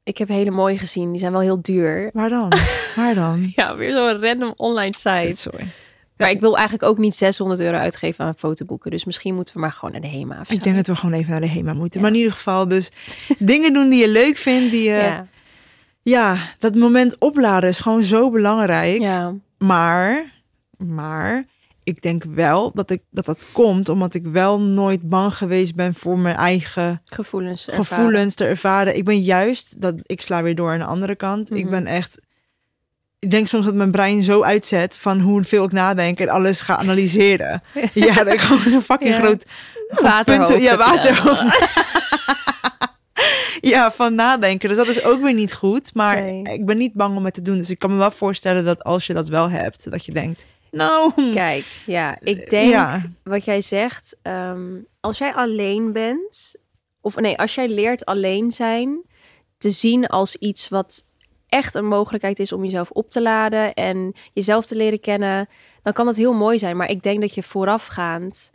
ik 0.03 0.19
heb 0.19 0.29
hele 0.29 0.51
mooie 0.51 0.79
gezien. 0.79 1.11
Die 1.11 1.21
zijn 1.21 1.33
wel 1.33 1.40
heel 1.40 1.62
duur. 1.62 2.11
Waar 2.12 2.29
dan? 2.29 2.53
Waar 2.97 3.14
dan? 3.14 3.53
Ja, 3.57 3.77
weer 3.77 3.93
zo'n 3.93 4.21
random 4.21 4.53
online 4.57 4.95
site. 4.95 5.33
Sorry. 5.37 5.67
Maar 6.17 6.31
ik 6.31 6.40
wil 6.40 6.55
eigenlijk 6.57 6.88
ook 6.88 6.99
niet 6.99 7.14
600 7.14 7.61
euro 7.61 7.77
uitgeven 7.77 8.25
aan 8.25 8.35
fotoboeken. 8.37 8.90
Dus 8.90 9.05
misschien 9.05 9.35
moeten 9.35 9.55
we 9.55 9.61
maar 9.61 9.73
gewoon 9.73 9.93
naar 9.93 10.01
de 10.01 10.09
HEMA. 10.17 10.43
Ik 10.49 10.62
denk 10.62 10.77
dat 10.77 10.87
we 10.87 10.97
gewoon 10.97 11.14
even 11.14 11.31
naar 11.31 11.40
de 11.40 11.49
HEMA 11.49 11.73
moeten. 11.73 12.01
Ja. 12.01 12.07
Maar 12.07 12.11
in 12.14 12.19
ieder 12.21 12.33
geval 12.37 12.69
dus 12.69 12.90
dingen 13.38 13.73
doen 13.73 13.88
die 13.88 14.01
je 14.01 14.09
leuk 14.09 14.37
vindt. 14.37 14.71
Die 14.73 14.83
je, 14.88 14.97
ja. 14.97 15.27
Ja, 16.03 16.37
dat 16.59 16.75
moment 16.75 17.19
opladen 17.19 17.69
is 17.69 17.79
gewoon 17.79 18.03
zo 18.03 18.31
belangrijk. 18.31 19.01
ja. 19.01 19.33
Maar, 19.59 20.33
maar 20.77 21.45
ik 21.85 22.03
denk 22.03 22.25
wel 22.25 22.70
dat, 22.75 22.90
ik, 22.90 23.03
dat 23.11 23.25
dat 23.25 23.47
komt 23.53 23.88
omdat 23.88 24.14
ik 24.14 24.27
wel 24.27 24.61
nooit 24.61 25.09
bang 25.09 25.37
geweest 25.37 25.75
ben 25.75 25.94
voor 25.94 26.18
mijn 26.18 26.37
eigen 26.37 27.03
gevoelens. 27.05 27.68
ervaren. 27.68 27.85
gevoelens 27.87 28.35
te 28.35 28.44
ervaren. 28.44 28.97
Ik 28.97 29.05
ben 29.05 29.20
juist, 29.20 29.81
dat 29.81 29.94
ik 30.03 30.20
sla 30.20 30.42
weer 30.42 30.55
door 30.55 30.73
aan 30.73 30.79
de 30.79 30.85
andere 30.85 31.14
kant. 31.16 31.51
Ik 31.51 31.62
Mhm. 31.62 31.70
ben 31.70 31.87
echt, 31.87 32.20
ik 33.18 33.31
denk 33.31 33.47
soms 33.47 33.64
dat 33.64 33.75
mijn 33.75 33.90
brein 33.90 34.23
zo 34.23 34.42
uitzet 34.42 34.99
van 34.99 35.20
hoeveel 35.20 35.64
ik 35.64 35.73
nadenk 35.73 36.20
en 36.20 36.29
alles 36.29 36.61
ga 36.61 36.77
analyseren. 36.77 37.62
ja, 37.94 38.14
dat 38.25 38.33
ik 38.33 38.40
gewoon 38.40 38.62
zo'n 38.62 38.83
fucking 38.83 39.11
Ja. 39.14 39.20
groot 39.20 39.47
Waterhoofd 40.03 40.62
ja, 40.62 40.77
waterhoofd. 40.77 41.44
ja, 43.61 43.92
van 43.92 44.14
nadenken. 44.14 44.68
Dus 44.68 44.79
dat 44.79 44.88
is 44.88 45.03
ook 45.03 45.23
weer 45.23 45.35
niet 45.35 45.55
goed. 45.55 45.94
Maar 45.94 46.23
Nee. 46.23 46.42
ik 46.42 46.66
ben 46.66 46.77
niet 46.77 46.92
bang 46.92 47.16
om 47.16 47.25
het 47.25 47.35
te 47.35 47.42
doen. 47.42 47.59
Dus 47.59 47.70
ik 47.70 47.79
kan 47.79 47.90
me 47.90 47.97
wel 47.97 48.11
voorstellen 48.11 48.64
dat 48.64 48.85
als 48.85 49.07
je 49.07 49.12
dat 49.14 49.29
wel 49.29 49.51
hebt, 49.51 49.90
dat 49.90 50.05
je 50.05 50.12
denkt, 50.12 50.47
nou, 50.77 51.13
Kijk, 51.33 51.83
ja, 51.87 52.19
ik 52.21 52.51
denk 52.51 52.71
ja, 52.71 53.03
wat 53.23 53.45
jij 53.45 53.61
zegt. 53.61 54.17
ehm, 54.23 54.73
als 55.01 55.19
jij 55.19 55.35
alleen 55.35 55.93
bent, 55.93 56.55
of 57.01 57.17
nee, 57.17 57.39
als 57.39 57.55
jij 57.55 57.69
leert 57.69 58.05
alleen 58.05 58.51
zijn, 58.51 59.03
te 59.59 59.71
zien 59.71 60.07
als 60.07 60.37
iets 60.37 60.69
wat 60.69 61.05
echt 61.49 61.75
een 61.75 61.87
mogelijkheid 61.87 62.39
is 62.39 62.53
om 62.53 62.65
jezelf 62.65 62.91
op 62.91 63.11
te 63.11 63.23
laden 63.23 63.75
en 63.75 64.13
jezelf 64.33 64.67
te 64.67 64.77
leren 64.77 65.01
kennen, 65.01 65.49
dan 65.83 65.93
kan 65.93 66.07
dat 66.07 66.17
heel 66.17 66.33
mooi 66.33 66.59
zijn. 66.59 66.77
Maar 66.77 66.91
ik 66.91 67.03
denk 67.03 67.21
dat 67.21 67.35
je 67.35 67.43
voorafgaand 67.43 68.51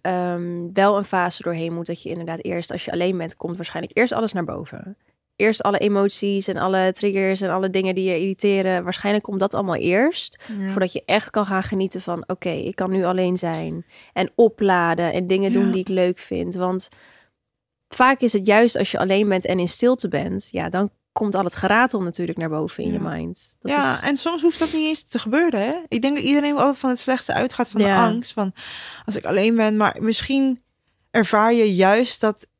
ehm, 0.00 0.72
wel 0.72 0.96
een 0.96 1.04
fase 1.04 1.42
doorheen 1.42 1.72
moet. 1.72 1.86
Dat 1.86 2.02
je 2.02 2.08
inderdaad 2.08 2.44
eerst, 2.44 2.70
als 2.72 2.84
je 2.84 2.92
alleen 2.92 3.18
bent, 3.18 3.36
komt 3.36 3.56
waarschijnlijk 3.56 3.96
eerst 3.96 4.12
alles 4.12 4.32
naar 4.32 4.44
boven. 4.44 4.96
Eerst 5.36 5.62
alle 5.62 5.78
emoties 5.78 6.48
en 6.48 6.56
alle 6.56 6.92
triggers 6.92 7.40
en 7.40 7.50
alle 7.50 7.70
dingen 7.70 7.94
die 7.94 8.04
je 8.04 8.20
irriteren. 8.20 8.84
Waarschijnlijk 8.84 9.24
komt 9.24 9.40
dat 9.40 9.54
allemaal 9.54 9.74
eerst. 9.76 10.42
Voordat 10.66 10.92
je 10.92 11.02
echt 11.04 11.30
kan 11.30 11.46
gaan 11.46 11.62
genieten 11.62 12.00
van... 12.00 12.24
oké, 12.26 12.50
ik 12.50 12.76
kan 12.76 12.90
nu 12.90 13.04
alleen 13.04 13.38
zijn. 13.38 13.86
En 14.12 14.32
opladen 14.34 15.12
en 15.12 15.26
dingen 15.26 15.52
doen 15.52 15.70
die 15.70 15.80
ik 15.80 15.88
leuk 15.88 16.18
vind. 16.18 16.54
Want 16.54 16.88
vaak 17.88 18.20
is 18.20 18.32
het 18.32 18.46
juist 18.46 18.76
als 18.76 18.90
je 18.90 18.98
alleen 18.98 19.28
bent 19.28 19.44
en 19.46 19.58
in 19.58 19.68
stilte 19.68 20.08
bent... 20.08 20.48
ja, 20.50 20.68
dan 20.68 20.90
komt 21.12 21.34
al 21.34 21.44
het 21.44 21.56
geratel 21.56 22.02
natuurlijk 22.02 22.38
naar 22.38 22.48
boven 22.48 22.84
in 22.84 22.92
Ja. 22.92 22.94
je 22.94 23.00
mind. 23.08 23.56
Dat 23.60 23.70
ja, 23.70 23.94
is, 23.94 24.08
en 24.08 24.16
soms 24.16 24.42
hoeft 24.42 24.58
dat 24.58 24.72
niet 24.72 24.86
eens 24.86 25.02
te 25.02 25.18
gebeuren. 25.18 25.60
Hè? 25.60 25.74
Ik 25.88 26.02
denk 26.02 26.16
dat 26.16 26.24
iedereen 26.24 26.56
altijd 26.56 26.78
van 26.78 26.90
het 26.90 27.00
slechtste 27.00 27.32
uitgaat 27.32 27.68
van 27.68 27.82
de 27.82 27.94
angst. 27.94 28.32
Van 28.32 28.52
als 29.04 29.16
ik 29.16 29.24
alleen 29.24 29.56
ben. 29.56 29.76
Maar 29.76 29.96
misschien 30.00 30.62
ervaar 31.10 31.54
je 31.54 31.74
juist 31.74 32.20
dat. 32.20 32.50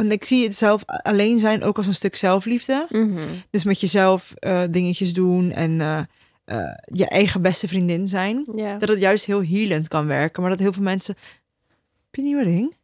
Want 0.00 0.12
ik 0.12 0.24
zie 0.24 0.44
het 0.44 0.56
zelf 0.56 0.82
alleen 0.86 1.38
zijn 1.38 1.62
ook 1.62 1.76
als 1.76 1.86
een 1.86 1.94
stuk 1.94 2.16
zelfliefde. 2.16 2.86
Mhm. 2.88 3.20
Dus 3.50 3.64
met 3.64 3.80
jezelf 3.80 4.32
eh, 4.34 4.62
dingetjes 4.70 5.14
doen 5.14 5.52
en 5.52 5.80
eh, 5.80 5.98
eh, 6.44 6.74
je 6.84 7.08
eigen 7.08 7.42
beste 7.42 7.68
vriendin 7.68 8.06
zijn. 8.06 8.44
Dat 8.78 8.88
het 8.88 9.00
juist 9.00 9.24
heel 9.24 9.42
healend 9.42 9.88
kan 9.88 10.06
werken. 10.06 10.42
Maar 10.42 10.50
dat 10.50 10.60
heel 10.60 10.72
veel 10.72 10.82
mensen. 10.82 11.14
Heb 11.14 12.14
je 12.14 12.20
een 12.20 12.26
nieuwe 12.26 12.42
ring? 12.42 12.74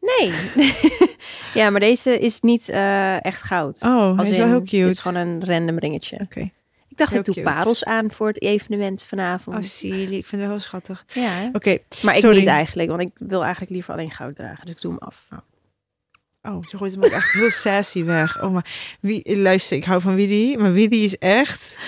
Nee. 0.00 0.32
ja, 1.60 1.70
maar 1.70 1.80
deze 1.80 2.18
is 2.18 2.40
niet 2.40 2.68
echt 2.68 3.42
goud. 3.42 3.82
Oh, 3.82 4.08
hij 4.08 4.16
Als 4.16 4.28
is 4.28 4.36
wel 4.36 4.46
heel 4.46 4.62
cute. 4.62 4.76
Het 4.76 4.92
is 4.92 4.98
gewoon 4.98 5.26
een 5.26 5.44
random 5.44 5.78
ringetje. 5.78 6.18
Oké. 6.20 6.50
Ik 6.88 6.96
dacht, 6.96 7.10
Heel 7.10 7.18
ik 7.18 7.24
doe 7.24 7.34
cute. 7.34 7.46
parels 7.46 7.84
aan 7.84 8.12
voor 8.12 8.26
het 8.26 8.42
evenement 8.42 9.04
vanavond. 9.04 9.56
Oh, 9.56 9.62
Silly. 9.62 10.14
Ik 10.14 10.26
vind 10.26 10.42
het 10.42 10.50
heel 10.50 10.60
schattig. 10.60 11.04
ja? 11.08 11.50
Oké. 11.52 11.78
maar 12.02 12.14
ik 12.14 12.20
sorry. 12.20 12.38
niet 12.38 12.46
eigenlijk, 12.46 12.88
want 12.88 13.00
ik 13.00 13.10
wil 13.14 13.42
eigenlijk 13.42 13.72
liever 13.72 13.92
alleen 13.92 14.10
goud 14.10 14.36
dragen. 14.36 14.66
Dus 14.66 14.74
ik 14.74 14.80
doe 14.80 14.90
hem 14.90 15.00
af. 15.00 15.26
Oh, 15.32 15.38
ze 16.42 16.76
gooit 16.76 16.92
hem 16.94 17.04
ook 17.04 17.10
echt 17.10 17.32
heel 17.32 17.50
sassy 17.50 18.04
weg. 18.04 18.42
Oh, 18.42 18.52
maar 18.52 18.66
wie, 19.00 19.36
luister, 19.38 19.76
ik 19.76 19.84
hou 19.84 20.00
van 20.00 20.14
Willy, 20.14 20.56
maar 20.58 20.72
Willy 20.72 21.04
is 21.04 21.18
echt 21.18 21.78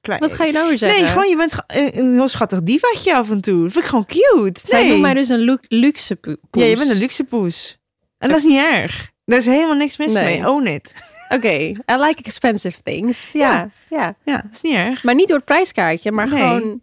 klein. 0.00 0.20
Wat 0.20 0.32
ga 0.32 0.44
je 0.44 0.52
nou 0.52 0.68
weer 0.68 0.78
zeggen? 0.78 1.00
Nee, 1.00 1.10
gewoon 1.10 1.28
je 1.28 1.36
bent 1.36 1.54
een 1.94 2.12
heel 2.12 2.28
schattig 2.28 2.62
divaatje 2.62 3.14
af 3.16 3.30
en 3.30 3.40
toe. 3.40 3.62
Dat 3.62 3.72
vind 3.72 3.84
ik 3.84 3.90
gewoon 3.90 4.06
cute. 4.06 4.60
Zij 4.64 4.80
nee. 4.80 4.88
noemt 4.88 5.02
mij 5.02 5.14
dus 5.14 5.28
een 5.28 5.38
lu- 5.40 5.58
luxe 5.68 6.16
poes. 6.16 6.36
Ja, 6.50 6.64
je 6.64 6.76
bent 6.76 6.90
een 6.90 6.96
luxe 6.96 7.24
poes. 7.24 7.78
En 8.18 8.28
dat 8.28 8.38
is 8.38 8.44
niet 8.44 8.58
erg. 8.58 9.10
Daar 9.24 9.38
is 9.38 9.46
helemaal 9.46 9.74
niks 9.76 9.96
mis 9.96 10.12
Nee. 10.12 10.24
mee. 10.24 10.48
Own 10.50 10.66
it. 10.66 10.94
Oké, 11.28 11.48
I 11.92 11.96
like 11.98 12.22
expensive 12.22 12.82
things. 12.82 13.32
Ja, 13.32 13.70
ja, 13.90 14.14
Ja, 14.24 14.36
dat 14.36 14.50
is 14.52 14.60
niet 14.60 14.74
erg. 14.74 15.02
Maar 15.04 15.14
niet 15.14 15.28
door 15.28 15.36
het 15.36 15.46
prijskaartje, 15.46 16.12
maar 16.12 16.28
Nee. 16.28 16.38
gewoon... 16.38 16.80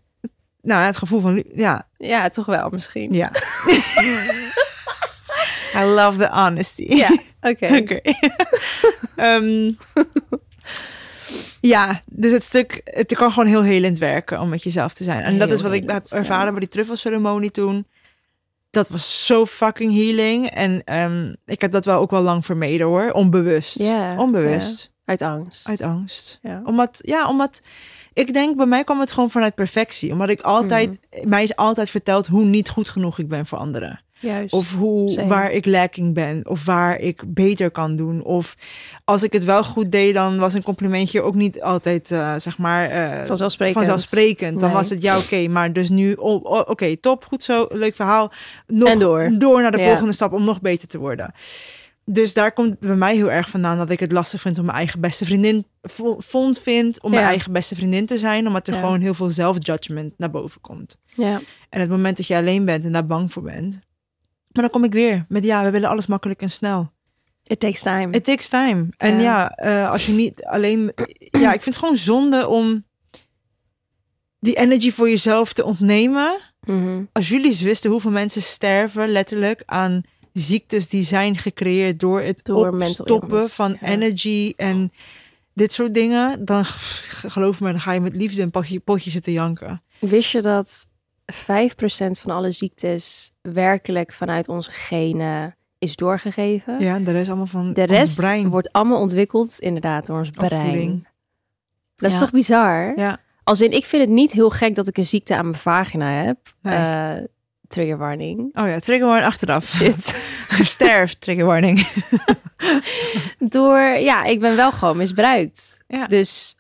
Nou, 0.62 0.86
het 0.86 0.98
gevoel 0.98 1.20
van... 1.20 1.44
Ja, 1.56 1.88
Ja, 1.98 2.30
toch 2.30 2.46
wel 2.46 2.70
misschien. 2.70 3.14
ja. 3.14 3.32
I 5.82 5.86
love 5.86 6.18
the 6.18 6.30
honesty. 6.32 6.96
Ja, 6.96 7.10
oké. 7.42 7.68
Oké. 7.78 8.00
Ehm, 9.16 9.72
ja, 11.62 12.02
dus 12.06 12.32
het 12.32 12.44
stuk, 12.44 12.82
het 12.84 13.16
kan 13.16 13.32
gewoon 13.32 13.48
heel 13.48 13.64
helend 13.64 13.98
werken 13.98 14.40
om 14.40 14.50
met 14.50 14.64
jezelf 14.64 14.94
te 14.94 15.04
zijn. 15.04 15.24
En 15.24 15.38
dat 15.38 15.52
is 15.52 15.62
wat 15.62 15.74
ik 15.74 15.90
heb 15.90 16.06
ervaren 16.06 16.46
ja. 16.46 16.52
bij 16.52 16.60
die 16.60 16.70
truffelceremonie 16.70 17.52
toen. 17.52 17.88
Dat 18.70 18.90
was 18.90 19.26
zo 19.26 19.46
fucking 19.46 19.94
healing. 19.94 20.50
En 20.50 20.84
ehm, 20.84 21.34
ik 21.46 21.62
heb 21.62 21.72
dat 21.72 21.86
wel 21.86 22.00
ook 22.00 22.12
wel 22.12 22.22
lang 22.22 22.46
vermeden 22.46 22.88
hoor. 22.88 23.12
Onbewust. 23.12 23.80
Onbewust. 24.18 24.92
Uit 25.06 25.22
angst. 25.22 25.68
Uit 25.68 25.82
angst. 25.82 26.40
Ja. 26.42 26.62
Omdat, 26.66 27.00
ja, 27.02 27.28
omdat 27.28 27.62
ik 28.14 28.34
denk 28.34 28.58
bij 28.58 28.66
mij 28.66 28.84
kwam 28.84 29.00
het 29.00 29.12
gewoon 29.12 29.32
vanuit 29.32 29.56
perfectie. 29.56 30.12
Omdat 30.12 30.30
ik 30.30 30.42
altijd, 30.42 31.00
Mhm. 31.12 31.30
mij 31.30 31.44
is 31.44 31.56
altijd 31.56 31.90
verteld 31.90 32.28
hoe 32.28 32.46
niet 32.46 32.70
goed 32.70 32.90
genoeg 32.90 33.20
ik 33.20 33.28
ben 33.28 33.46
voor 33.46 33.58
anderen. 33.58 34.02
Juist. 34.22 34.54
Of 34.54 34.74
hoe, 34.76 35.12
Same. 35.12 35.28
waar 35.28 35.52
ik 35.52 35.66
lacking 35.66 36.14
ben. 36.14 36.48
Of 36.50 36.66
waar 36.66 37.00
ik 37.00 37.22
beter 37.28 37.72
kan 37.72 37.96
doen. 37.96 38.24
Of 38.24 38.56
als 39.04 39.24
ik 39.24 39.34
het 39.34 39.44
wel 39.44 39.64
goed 39.64 39.92
deed, 39.92 40.14
dan 40.14 40.38
was 40.38 40.54
een 40.54 40.64
complimentje 40.64 41.22
ook 41.22 41.36
niet 41.36 41.62
altijd, 41.62 42.12
eh, 42.12 42.34
zeg 42.38 42.58
maar, 42.58 42.90
eh, 42.90 43.26
Vanzelfsprekend. 43.26 43.78
vanzelfsprekend. 43.78 44.60
Dan 44.60 44.70
Nee. 44.70 44.78
was 44.78 44.90
het 44.90 45.02
ja, 45.02 45.18
oké. 45.18 45.48
maar 45.48 45.74
dus 45.74 45.90
nu, 45.90 46.14
oh, 46.14 46.44
oh, 46.46 46.62
oké, 46.66 46.98
top, 46.98 47.26
goed 47.26 47.44
zo, 47.44 47.66
leuk 47.70 47.96
verhaal. 47.96 48.32
Nog 48.68 48.90
En 48.90 49.00
door. 49.40 49.62
naar 49.62 49.72
de 49.72 49.78
Ja. 49.78 49.86
volgende 49.88 50.14
stap 50.14 50.34
om 50.34 50.44
nog 50.44 50.62
beter 50.62 50.88
te 50.88 50.98
worden. 50.98 51.34
Dus 52.06 52.34
daar 52.34 52.52
komt 52.52 52.70
het 52.70 52.80
bij 52.80 52.96
mij 52.96 53.16
heel 53.16 53.32
erg 53.32 53.50
vandaan 53.50 53.78
dat 53.78 53.90
ik 53.90 54.00
het 54.00 54.12
lastig 54.12 54.42
vind 54.42 54.58
om 54.60 54.66
mijn 54.66 54.78
eigen 54.78 55.00
beste 55.00 55.26
vriendin 55.26 55.66
vo- 55.82 56.16
vond 56.20 56.60
vind 56.60 57.02
om 57.02 57.12
mijn 57.12 57.24
eigen 57.26 57.52
beste 57.52 57.76
vriendin 57.76 58.06
te 58.06 58.18
zijn, 58.18 58.48
omdat 58.48 58.68
er 58.68 58.74
Ja. 58.74 58.80
gewoon 58.80 59.02
heel 59.02 59.14
veel 59.14 59.30
zelfjudgment 59.30 60.14
naar 60.18 60.30
boven 60.32 60.62
komt. 60.62 60.98
Ja. 61.16 61.42
En 61.70 61.80
het 61.80 61.90
moment 61.90 62.18
dat 62.18 62.28
je 62.28 62.36
alleen 62.36 62.66
bent 62.66 62.84
en 62.86 62.92
daar 62.92 63.06
bang 63.06 63.32
voor 63.32 63.44
bent. 63.44 63.80
Maar 64.52 64.64
dan 64.64 64.70
kom 64.70 64.84
ik 64.84 64.94
weer 64.94 65.26
met 65.28 65.44
ja, 65.44 65.64
we 65.64 65.70
willen 65.72 65.90
alles 65.90 66.08
makkelijk 66.08 66.42
en 66.42 66.50
snel. 66.50 66.92
It 67.44 67.60
takes 67.60 67.82
time. 67.82 68.12
It 68.12 68.24
takes 68.24 68.50
time. 68.50 68.88
En 68.98 69.16
Ja. 69.16 69.22
ja, 69.22 69.50
eh, 69.50 69.92
als 69.92 70.06
je 70.06 70.12
niet 70.12 70.44
alleen. 70.44 70.92
Ja, 71.18 71.54
ik 71.54 71.62
vind 71.62 71.76
het 71.76 71.78
gewoon 71.78 71.98
zonde 71.98 72.48
om 72.48 72.86
die 74.40 74.56
energy 74.58 74.92
voor 74.92 75.10
jezelf 75.10 75.54
te 75.54 75.64
ontnemen. 75.64 76.40
Mhm. 76.66 77.04
Als 77.12 77.30
jullie 77.30 77.46
eens 77.46 77.62
wisten 77.62 77.92
hoeveel 77.92 78.12
mensen 78.12 78.42
sterven 78.42 79.10
letterlijk 79.10 79.64
aan 79.66 80.02
ziektes 80.34 80.90
die 80.90 81.04
zijn 81.04 81.38
gecreëerd 81.38 82.00
door 82.00 82.22
het 82.22 82.40
Door 82.44 82.72
opstoppen 82.74 83.50
van 83.50 83.78
ja. 83.82 83.88
energy 83.88 84.54
en 84.58 84.92
dit 85.54 85.72
soort 85.72 85.94
dingen, 85.94 86.46
dan 86.46 86.66
geloof 86.66 87.62
me, 87.62 87.72
dan 87.72 87.80
ga 87.82 87.92
je 87.92 88.00
met 88.00 88.16
liefde 88.16 88.42
een 88.42 88.52
potje, 88.52 88.80
potje 88.80 89.10
zitten 89.10 89.32
janken. 89.32 89.82
Wist 90.00 90.32
je 90.32 90.42
dat 90.42 90.88
5% 90.88 90.89
van 91.34 92.32
alle 92.32 92.52
ziektes 92.52 93.32
werkelijk 93.42 94.14
vanuit 94.14 94.48
onze 94.48 94.72
genen 94.72 95.56
is 95.80 95.96
doorgegeven? 95.96 96.80
Ja, 96.80 96.96
en 96.96 97.04
de 97.04 97.12
rest 97.12 97.28
allemaal 97.28 97.46
van 97.46 97.74
De 97.74 97.84
rest 97.84 98.16
brein. 98.16 98.50
wordt 98.50 98.72
allemaal 98.72 99.00
ontwikkeld 99.00 99.60
inderdaad 99.60 100.06
door 100.06 100.18
ons 100.18 100.30
brein. 100.30 100.52
Opvoeding. 100.62 101.08
Dat 101.96 102.12
is 102.12 102.18
toch 102.18 102.32
bizar? 102.32 102.94
Ja. 102.96 103.18
Als 103.44 103.62
in, 103.62 103.72
ik 103.72 103.86
vind 103.86 104.02
het 104.02 104.12
niet 104.12 104.32
heel 104.32 104.50
gek 104.50 104.76
dat 104.76 104.88
ik 104.88 104.98
een 104.98 105.06
ziekte 105.06 105.36
aan 105.36 105.46
mijn 105.46 105.58
vagina 105.62 106.12
heb. 106.12 106.38
Nee. 106.62 106.76
Eh, 106.76 107.24
trigger 107.68 107.98
warning. 107.98 108.40
Oh 108.40 108.68
ja, 108.68 108.80
trigger 108.80 109.08
warning 109.08 109.28
achteraf. 109.28 109.66
Shit. 109.66 110.22
Sterf, 110.76 111.14
trigger 111.14 111.46
warning. 111.46 111.88
Door, 113.40 113.80
ja, 113.80 114.24
ik 114.24 114.40
ben 114.40 114.56
wel 114.56 114.72
gewoon 114.72 114.98
misbruikt. 114.98 115.78
Ja. 115.88 116.08
Dus 116.08 116.58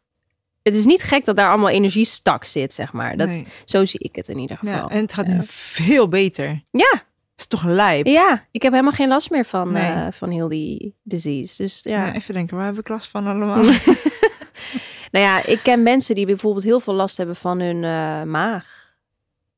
het 0.64 0.74
is 0.76 0.86
niet 0.86 1.01
gek 1.03 1.26
dat 1.26 1.36
daar 1.36 1.49
allemaal 1.49 1.70
energie 1.70 2.05
stak 2.05 2.45
zit, 2.45 2.74
zeg 2.74 2.93
maar. 2.93 3.18
Dat, 3.18 3.28
Nee. 3.28 3.47
Zo 3.66 3.86
zie 3.86 3.99
ik 3.99 4.16
het 4.16 4.28
in 4.28 4.38
ieder 4.38 4.57
geval. 4.57 4.74
Ja, 4.76 4.88
en 4.89 5.01
het 5.01 5.14
gaat 5.14 5.26
Ja. 5.28 5.32
nu 5.34 5.39
veel 5.45 6.07
beter. 6.07 6.64
Ja, 6.72 7.01
is 7.36 7.47
toch 7.47 7.64
lijp? 7.64 8.05
ja, 8.05 8.45
ik 8.51 8.62
heb 8.62 8.72
helemaal 8.72 8.93
geen 8.93 9.07
last 9.07 9.30
meer 9.30 9.45
van, 9.45 9.72
Nee. 9.72 9.84
eh, 9.91 10.07
van 10.12 10.30
heel 10.30 10.47
die 10.47 10.95
disease. 11.03 11.64
Dus 11.64 11.80
ja. 11.84 12.05
Ja, 12.05 12.16
even 12.16 12.34
denken, 12.34 12.57
waar 12.57 12.66
heb 12.66 12.80
ik 12.80 12.88
last 12.89 13.07
van 13.07 13.28
allemaal? 13.28 13.64
Nou 15.12 15.26
ja, 15.26 15.45
ik 15.45 15.60
ken 15.64 15.84
mensen 15.84 16.16
die 16.16 16.26
bijvoorbeeld 16.26 16.64
heel 16.64 16.80
veel 16.80 16.93
last 16.93 17.18
hebben 17.18 17.36
van 17.36 17.60
hun 17.60 17.84
eh, 17.84 18.24
maag. 18.24 18.93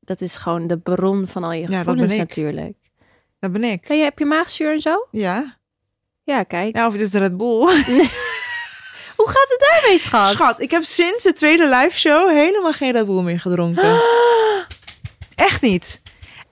Dat 0.00 0.20
is 0.20 0.36
gewoon 0.36 0.66
de 0.66 0.78
bron 0.78 1.26
van 1.26 1.44
al 1.44 1.52
je 1.52 1.60
Ja, 1.60 1.66
dat 1.66 1.76
gevoelens 1.76 2.06
ben 2.12 2.20
ik. 2.20 2.28
natuurlijk. 2.28 2.76
Dat 3.38 3.52
ben 3.52 3.64
ik. 3.64 3.84
Ben 3.88 3.96
je, 3.96 4.02
heb 4.02 4.18
je 4.18 4.24
maagzuur 4.24 4.72
en 4.72 4.80
zo? 4.80 5.06
Ja. 5.10 5.56
Ja, 6.24 6.42
kijk. 6.42 6.76
ja, 6.76 6.86
of 6.86 6.92
het 6.92 7.02
is 7.02 7.10
de 7.10 7.18
Red 7.18 7.36
Bull. 7.36 7.66
Hoe 9.22 9.30
gaat 9.30 9.48
het 9.48 9.70
daarmee, 9.70 9.98
schat? 9.98 10.30
Schat, 10.30 10.60
ik 10.60 10.70
heb 10.70 10.84
sinds 10.84 11.22
de 11.22 11.32
tweede 11.32 11.68
live 11.68 11.98
show 11.98 12.30
helemaal 12.30 12.72
geen 12.72 12.92
Red 12.92 13.06
Bull 13.06 13.22
meer 13.22 13.40
gedronken. 13.40 14.00
Echt 15.34 15.60
niet. 15.60 16.02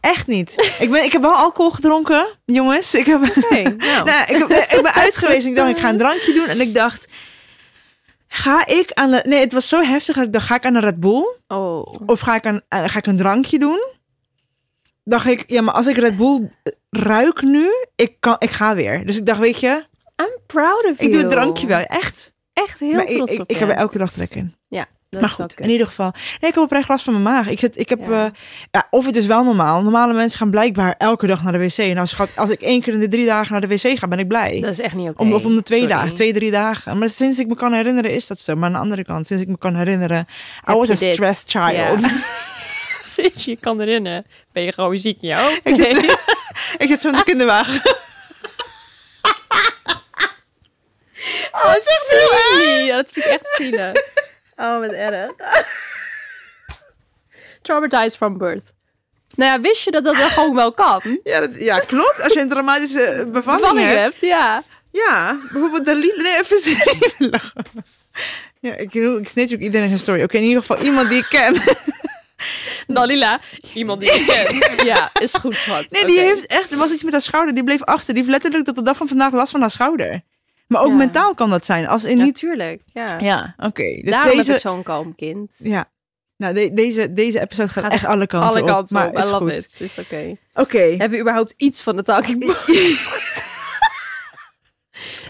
Echt 0.01 0.27
niet. 0.27 0.75
Ik, 0.79 0.91
ben, 0.91 1.05
ik 1.05 1.13
heb 1.13 1.23
wel 1.23 1.35
alcohol 1.35 1.71
gedronken, 1.71 2.27
jongens. 2.45 2.95
Ik, 2.95 3.07
heb, 3.07 3.23
Oké, 3.23 3.63
nou. 3.63 4.05
nou, 4.11 4.35
ik, 4.35 4.37
heb, 4.37 4.51
ik 4.51 4.83
ben 4.83 4.93
uit 4.93 5.17
geweest. 5.17 5.47
Ik 5.47 5.57
dacht, 5.57 5.71
ik 5.71 5.79
ga 5.79 5.89
een 5.89 5.97
drankje 5.97 6.33
doen. 6.33 6.47
En 6.47 6.61
ik 6.61 6.75
dacht, 6.75 7.09
ga 8.29 8.67
ik 8.67 8.93
aan 8.93 9.11
de... 9.11 9.23
Nee, 9.27 9.41
het 9.41 9.53
was 9.53 9.69
zo 9.69 9.83
heftig. 9.83 10.17
dat 10.17 10.25
Ik 10.25 10.33
dacht, 10.33 10.47
ga 10.47 10.55
ik 10.55 10.65
aan 10.65 10.73
de 10.73 10.81
Red 10.81 11.01
Bull? 11.01 11.29
Oh. 11.49 11.95
Of 12.07 12.21
ga 12.21 12.35
ik, 12.35 12.47
aan, 12.47 12.61
eh, 12.69 12.85
ga 12.85 12.99
ik 12.99 13.07
een 13.07 13.17
drankje 13.17 13.59
doen? 13.59 13.83
Dacht 15.05 15.27
ik, 15.27 15.51
ja, 15.51 15.63
maar 15.63 15.75
als 15.75 15.87
ik 15.87 15.97
Red 15.97 16.17
Bull 16.17 16.49
ruik 16.91 17.43
nu, 17.43 17.71
ik, 17.97 18.17
kan, 18.21 18.37
ik 18.39 18.51
ga 18.51 18.75
weer. 18.75 19.07
Dus 19.07 19.17
ik 19.17 19.27
dacht, 19.27 19.39
weet 19.39 19.61
je, 19.61 19.85
I'm 20.17 20.39
proud 20.47 20.85
of 20.85 20.99
you. 20.99 21.09
ik 21.09 21.13
doe 21.13 21.21
het 21.21 21.31
drankje 21.31 21.67
wel. 21.67 21.83
Echt. 21.83 22.33
Echt 22.67 22.81
heel 22.81 22.93
maar 22.93 23.07
ik, 23.09 23.17
trots 23.17 23.33
ik, 23.33 23.41
op 23.41 23.51
ik 23.51 23.57
je. 23.59 23.65
heb 23.65 23.73
er 23.73 23.79
elke 23.81 23.99
dag 23.99 24.13
trek 24.13 24.35
in. 24.35 24.55
Ja, 24.69 24.87
dat 25.11 25.21
maar 25.21 25.31
goed, 25.31 25.55
in 25.61 25.71
ieder 25.71 25.87
geval. 25.87 26.11
Nee, 26.13 26.51
ik 26.51 26.55
heb 26.55 26.59
oprecht 26.65 26.89
last 26.89 27.05
van 27.05 27.13
mijn 27.23 27.35
maag. 27.35 27.49
Ik, 27.49 27.59
zit, 27.59 27.79
ik 27.79 27.89
heb, 27.89 28.01
Ja. 28.09 28.11
ja. 28.25 28.31
ja, 28.71 28.87
of 28.91 29.07
het 29.07 29.17
is 29.17 29.27
wel 29.27 29.45
normaal. 29.45 29.83
Normale 29.83 30.13
mensen 30.13 30.39
gaan 30.39 30.51
blijkbaar 30.51 30.95
elke 30.99 31.27
dag 31.27 31.43
naar 31.43 31.53
de 31.53 31.59
wc. 31.59 31.77
Nou, 31.77 32.07
schat, 32.07 32.29
als 32.37 32.51
ik 32.51 32.61
één 32.61 32.81
keer 32.81 32.93
in 32.93 33.01
de 33.01 33.09
drie 33.09 33.27
dagen 33.27 33.53
naar 33.53 33.61
de 33.61 33.67
wc 33.69 33.99
ga, 33.99 34.09
ben 34.09 34.19
ik 34.19 34.29
blij. 34.29 34.61
Dat 34.61 34.71
is 34.71 34.81
echt 34.81 34.95
niet 34.95 35.09
oké. 35.09 35.23
om, 35.23 35.33
of 35.33 35.45
om 35.45 35.57
de 35.57 35.63
twee 35.63 35.81
Sorry. 35.81 35.95
dagen, 35.95 36.15
twee, 36.15 36.33
drie 36.33 36.51
dagen. 36.51 36.99
Maar 36.99 37.09
sinds 37.09 37.39
ik 37.39 37.47
me 37.47 37.55
kan 37.55 37.73
herinneren 37.73 38.11
is 38.11 38.27
dat 38.27 38.39
zo. 38.41 38.55
Maar 38.55 38.65
aan 38.67 38.73
de 38.73 38.79
andere 38.79 39.05
kant, 39.05 39.27
sinds 39.27 39.43
ik 39.43 39.49
me 39.49 39.59
kan 39.59 39.75
herinneren, 39.77 40.27
I 40.69 40.73
was 40.73 40.91
a 40.91 40.95
dit? 40.95 41.15
stressed 41.15 41.51
child. 41.51 42.03
Ja. 42.03 42.11
Sinds 43.03 43.45
je 43.45 43.57
kan 43.57 43.79
herinneren, 43.79 44.25
ben 44.53 44.63
je 44.63 44.73
gewoon 44.73 44.99
ziek 44.99 45.19
hoofd. 45.23 45.61
ik, 45.65 45.75
zit, 45.77 45.97
ik 46.83 46.89
zit 46.89 47.01
zo 47.01 47.09
in 47.09 47.17
de 47.17 47.25
kinderwagen. 47.25 47.81
Oh, 51.53 51.65
dat 51.65 51.77
is 51.77 52.09
echt. 52.11 52.85
Ja, 52.87 52.97
dat 52.97 53.11
vind 53.13 53.25
ik 53.27 53.33
echt 53.33 53.55
zielig. 53.57 53.93
Oh, 54.57 54.79
wat 54.81 54.93
erg. 54.93 55.31
Traumatized 57.63 58.17
from 58.17 58.39
birth. 58.39 58.63
Nou 59.35 59.51
ja, 59.53 59.61
wist 59.61 59.83
je 59.85 59.91
dat 59.91 60.05
dat 60.05 60.17
dan 60.17 60.29
gewoon 60.29 60.55
wel 60.55 60.73
kan? 60.73 61.21
Ja, 61.25 61.41
dat, 61.41 61.59
ja, 61.59 61.79
klopt. 61.79 62.23
Als 62.23 62.33
je 62.33 62.41
een 62.41 62.49
traumatische 62.49 63.29
bevalling, 63.33 63.61
Bevalling 63.61 63.87
hebt. 63.89 64.03
hebt, 64.03 64.21
ja. 64.21 64.63
Ja, 64.93 65.39
bijvoorbeeld 65.53 65.87
Dalila. 65.87 66.23
Nee, 66.23 66.39
even. 66.39 67.41
Ja, 68.61 68.75
ik, 68.75 68.95
ik 68.95 69.29
snitch 69.29 69.53
ook 69.55 69.61
iedereen 69.61 69.87
zijn 69.89 70.01
story. 70.01 70.23
Oké, 70.23 70.37
in 70.37 70.43
ieder 70.43 70.63
geval 70.65 70.85
iemand 70.85 71.09
die 71.09 71.19
ik 71.19 71.27
ken. 71.29 71.57
Dalila, 72.97 73.41
iemand 73.75 74.01
die 74.01 74.13
je 74.13 74.25
kent. 74.69 74.83
Ja, 74.83 75.11
is 75.21 75.35
goed, 75.35 75.55
schat. 75.55 75.91
Nee, 75.91 76.05
die 76.05 76.19
heeft 76.21 76.47
echt, 76.47 76.73
er 76.73 76.79
was 76.79 76.91
iets 76.93 77.03
met 77.03 77.13
haar 77.13 77.21
schouder. 77.23 77.55
Die 77.55 77.65
bleef 77.65 77.83
achter. 77.85 78.07
Die 78.15 78.17
heeft 78.17 78.29
letterlijk 78.29 78.65
tot 78.65 78.77
de 78.77 78.83
dag 78.83 78.97
van 78.97 79.09
vandaag 79.09 79.33
last 79.33 79.51
van 79.51 79.61
haar 79.61 79.71
schouder. 79.71 80.23
Maar 80.71 80.83
ook 80.83 80.91
Ja. 80.91 80.97
mentaal 80.97 81.35
kan 81.35 81.51
dat 81.51 81.65
zijn. 81.65 81.87
Als 81.89 82.05
in 82.05 82.17
niet. 82.17 82.27
Natuurlijk, 82.27 82.83
ja. 82.87 83.19
Ja, 83.19 83.55
oké. 83.59 84.01
Daarom 84.05 84.37
Deze, 84.37 84.47
heb 84.47 84.57
ik 84.57 84.63
zo'n 84.63 84.83
kalm 84.83 85.15
kind. 85.15 85.55
ja. 85.59 85.91
Nou, 86.37 86.55
de- 86.55 86.73
deze, 86.73 87.13
deze 87.13 87.41
episode 87.41 87.69
gaat, 87.69 87.83
Gaat 87.83 87.93
echt 87.93 88.05
alle 88.05 88.27
kanten 88.27 88.49
Alle 88.63 88.67
kanten 88.73 88.97
op. 88.97 89.03
op. 89.03 89.13
Maar 89.13 89.23
I 89.23 89.27
is 89.27 89.31
love 89.31 89.43
goed. 89.45 89.53
it. 89.53 89.81
Is 89.81 89.99
oké. 89.99 90.37
Oké. 90.55 90.79
Hebben 90.79 91.11
we 91.11 91.19
überhaupt 91.21 91.55
iets 91.57 91.83
van 91.83 91.97
de 91.97 92.03
talking 92.03 92.39
points? 92.45 93.09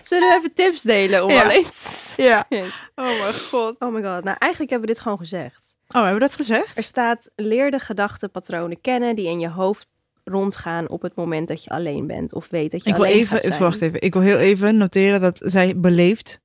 Zullen 0.03 0.29
we 0.29 0.35
even 0.39 0.53
tips 0.55 0.83
delen 0.83 1.25
om 1.25 1.31
Ja. 1.31 1.43
alleen 1.43 1.63
te... 1.65 2.13
Ja. 2.17 2.47
Oh 2.95 3.19
mijn 3.21 3.35
god. 3.35 3.79
Oh 3.81 3.93
my 3.95 4.03
god. 4.03 4.25
Nou, 4.25 4.37
eigenlijk 4.39 4.71
hebben 4.71 4.81
we 4.89 4.95
dit 4.95 5.01
gewoon 5.01 5.19
gezegd. 5.19 5.75
Oh, 5.89 5.95
hebben 5.95 6.15
we 6.15 6.19
dat 6.21 6.35
gezegd? 6.35 6.77
Er 6.77 6.83
staat 6.83 7.31
leer 7.37 7.71
de 7.71 7.79
gedachtenpatronen 7.79 8.81
kennen 8.81 9.17
die 9.17 9.27
in 9.27 9.41
je 9.41 9.49
hoofd 9.49 9.87
rondgaan 10.31 10.89
op 10.89 11.03
het 11.03 11.15
moment 11.15 11.49
dat 11.49 11.65
je 11.65 11.71
alleen 11.71 12.07
bent 12.07 12.35
of 12.35 12.49
weet 12.49 12.71
dat 12.71 12.85
je 12.85 12.91
Ik 12.91 12.97
wil 12.97 13.05
alleen 13.05 13.17
even, 13.17 13.29
gaat 13.29 13.41
zijn. 13.41 13.53
even, 13.53 13.65
wacht 13.65 13.81
even. 13.81 14.03
Ik 14.03 14.13
wil 14.13 14.23
heel 14.23 14.39
even 14.39 14.77
noteren 14.77 15.21
dat 15.21 15.41
zij 15.43 15.81
beleefd 15.81 16.41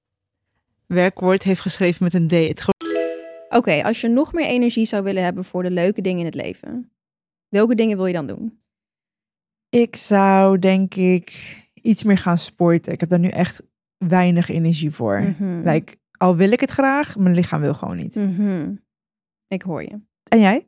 werkwoord 0.88 1.43
heeft 1.43 1.61
geschreven 1.61 2.03
met 2.03 2.13
een 2.13 2.27
D. 2.27 2.31
Het 2.31 2.65
Oké, 3.49 3.83
als 3.83 4.01
je 4.01 4.07
nog 4.07 4.33
meer 4.33 4.45
energie 4.45 4.86
zou 4.86 5.03
willen 5.03 5.23
hebben 5.23 5.45
voor 5.45 5.63
de 5.63 5.71
leuke 5.71 6.01
dingen 6.01 6.19
in 6.19 6.25
het 6.25 6.36
leven, 6.36 6.91
welke 7.49 7.75
dingen 7.75 7.97
wil 7.97 8.05
je 8.05 8.13
dan 8.13 8.27
doen? 8.27 8.59
Ik 9.69 9.95
zou 9.95 10.59
denk 10.59 10.95
ik 10.95 11.57
iets 11.73 12.03
meer 12.03 12.17
gaan 12.17 12.38
sporten. 12.38 12.93
Ik 12.93 12.99
heb 12.99 13.09
daar 13.09 13.19
nu 13.19 13.27
echt 13.27 13.63
weinig 13.97 14.49
energie 14.49 14.91
voor. 14.91 15.19
Mhm. 15.21 15.61
Like, 15.69 15.95
al 16.17 16.36
wil 16.36 16.51
ik 16.51 16.59
het 16.59 16.71
graag, 16.71 17.17
mijn 17.17 17.36
lichaam 17.36 17.61
wil 17.61 17.73
gewoon 17.73 17.97
niet. 17.97 18.15
Mhm. 18.15 18.73
Ik 19.47 19.61
hoor 19.61 19.81
je. 19.81 19.99
En 20.23 20.39
jij? 20.39 20.67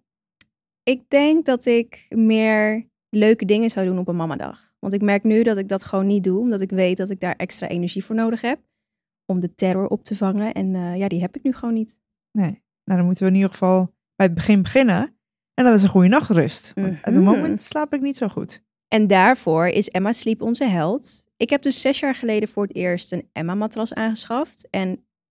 Ik 0.84 1.10
denk 1.10 1.46
dat 1.46 1.66
ik 1.66 2.06
meer 2.10 2.90
leuke 3.10 3.46
dingen 3.46 3.70
zou 3.70 3.86
doen 3.86 4.00
op 4.00 4.08
een 4.08 4.16
mamadag. 4.16 4.74
Want 4.80 4.94
ik 4.94 5.02
merk 5.02 5.24
nu 5.24 5.44
dat 5.44 5.58
ik 5.58 5.68
dat 5.68 5.84
gewoon 5.84 6.08
niet 6.08 6.24
doe, 6.24 6.40
omdat 6.40 6.62
ik 6.62 6.70
weet 6.70 6.98
dat 6.98 7.10
ik 7.10 7.20
daar 7.20 7.36
extra 7.36 7.68
energie 7.68 8.04
voor 8.04 8.16
nodig 8.16 8.42
heb. 8.42 8.60
Om 9.26 9.40
de 9.40 9.54
terror 9.56 9.88
op 9.88 10.04
te 10.04 10.16
vangen. 10.16 10.54
En 10.54 10.76
eh, 10.76 10.96
ja, 10.98 11.08
die 11.08 11.22
heb 11.22 11.36
ik 11.36 11.44
nu 11.44 11.54
gewoon 11.54 11.74
niet. 11.74 12.00
Nee. 12.32 12.50
Nou, 12.84 12.98
dan 13.00 13.06
moeten 13.06 13.24
we 13.24 13.30
in 13.30 13.36
ieder 13.36 13.52
geval 13.52 13.94
bij 14.16 14.26
het 14.26 14.36
begin 14.36 14.62
beginnen. 14.62 15.18
En 15.54 15.64
dat 15.66 15.74
is 15.76 15.84
een 15.84 15.90
goede 15.90 16.08
nachtrust. 16.08 16.72
Want 16.76 16.88
at 16.96 17.04
the 17.04 17.12
Mhm. 17.12 17.24
moment 17.24 17.62
slaap 17.62 17.94
ik 17.94 18.02
niet 18.02 18.18
zo 18.18 18.28
goed. 18.28 18.64
En 18.88 19.08
daarvoor 19.08 19.68
is 19.68 19.88
Emma 19.90 20.12
Sleep 20.12 20.42
onze 20.42 20.66
held. 20.66 21.26
Ik 21.38 21.50
heb 21.50 21.62
dus 21.62 21.82
zes 21.82 22.00
jaar 22.00 22.16
geleden 22.16 22.50
voor 22.50 22.64
het 22.64 22.76
eerst 22.76 23.12
een 23.12 23.30
Emma-matras 23.34 23.94
aangeschaft. 23.94 24.68
En 24.70 25.07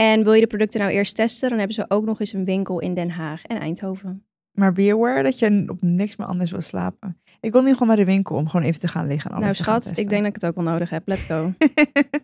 En 0.00 0.24
wil 0.24 0.32
je 0.32 0.40
de 0.40 0.46
producten 0.46 0.80
nou 0.80 0.92
eerst 0.92 1.14
testen, 1.14 1.48
dan 1.48 1.58
hebben 1.58 1.76
ze 1.76 1.84
ook 1.88 2.04
nog 2.04 2.20
eens 2.20 2.32
een 2.32 2.44
winkel 2.44 2.78
in 2.80 2.94
Den 2.94 3.10
Haag 3.10 3.44
en 3.44 3.60
Eindhoven. 3.60 4.24
Maar 4.50 4.72
be 4.72 4.92
aware 4.92 5.22
dat 5.22 5.38
je 5.38 5.64
op 5.66 5.82
niks 5.82 6.16
meer 6.16 6.26
anders 6.26 6.50
wil 6.50 6.60
slapen. 6.60 7.20
Ik 7.40 7.52
wil 7.52 7.62
nu 7.62 7.72
gewoon 7.72 7.88
naar 7.88 7.96
de 7.96 8.04
winkel 8.04 8.36
om 8.36 8.48
gewoon 8.48 8.66
even 8.66 8.80
te 8.80 8.88
gaan 8.88 9.06
liggen 9.06 9.30
en 9.30 9.36
alles 9.36 9.46
nou 9.46 9.56
te 9.58 9.64
gaan 9.64 9.82
schat, 9.82 9.98
ik 9.98 10.08
denk 10.08 10.22
dat 10.22 10.34
ik 10.34 10.42
het 10.42 10.50
ook 10.50 10.54
wel 10.54 10.72
nodig 10.72 10.90
heb. 10.90 11.02
Let's 11.08 11.24
go. 11.24 11.52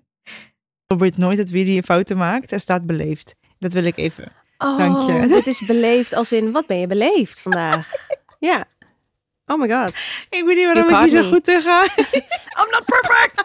Probeert 0.87 1.16
nooit 1.16 1.37
dat 1.37 1.51
Willy 1.51 1.83
fouten 1.83 2.16
maakt. 2.16 2.53
Er 2.53 2.61
staat 2.61 2.87
beleefd. 2.87 3.35
Dat 3.59 3.72
wil 3.72 3.85
ik 3.85 3.97
even. 3.97 4.33
Oh, 4.59 4.79
Dank 4.79 5.01
je. 5.01 5.27
dit 5.29 5.47
is 5.47 5.66
beleefd 5.66 6.12
als 6.12 6.33
in, 6.33 6.53
wat 6.53 6.66
ben 6.66 6.79
je 6.79 6.87
beleefd 6.87 7.41
vandaag? 7.41 7.91
ja. 8.39 8.64
Oh 9.47 9.61
my 9.61 9.68
god. 9.68 9.89
Ik 10.31 10.43
weet 10.45 10.57
niet 10.57 10.64
waarom 10.64 10.89
Ik 10.89 11.01
niet 11.01 11.11
zo 11.11 11.31
goed 11.31 11.45
te 11.45 11.61
ga. 11.62 11.83
I'm 12.62 12.70
not 12.70 12.85
perfect! 12.85 13.45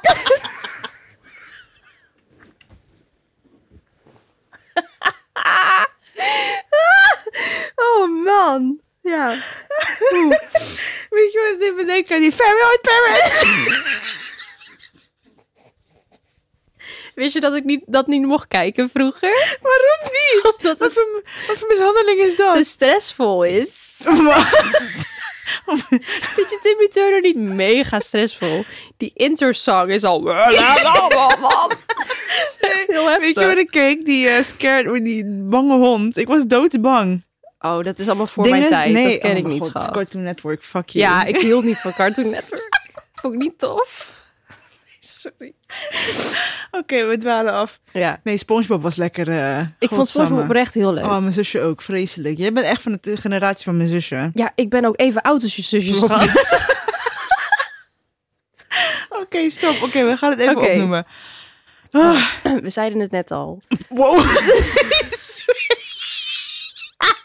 oh 7.75 8.10
man. 8.23 8.79
Ja. 9.01 9.27
Weet 11.09 11.31
je 11.31 11.57
wat 11.59 11.67
ik 11.67 11.75
bedenk 11.75 12.11
aan 12.11 12.19
die 12.19 12.31
old 12.31 12.81
parents? 12.81 13.43
Wist 17.15 17.33
je 17.33 17.39
dat 17.39 17.55
ik 17.55 17.63
niet, 17.63 17.81
dat 17.85 18.07
niet 18.07 18.25
mocht 18.25 18.47
kijken 18.47 18.89
vroeger? 18.93 19.57
Waarom 19.61 20.01
niet? 20.03 20.41
Omdat 20.57 20.77
Wat 20.77 20.79
het 20.79 20.93
voor, 20.93 21.23
wat 21.47 21.57
voor 21.57 21.67
mishandeling 21.67 22.19
is 22.19 22.35
dat? 22.35 22.55
te 22.55 22.63
stressvol 22.63 23.43
is. 23.43 23.95
Vind 26.35 26.49
je 26.49 26.59
Timmy 26.61 26.87
Turner 26.87 27.21
niet 27.21 27.37
mega 27.37 27.99
stressvol? 27.99 28.65
Die 28.97 29.11
intersong 29.13 29.91
is 29.91 30.03
al... 30.03 30.29
Echt 32.59 32.87
heel 32.87 33.05
heftig. 33.05 33.25
Weet 33.25 33.39
je 33.39 33.45
wat 33.45 33.57
ik 33.57 33.71
keek? 33.71 34.05
Die 34.05 34.29
uh, 34.29 34.41
scared, 34.41 35.03
die 35.03 35.25
bange 35.25 35.77
hond. 35.77 36.17
Ik 36.17 36.27
was 36.27 36.43
doodsbang. 36.45 37.23
Oh, 37.61 37.81
dat 37.81 37.99
is 37.99 38.07
allemaal 38.07 38.27
voor 38.27 38.43
Ding 38.43 38.55
mijn 38.55 38.69
is- 38.71 38.77
tijd. 38.77 38.91
nee, 38.91 39.11
dat 39.11 39.19
ken 39.19 39.31
oh 39.31 39.37
ik 39.37 39.45
niet, 39.45 39.61
God, 39.61 39.69
schat. 39.69 39.91
Cartoon 39.91 40.23
Network, 40.23 40.63
fuck 40.63 40.89
you. 40.89 41.05
Ja, 41.05 41.23
ik 41.23 41.37
hield 41.37 41.63
niet 41.63 41.79
van 41.79 41.93
Cartoon 41.93 42.29
Network. 42.39 42.69
Dat 42.93 43.03
vond 43.21 43.33
ik 43.33 43.39
niet 43.41 43.59
tof. 43.59 44.19
Sorry. 44.99 45.53
Oké, 46.71 47.05
we 47.05 47.17
dwalen 47.17 47.53
af. 47.53 47.79
Ja. 47.93 48.19
Nee, 48.23 48.37
SpongeBob 48.37 48.81
was 48.81 48.95
lekker. 48.95 49.29
eh 49.29 49.59
Ik 49.79 49.89
vond. 49.89 50.07
SpongeBob 50.07 50.43
oprecht 50.43 50.73
heel 50.73 50.93
leuk. 50.93 51.03
Oh, 51.03 51.17
mijn 51.19 51.33
zusje 51.33 51.61
ook, 51.61 51.81
vreselijk. 51.81 52.37
Jij 52.37 52.53
bent 52.53 52.65
echt 52.65 52.81
van 52.81 52.97
de 53.01 53.17
generatie 53.17 53.63
van 53.63 53.77
mijn 53.77 53.89
zusje. 53.89 54.29
Ja, 54.33 54.51
ik 54.55 54.69
ben 54.69 54.85
ook 54.85 54.99
even 54.99 55.21
oud 55.21 55.43
als 55.43 55.55
je 55.55 55.61
schat. 55.93 56.27
Oké, 59.21 59.49
stop. 59.49 59.81
Oké, 59.81 60.05
we 60.05 60.17
gaan 60.17 60.29
het 60.31 60.39
even 60.39 60.57
opnoemen. 60.57 61.05
Ah, 61.91 62.25
We 62.63 62.69
zeiden 62.69 62.99
het 62.99 63.11
net 63.11 63.31
al. 63.31 63.57
wow. 63.89 64.19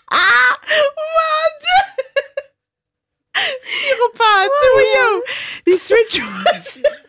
Wat? 0.06 1.62
Psychopaat. 3.62 4.50
Die 5.62 5.78
switch 5.78 6.42
was... 6.42 6.78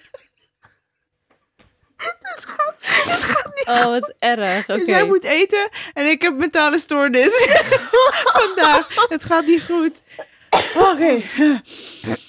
Oh, 3.65 3.83
wat 3.83 4.13
erg. 4.19 4.69
Oké. 4.69 4.79
Dus 4.79 4.89
hij 4.89 5.05
moet 5.05 5.23
eten 5.23 5.69
en 5.93 6.05
ik 6.05 6.21
heb 6.21 6.33
mentale 6.33 6.79
stoornis. 6.79 7.47
Vandaag. 8.39 8.87
Het 9.09 9.25
gaat 9.25 9.45
niet 9.45 9.63
goed. 9.63 10.01
Oké. 10.75 11.21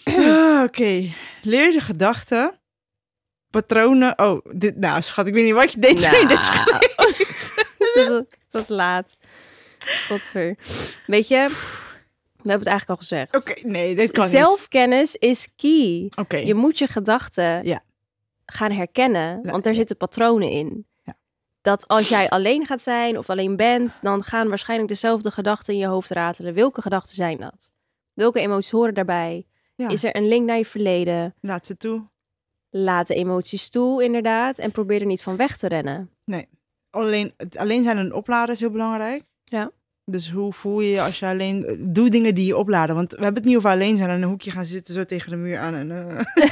Ah, 0.05 0.63
Oké. 0.65 1.13
Leer 1.43 1.73
de 1.73 1.81
gedachten. 1.81 2.61
Patronen. 3.51 4.19
Oh, 4.19 4.45
dit, 4.53 4.77
nou 4.77 5.03
schat, 5.03 5.27
ik 5.27 5.35
weet 5.35 5.45
niet 5.45 5.55
wat 5.55 5.73
je 5.73 5.79
deed. 5.81 6.01
Nou. 6.01 6.27
dit 6.27 6.39
is 6.39 6.49
het, 7.79 8.09
was, 8.09 8.17
het 8.17 8.29
was 8.51 8.69
laat. 8.69 9.17
Godver. 9.79 10.57
Weet 11.07 11.29
je, 11.29 11.47
we 12.37 12.49
hebben 12.51 12.59
het 12.59 12.67
eigenlijk 12.67 12.89
al 12.89 12.97
gezegd. 12.97 13.37
Oké, 13.37 13.67
nee, 13.69 13.95
dit 13.97 14.11
kan 14.11 14.23
niet. 14.25 14.33
Zelfkennis 14.33 15.17
is 15.17 15.49
key. 15.57 16.11
Oké. 16.17 16.37
Je 16.37 16.55
moet 16.55 16.79
je 16.79 16.87
gedachten 16.87 17.65
Ja. 17.67 17.81
gaan 18.47 18.71
herkennen, 18.73 19.43
want 19.43 19.65
daar 19.65 19.75
zitten 19.75 19.97
patronen 19.97 20.51
in. 20.51 20.87
Ja. 21.05 21.15
Dat 21.61 21.89
als 21.89 22.09
jij 22.09 22.29
alleen 22.29 22.67
gaat 22.67 22.83
zijn 22.83 23.19
of 23.19 23.31
alleen 23.31 23.57
bent, 23.57 23.99
dan 24.03 24.23
gaan 24.23 24.49
waarschijnlijk 24.49 24.89
dezelfde 24.89 25.31
gedachten 25.31 25.75
in 25.75 25.81
je 25.81 25.87
hoofd 25.87 26.11
ratelen. 26.11 26.55
Welke 26.55 26.83
gedachten 26.83 27.15
zijn 27.15 27.39
dat? 27.39 27.71
Welke 28.15 28.41
emoties 28.41 28.71
horen 28.71 28.95
daarbij? 28.95 29.47
Ja. 29.75 29.89
Is 29.89 30.05
er 30.05 30.17
een 30.17 30.29
link 30.29 30.47
naar 30.47 30.57
je 30.59 30.65
verleden? 30.67 31.35
Laat 31.41 31.67
ze 31.67 31.77
toe. 31.77 32.09
Laat 32.71 33.07
de 33.07 33.15
emoties 33.15 33.69
toe, 33.69 34.05
inderdaad. 34.05 34.59
En 34.59 34.71
probeer 34.71 35.01
er 35.01 35.07
niet 35.07 35.23
van 35.23 35.37
weg 35.37 35.57
te 35.57 35.69
rennen. 35.69 36.11
Alleen, 36.91 37.33
het 37.37 37.57
alleen 37.57 37.83
zijn 37.83 37.99
en 37.99 38.13
opladen 38.15 38.55
is 38.55 38.61
heel 38.61 38.71
belangrijk. 38.71 39.23
Ja. 39.49 39.71
Dus 40.05 40.31
hoe 40.31 40.53
voel 40.53 40.81
je 40.81 40.91
je 40.91 41.03
als 41.03 41.19
je 41.19 41.27
alleen... 41.27 41.87
Doe 41.89 42.11
dingen 42.11 42.35
die 42.35 42.47
je 42.47 42.57
opladen. 42.57 42.95
Want 42.95 43.11
we 43.11 43.23
hebben 43.23 43.43
het 43.43 43.45
niet 43.45 43.57
over 43.57 43.71
alleen 43.71 43.97
zijn 43.97 44.09
en 44.09 44.17
in 44.17 44.23
een 44.23 44.29
hoekje 44.29 44.51
gaan 44.51 44.65
zitten 44.65 44.95
zo 44.95 45.05
tegen 45.05 45.31
de 45.31 45.37
muur 45.37 45.59
aan. 45.59 45.75
En, 45.75 45.91
eh. 45.91 46.51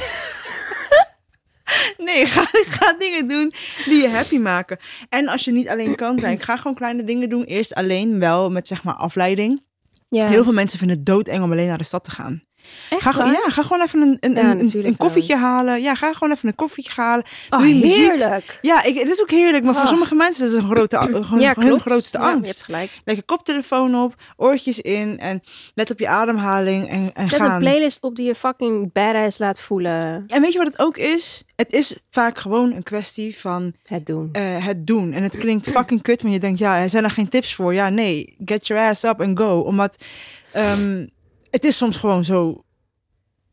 nee, 2.07 2.25
ga, 2.25 2.47
ga 2.51 2.93
dingen 2.93 3.27
doen 3.27 3.53
die 3.85 4.01
je 4.01 4.09
happy 4.09 4.37
maken. 4.37 4.77
En 5.09 5.27
als 5.27 5.45
je 5.45 5.51
niet 5.51 5.69
alleen 5.69 5.95
kan 5.95 6.19
zijn, 6.19 6.39
ga 6.39 6.57
gewoon 6.57 6.75
kleine 6.75 7.03
dingen 7.03 7.29
doen. 7.29 7.43
Eerst 7.43 7.73
alleen, 7.73 8.19
wel 8.19 8.51
met 8.51 8.67
zeg 8.67 8.83
maar 8.83 8.93
afleiding. 8.93 9.65
Ja, 10.09 10.27
Heel 10.27 10.43
veel 10.43 10.53
mensen 10.53 10.79
vinden 10.79 10.97
het 10.97 11.05
doodeng 11.05 11.43
om 11.43 11.51
alleen 11.51 11.67
naar 11.67 11.77
de 11.77 11.83
stad 11.83 12.03
te 12.03 12.11
gaan. 12.11 12.43
Echt 12.89 13.01
Ga, 13.01 13.25
ja, 13.25 13.39
ga 13.47 13.61
gewoon 13.61 13.81
even 13.81 14.01
een, 14.01 14.17
een, 14.19 14.35
Ja, 14.35 14.51
een, 14.51 14.85
een, 14.85 14.97
koffietje 14.97 15.35
halen. 15.35 15.81
Ja, 15.81 15.95
ga 15.95 16.13
gewoon 16.13 16.31
even 16.33 16.47
een 16.49 16.55
koffietje 16.55 16.91
halen. 16.95 17.25
Oh, 17.49 17.59
doe 17.59 17.67
je 17.67 17.75
muziek. 17.75 17.97
heerlijk. 17.97 18.59
Ja, 18.61 18.83
ik, 18.83 18.95
het 18.99 19.09
is 19.09 19.21
ook 19.21 19.31
heerlijk, 19.31 19.63
maar 19.63 19.73
voor 19.73 19.83
Ah. 19.83 19.89
sommige 19.89 20.15
mensen 20.15 20.45
is 20.45 20.51
het 20.53 20.61
een 20.63 20.69
grote, 20.69 20.97
gewoon 21.25 21.39
Ja, 21.39 21.53
hun 21.59 21.79
grootste 21.79 22.17
Ja, 22.17 22.27
je 22.27 22.33
angst. 22.33 22.47
hebt 22.49 22.63
gelijk. 22.63 22.91
Lekker 23.05 23.25
koptelefoon 23.25 23.95
op, 23.95 24.15
oortjes 24.35 24.79
in 24.81 25.19
en 25.19 25.41
let 25.75 25.91
op 25.91 25.99
je 25.99 26.07
ademhaling 26.07 26.89
en, 26.89 27.11
en 27.13 27.29
Zet 27.29 27.39
gaan. 27.39 27.51
een 27.51 27.59
playlist 27.59 28.01
op 28.01 28.15
die 28.15 28.25
je 28.25 28.35
fucking 28.35 28.91
badass 28.93 29.37
laat 29.37 29.59
voelen. 29.59 30.23
En 30.27 30.41
weet 30.41 30.51
je 30.51 30.57
wat 30.57 30.67
het 30.67 30.79
ook 30.79 30.97
is? 30.97 31.43
Het 31.55 31.71
is 31.71 31.95
vaak 32.09 32.37
gewoon 32.37 32.73
een 32.73 32.83
kwestie 32.83 33.37
van 33.37 33.73
Het 33.83 34.05
doen. 34.05 34.29
eh, 34.31 34.65
het 34.65 34.87
doen. 34.87 35.13
En 35.13 35.23
het 35.23 35.37
klinkt 35.37 35.69
fucking 35.77 36.01
kut, 36.01 36.21
want 36.21 36.33
je 36.33 36.39
denkt, 36.39 36.59
ja, 36.59 36.79
er 36.79 36.89
zijn 36.89 37.03
er 37.03 37.09
geen 37.11 37.29
tips 37.29 37.55
voor. 37.55 37.73
Ja, 37.73 37.89
nee, 37.89 38.35
get 38.45 38.67
your 38.67 38.89
ass 38.89 39.03
up 39.03 39.21
and 39.21 39.37
go. 39.39 39.59
Omdat 39.59 40.03
ehm, 40.51 41.05
het 41.51 41.65
is 41.65 41.77
soms 41.77 41.97
gewoon 41.97 42.23
zo 42.23 42.61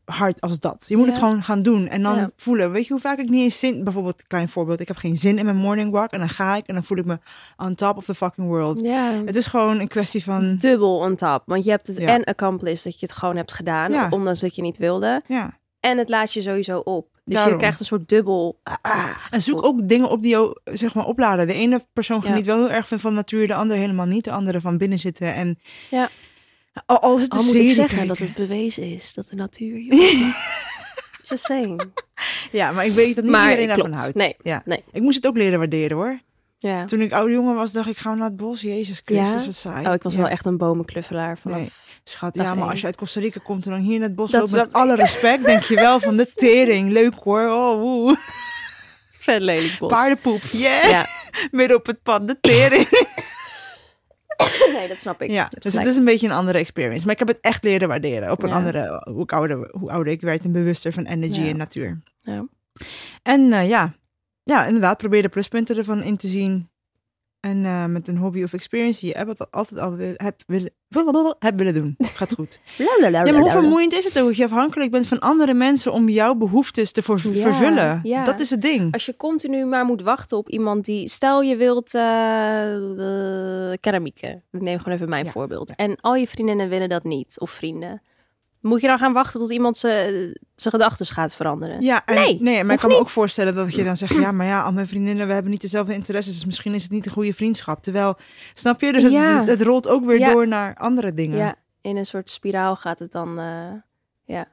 hard 0.05 0.41
als 0.41 0.59
dat. 0.59 0.85
Je 0.87 0.97
moet 0.97 1.07
het 1.07 1.17
gewoon 1.17 1.43
gaan 1.43 1.61
doen 1.61 1.87
en 1.87 2.03
dan 2.03 2.15
Ja. 2.15 2.29
voelen. 2.37 2.71
Weet 2.71 2.87
je 2.87 2.93
hoe 2.93 3.01
vaak 3.01 3.17
ik 3.17 3.29
niet 3.29 3.41
eens 3.41 3.59
zin... 3.59 3.83
Bijvoorbeeld, 3.83 4.19
een 4.19 4.27
klein 4.27 4.49
voorbeeld. 4.49 4.79
Ik 4.79 4.87
heb 4.87 4.97
geen 4.97 5.17
zin 5.17 5.37
in 5.37 5.45
mijn 5.45 5.57
morning 5.57 5.91
walk 5.91 6.11
en 6.11 6.19
dan 6.19 6.29
ga 6.29 6.55
ik 6.55 6.67
en 6.67 6.73
dan 6.73 6.83
voel 6.83 6.97
ik 6.97 7.05
me 7.05 7.19
on 7.57 7.75
top 7.75 7.97
of 7.97 8.05
the 8.05 8.13
fucking 8.15 8.47
world. 8.47 8.79
Ja. 8.79 9.21
Het 9.25 9.35
is 9.35 9.45
gewoon 9.45 9.79
een 9.79 9.87
kwestie 9.87 10.23
van... 10.23 10.57
Dubbel 10.57 10.97
on 10.97 11.15
top. 11.15 11.43
Want 11.45 11.63
je 11.63 11.69
hebt 11.69 11.87
het 11.87 11.97
en 11.97 12.23
accomplished 12.23 12.83
dat 12.83 12.99
je 12.99 13.05
het 13.05 13.15
gewoon 13.15 13.35
hebt 13.35 13.53
gedaan. 13.53 14.13
Ondanks 14.13 14.39
dat 14.39 14.55
je 14.55 14.61
niet 14.61 14.77
wilde. 14.77 15.21
Ja. 15.27 15.57
En 15.79 15.97
het 15.97 16.09
laat 16.09 16.33
je 16.33 16.41
sowieso 16.41 16.79
op. 16.79 17.07
Dus 17.23 17.33
Daarom. 17.35 17.53
je 17.53 17.59
krijgt 17.59 17.79
een 17.79 17.85
soort 17.85 18.09
dubbel. 18.09 18.59
ah, 18.63 18.73
ah, 18.81 19.09
En 19.29 19.41
zoek 19.41 19.63
ook 19.63 19.87
dingen 19.87 20.09
op 20.09 20.21
die 20.21 20.31
jou, 20.31 20.55
zeg 20.63 20.93
maar, 20.93 21.05
opladen. 21.05 21.47
De 21.47 21.53
ene 21.53 21.85
persoon 21.93 22.21
geniet 22.21 22.45
wel 22.45 22.57
heel 22.57 22.71
erg 22.71 22.87
van, 22.87 22.99
van 22.99 23.13
natuur, 23.13 23.47
de 23.47 23.55
andere 23.55 23.79
helemaal 23.79 24.05
niet. 24.05 24.23
De 24.23 24.31
andere 24.31 24.61
van 24.61 24.77
binnen 24.77 24.99
zitten 24.99 25.33
en... 25.33 25.59
Ja. 25.89 26.09
Al, 26.85 26.99
al 27.01 27.15
is 27.17 27.23
het 27.23 27.31
Al 27.31 27.43
moet 27.43 27.55
ik 27.55 27.69
zeggen 27.69 27.87
kijken. 27.87 28.07
dat 28.07 28.17
het 28.17 28.33
bewezen 28.35 28.83
is 28.93 29.13
dat 29.13 29.27
de 29.27 29.35
natuur. 29.35 29.79
Just 31.23 31.45
saying. 31.49 31.81
Ja, 32.51 32.71
maar 32.71 32.85
ik 32.85 32.91
weet 32.91 33.15
dat 33.15 33.23
niet 33.23 33.33
Maar 33.33 33.43
iedereen 33.49 33.67
daarvan 33.67 33.91
houdt. 33.93 34.15
Nee, 34.15 34.35
Ja. 34.43 34.61
nee. 34.65 34.83
Ik 34.91 35.01
moest 35.01 35.15
het 35.15 35.27
ook 35.27 35.37
leren 35.37 35.57
waarderen 35.59 35.97
hoor. 35.97 36.19
Ja. 36.59 36.85
Toen 36.85 37.01
ik 37.01 37.11
oude 37.11 37.31
jongen 37.33 37.55
was, 37.55 37.71
dacht 37.71 37.89
ik, 37.89 37.97
gaan 37.97 38.11
we 38.13 38.17
naar 38.19 38.27
het 38.27 38.37
bos? 38.37 38.61
Jezus 38.61 39.01
Christus, 39.05 39.39
Ja? 39.41 39.45
wat 39.45 39.55
saai. 39.55 39.87
Oh, 39.87 39.93
ik 39.93 40.03
was 40.03 40.13
Ja. 40.13 40.19
wel 40.19 40.29
echt 40.29 40.45
een 40.45 40.57
bomenkluffelaar 40.57 41.37
vanaf. 41.37 41.57
Nee. 41.57 41.69
Schat, 42.03 42.35
ja, 42.35 42.43
maar 42.43 42.57
één. 42.57 42.69
als 42.69 42.79
je 42.79 42.85
uit 42.85 42.95
Costa 42.95 43.19
Rica 43.19 43.39
komt 43.43 43.65
en 43.65 43.71
dan 43.71 43.79
hier 43.79 43.95
in 43.95 44.01
het 44.01 44.15
bos 44.15 44.31
Dat 44.31 44.39
loopt, 44.41 44.51
met 44.53 44.65
ik. 44.65 44.71
alle 44.75 44.95
respect, 44.95 45.45
denk 45.45 45.61
je 45.63 45.75
wel 45.75 45.99
van 45.99 46.17
de 46.17 46.31
tering. 46.35 46.91
Leuk 46.91 47.13
hoor, 47.23 47.47
oh, 47.49 47.79
woe. 47.81 48.17
Vet 49.19 49.41
lelijk 49.41 49.77
bos. 49.79 49.91
Paardenpoep, 49.91 50.41
yeah. 50.51 50.89
Ja. 50.89 51.05
Midden 51.51 51.77
op 51.77 51.85
het 51.85 52.01
pad, 52.03 52.27
de 52.27 52.37
tering. 52.41 52.87
Nee, 54.77 54.87
dat 54.87 54.99
snap 54.99 55.21
ik. 55.21 55.29
Ja, 55.31 55.49
dus 55.59 55.73
het 55.73 55.85
is 55.85 55.97
een 55.97 56.05
beetje 56.05 56.27
een 56.27 56.33
andere 56.33 56.57
experience. 56.57 57.03
Maar 57.05 57.13
ik 57.13 57.19
heb 57.19 57.27
het 57.27 57.39
echt 57.41 57.63
leren 57.63 57.87
waarderen. 57.87 58.31
Op 58.31 58.43
een 58.43 58.49
Ja. 58.49 58.55
andere, 58.55 59.03
hoe 59.11 59.25
ouder, 59.25 59.69
hoe 59.71 59.91
ouder 59.91 60.13
ik 60.13 60.21
werd 60.21 60.43
en 60.43 60.51
bewuster 60.51 60.93
van 60.93 61.05
energy 61.05 61.41
Ja. 61.41 61.47
en 61.49 61.57
natuur. 61.57 62.01
Ja. 62.21 62.47
En 63.23 63.53
eh, 63.53 63.67
ja. 63.69 63.93
ja, 64.43 64.65
inderdaad, 64.65 64.97
probeer 64.97 65.21
de 65.21 65.29
pluspunten 65.29 65.77
ervan 65.77 66.03
in 66.03 66.17
te 66.17 66.27
zien. 66.27 66.69
En 67.39 67.65
eh, 67.65 67.85
met 67.85 68.07
een 68.07 68.17
hobby 68.17 68.43
of 68.43 68.53
experience 68.53 68.99
die 68.99 69.09
je 69.09 69.17
hebt- 69.17 69.51
altijd 69.51 69.79
al 69.79 69.95
wil, 69.95 70.13
hebt, 70.15 70.43
willen, 70.47 70.71
hebt 71.39 71.57
willen 71.57 71.73
doen. 71.73 71.95
Gaat 71.97 72.33
goed. 72.33 72.59
Ja, 73.01 73.09
maar 73.23 73.33
hoe 73.35 73.49
vermoeiend 73.49 73.93
is 73.93 74.03
het 74.03 74.19
ook? 74.19 74.25
Dat 74.27 74.35
je 74.37 74.43
afhankelijk 74.43 74.91
bent 74.91 75.07
van 75.07 75.19
andere 75.19 75.53
mensen 75.53 75.91
om 75.93 76.09
jouw 76.09 76.35
behoeftes 76.35 76.91
te 76.91 77.01
voor- 77.03 77.19
Ja, 77.23 77.41
vervullen. 77.41 77.99
ja. 78.03 78.23
Dat 78.23 78.39
is 78.39 78.49
het 78.49 78.61
ding. 78.61 78.93
Als 78.93 79.05
je 79.05 79.15
continu 79.17 79.65
maar 79.65 79.85
moet 79.85 80.01
wachten 80.01 80.37
op 80.37 80.49
iemand 80.49 80.85
die... 80.85 81.09
Stel 81.09 81.41
je 81.41 81.55
wilt 81.55 81.93
eh, 81.95 82.01
keramieken. 83.79 84.43
Ik 84.51 84.61
neem 84.61 84.77
gewoon 84.77 84.93
even 84.93 85.09
mijn 85.09 85.25
Ja, 85.25 85.31
voorbeeld. 85.31 85.75
En 85.75 85.97
al 86.01 86.15
je 86.15 86.27
vriendinnen 86.27 86.69
willen 86.69 86.89
dat 86.89 87.03
niet. 87.03 87.35
Of 87.39 87.49
vrienden. 87.51 88.01
Moet 88.65 88.81
je 88.81 88.87
dan 88.87 88.97
gaan 88.97 89.13
wachten 89.13 89.39
tot 89.39 89.51
iemand 89.51 89.77
zijn 89.77 90.37
gedachten 90.55 91.05
gaat 91.05 91.35
veranderen? 91.35 91.81
Ja, 91.81 92.05
en, 92.05 92.15
Nee, 92.15 92.37
nee, 92.41 92.63
maar 92.63 92.73
ik 92.73 92.79
kan 92.79 92.89
me 92.89 92.95
ook 92.97 93.09
voorstellen 93.09 93.55
dat 93.55 93.73
je 93.75 93.83
dan 93.83 93.97
zegt, 93.97 94.13
ja, 94.15 94.31
maar 94.31 94.45
ja, 94.47 94.61
al 94.61 94.73
mijn 94.73 94.87
vriendinnen, 94.87 95.27
we 95.27 95.33
hebben 95.33 95.51
niet 95.51 95.61
dezelfde 95.61 95.93
interesses, 95.93 96.33
dus 96.33 96.45
misschien 96.45 96.73
is 96.73 96.83
het 96.83 96.91
niet 96.91 97.05
een 97.05 97.11
goede 97.11 97.33
vriendschap. 97.33 97.83
Terwijl, 97.83 98.15
snap 98.53 98.81
je? 98.81 98.91
Dus 98.91 99.03
het, 99.03 99.11
Ja. 99.11 99.39
het, 99.39 99.47
het 99.47 99.61
rolt 99.61 99.87
ook 99.87 100.05
weer 100.05 100.19
Ja. 100.19 100.31
door 100.33 100.47
naar 100.47 100.75
andere 100.75 101.13
dingen. 101.13 101.37
Ja, 101.37 101.55
in 101.81 101.97
een 101.97 102.05
soort 102.05 102.29
spiraal 102.29 102.75
gaat 102.75 102.99
het 102.99 103.11
dan. 103.11 103.39
eh, 103.39 103.71
ja. 104.23 104.45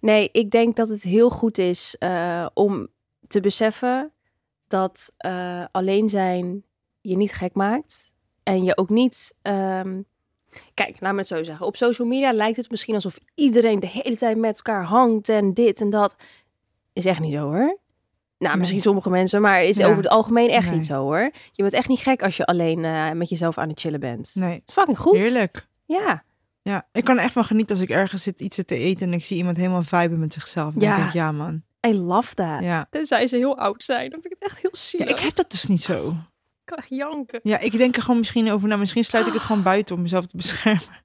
Nee, 0.00 0.28
ik 0.32 0.50
denk 0.50 0.76
dat 0.76 0.88
het 0.88 1.02
heel 1.02 1.30
goed 1.30 1.58
is 1.58 1.96
eh, 1.98 2.46
om 2.54 2.88
te 3.28 3.40
beseffen 3.40 4.10
dat 4.68 5.12
eh, 5.16 5.64
alleen 5.72 6.08
zijn 6.08 6.62
je 7.00 7.16
niet 7.16 7.32
gek 7.32 7.54
maakt. 7.54 8.10
En 8.42 8.64
je 8.64 8.76
ook 8.76 8.88
niet. 8.88 9.34
ehm, 9.42 10.00
Kijk, 10.74 10.96
laat 11.00 11.12
me 11.12 11.18
het 11.18 11.26
zo 11.28 11.42
zeggen. 11.44 11.66
Op 11.66 11.76
social 11.76 12.08
media 12.08 12.32
lijkt 12.32 12.56
het 12.56 12.70
misschien 12.70 12.94
alsof 12.94 13.18
iedereen 13.34 13.80
de 13.80 13.88
hele 13.88 14.16
tijd 14.16 14.36
met 14.36 14.56
elkaar 14.56 14.84
hangt 14.84 15.28
en 15.28 15.54
dit 15.54 15.80
en 15.80 15.90
dat. 15.90 16.16
Is 16.92 17.04
echt 17.04 17.20
niet 17.20 17.32
zo 17.32 17.40
hoor. 17.40 17.78
Nou, 18.38 18.50
Nee. 18.52 18.56
misschien 18.56 18.82
sommige 18.82 19.10
mensen, 19.10 19.40
maar 19.40 19.64
is 19.64 19.76
Ja. 19.76 19.84
over 19.86 19.96
het 20.02 20.08
algemeen 20.08 20.48
echt 20.48 20.66
Nee. 20.66 20.74
niet 20.76 20.86
zo 20.86 21.00
hoor. 21.02 21.30
Je 21.52 21.62
bent 21.62 21.72
echt 21.72 21.88
niet 21.88 21.98
gek 21.98 22.22
als 22.22 22.36
je 22.36 22.46
alleen 22.46 22.84
eh, 22.84 23.10
met 23.10 23.28
jezelf 23.28 23.58
aan 23.58 23.68
het 23.68 23.80
chillen 23.80 24.00
bent. 24.00 24.30
Nee, 24.34 24.52
Het 24.54 24.62
is 24.66 24.72
fucking 24.74 24.98
goed. 24.98 25.14
heerlijk. 25.16 25.66
Ja. 25.84 26.24
Ja, 26.62 26.86
ik 26.92 27.04
kan 27.04 27.18
echt 27.18 27.32
van 27.32 27.44
genieten 27.44 27.74
als 27.76 27.84
ik 27.84 27.90
ergens 27.90 28.22
zit 28.22 28.40
iets 28.40 28.56
te 28.64 28.76
eten 28.76 29.06
en 29.06 29.12
ik 29.12 29.24
zie 29.24 29.36
iemand 29.36 29.56
helemaal 29.56 29.82
viben 29.82 30.18
met 30.18 30.32
zichzelf. 30.32 30.74
Ja. 30.78 30.96
denk 30.96 31.06
ik, 31.08 31.12
ja 31.14 31.32
man. 31.32 31.62
I 31.86 31.94
love 31.94 32.34
that. 32.34 32.62
Ja. 32.62 32.86
Tenzij 32.90 33.26
ze 33.26 33.36
heel 33.36 33.58
oud 33.58 33.84
zijn. 33.84 34.10
Dan 34.10 34.20
vind 34.20 34.32
ik 34.34 34.38
het 34.40 34.50
echt 34.50 34.60
heel 34.60 34.70
ja, 34.72 34.78
zielig. 34.78 35.08
ik 35.08 35.18
heb 35.18 35.34
dat 35.36 35.50
dus 35.50 35.66
niet 35.66 35.80
zo. 35.82 36.14
Kan 36.70 36.78
echt 36.78 36.88
janken. 36.88 37.40
Ja, 37.42 37.58
ik 37.58 37.72
denk 37.78 37.96
er 37.96 38.02
gewoon 38.02 38.18
misschien 38.18 38.52
over 38.52 38.68
na. 38.68 38.76
Misschien 38.76 39.04
sluit 39.04 39.26
ik 39.26 39.32
het 39.32 39.42
gewoon 39.42 39.62
buiten 39.62 39.94
om 39.94 40.02
mezelf 40.02 40.26
te 40.26 40.36
beschermen. 40.36 41.04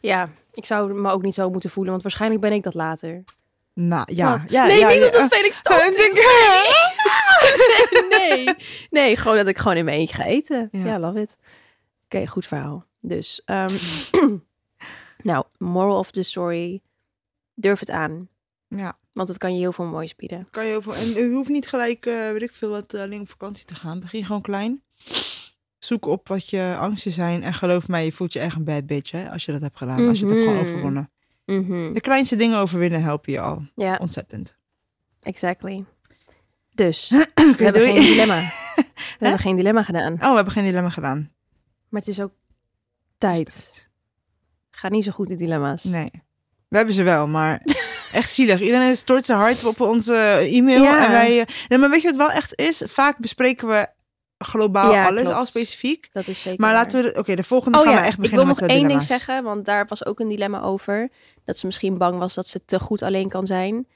Ja, 0.00 0.28
ik 0.52 0.64
zou 0.64 0.94
me 0.94 1.10
ook 1.10 1.22
niet 1.22 1.34
zo 1.34 1.50
moeten 1.50 1.70
voelen, 1.70 1.90
want 1.92 2.02
waarschijnlijk 2.04 2.40
ben 2.40 2.52
ik 2.52 2.62
dat 2.62 2.74
later. 2.74 3.22
Nou, 3.74 4.14
ja. 4.14 4.30
Wat? 4.30 4.50
ja 4.50 4.66
nee, 4.66 4.78
ja, 4.78 4.88
niet 4.88 4.98
ja, 4.98 5.06
omdat 5.06 5.34
Felix 5.34 5.56
stoot 5.56 5.82
ik 5.86 5.96
denk- 5.96 6.14
nee. 8.18 8.54
nee, 8.90 9.16
gewoon 9.16 9.36
dat 9.36 9.46
ik 9.46 9.58
gewoon 9.58 9.76
in 9.76 9.84
mijn 9.84 9.98
eentje 9.98 10.14
ga 10.14 10.24
eten. 10.24 10.68
Ja. 10.70 10.84
Ja, 10.84 10.98
love 10.98 11.20
it. 11.20 11.36
Oké, 12.04 12.26
goed 12.26 12.46
verhaal. 12.46 12.84
Dus, 13.00 13.42
ehm, 13.44 13.74
nou, 15.22 15.44
moral 15.58 15.98
of 15.98 16.10
the 16.10 16.22
story. 16.22 16.82
Durf 17.54 17.80
het 17.80 17.90
aan, 17.90 18.28
Ja, 18.68 18.98
want 19.16 19.28
het 19.28 19.38
kan 19.38 19.52
je 19.52 19.58
heel 19.58 19.72
veel 19.72 19.84
moois 19.84 20.14
bieden. 20.16 20.48
kan 20.50 20.64
je 20.64 20.70
heel 20.70 20.82
veel. 20.82 20.94
En 20.94 21.16
u 21.16 21.32
hoeft 21.34 21.48
niet 21.48 21.68
gelijk, 21.68 22.06
eh 22.06 22.30
weet 22.30 22.42
ik 22.42 22.52
veel, 22.52 22.70
wat 22.70 22.94
eh, 22.94 23.00
alleen 23.00 23.20
op 23.20 23.28
vakantie 23.28 23.64
te 23.64 23.74
gaan. 23.74 24.00
Begin 24.00 24.24
gewoon 24.24 24.42
klein. 24.42 24.82
Zoek 25.78 26.06
op 26.06 26.28
wat 26.28 26.48
je 26.50 26.76
angsten 26.78 27.12
zijn. 27.12 27.42
En 27.42 27.54
geloof 27.54 27.88
mij, 27.88 28.04
je 28.04 28.12
voelt 28.12 28.32
je 28.32 28.38
echt 28.38 28.56
een 28.56 28.64
bad 28.64 28.86
bitch 28.86 29.10
hè, 29.10 29.30
als 29.30 29.44
je 29.44 29.52
dat 29.52 29.60
hebt 29.60 29.76
gedaan. 29.76 30.08
Als 30.08 30.18
je 30.18 30.24
het 30.26 30.34
hebt 30.34 30.46
gewoon 30.46 30.60
Mhm. 30.60 30.68
overwonnen. 30.70 31.10
Mhm. 31.44 31.92
De 31.92 32.00
kleinste 32.00 32.36
dingen 32.36 32.58
overwinnen 32.58 33.02
helpen 33.02 33.32
je 33.32 33.40
al. 33.40 33.66
Ja, 33.74 33.96
Ontzettend. 34.00 34.56
exactly. 35.22 35.84
Dus, 36.74 37.08
we 37.34 37.54
hebben 37.56 37.72
doei. 37.72 37.92
geen 37.92 38.02
dilemma. 38.06 38.40
We 39.18 39.22
hebben 39.26 39.38
geen 39.40 39.56
dilemma 39.56 39.82
gedaan. 39.82 40.12
Oh, 40.12 40.28
we 40.28 40.34
hebben 40.34 40.52
geen 40.52 40.64
dilemma 40.64 40.90
gedaan. 40.90 41.32
Maar 41.88 42.00
het 42.00 42.10
is 42.10 42.20
ook 42.20 42.32
tijd. 43.18 43.90
Gaat 44.70 44.90
niet 44.90 45.04
zo 45.04 45.10
goed, 45.12 45.28
die 45.28 45.36
dilemma's. 45.36 45.84
Nee. 45.84 46.10
We 46.68 46.76
hebben 46.76 46.94
ze 46.94 47.02
wel, 47.02 47.26
maar 47.26 47.60
echt 48.12 48.30
zielig. 48.30 48.60
Iedereen 48.60 48.96
stort 48.96 49.26
zijn 49.26 49.38
hart 49.38 49.64
op 49.64 49.80
onze 49.80 50.14
e-mail. 50.52 50.82
Ja. 50.82 51.04
En 51.04 51.10
wij, 51.10 51.40
eh, 51.40 51.46
nee, 51.68 51.78
maar 51.78 51.90
weet 51.90 52.02
je 52.02 52.08
wat 52.08 52.16
wel 52.16 52.30
echt 52.30 52.54
is? 52.60 52.82
Vaak 52.86 53.18
bespreken 53.18 53.68
we 53.68 53.86
globaal 54.38 54.92
Ja, 54.92 55.06
alles 55.06 55.22
klopt. 55.22 55.36
al 55.36 55.46
specifiek. 55.46 56.08
Dat 56.12 56.26
is 56.26 56.40
zeker 56.40 56.60
Maar 56.60 56.72
laten 56.72 57.02
we... 57.02 57.12
de- 57.12 57.18
Oké, 57.18 57.34
de 57.34 57.42
volgende 57.42 57.78
Oh 57.78 57.84
gaan 57.84 57.92
ja, 57.92 57.98
we 58.00 58.04
echt 58.06 58.14
ik 58.16 58.20
beginnen 58.20 58.46
wil 58.46 58.54
nog 58.54 58.60
met 58.62 58.70
de 58.70 58.76
één 58.76 58.88
ding 58.88 59.02
zeggen, 59.02 59.44
want 59.44 59.64
daar 59.64 59.86
was 59.86 60.06
ook 60.06 60.20
een 60.20 60.28
dilemma 60.28 60.62
over. 60.62 61.08
Dat 61.44 61.58
ze 61.58 61.66
misschien 61.66 61.98
bang 61.98 62.18
was 62.18 62.34
dat 62.34 62.46
ze 62.48 62.64
te 62.64 62.80
goed 62.80 63.02
alleen 63.02 63.28
kan 63.28 63.46
zijn. 63.46 63.86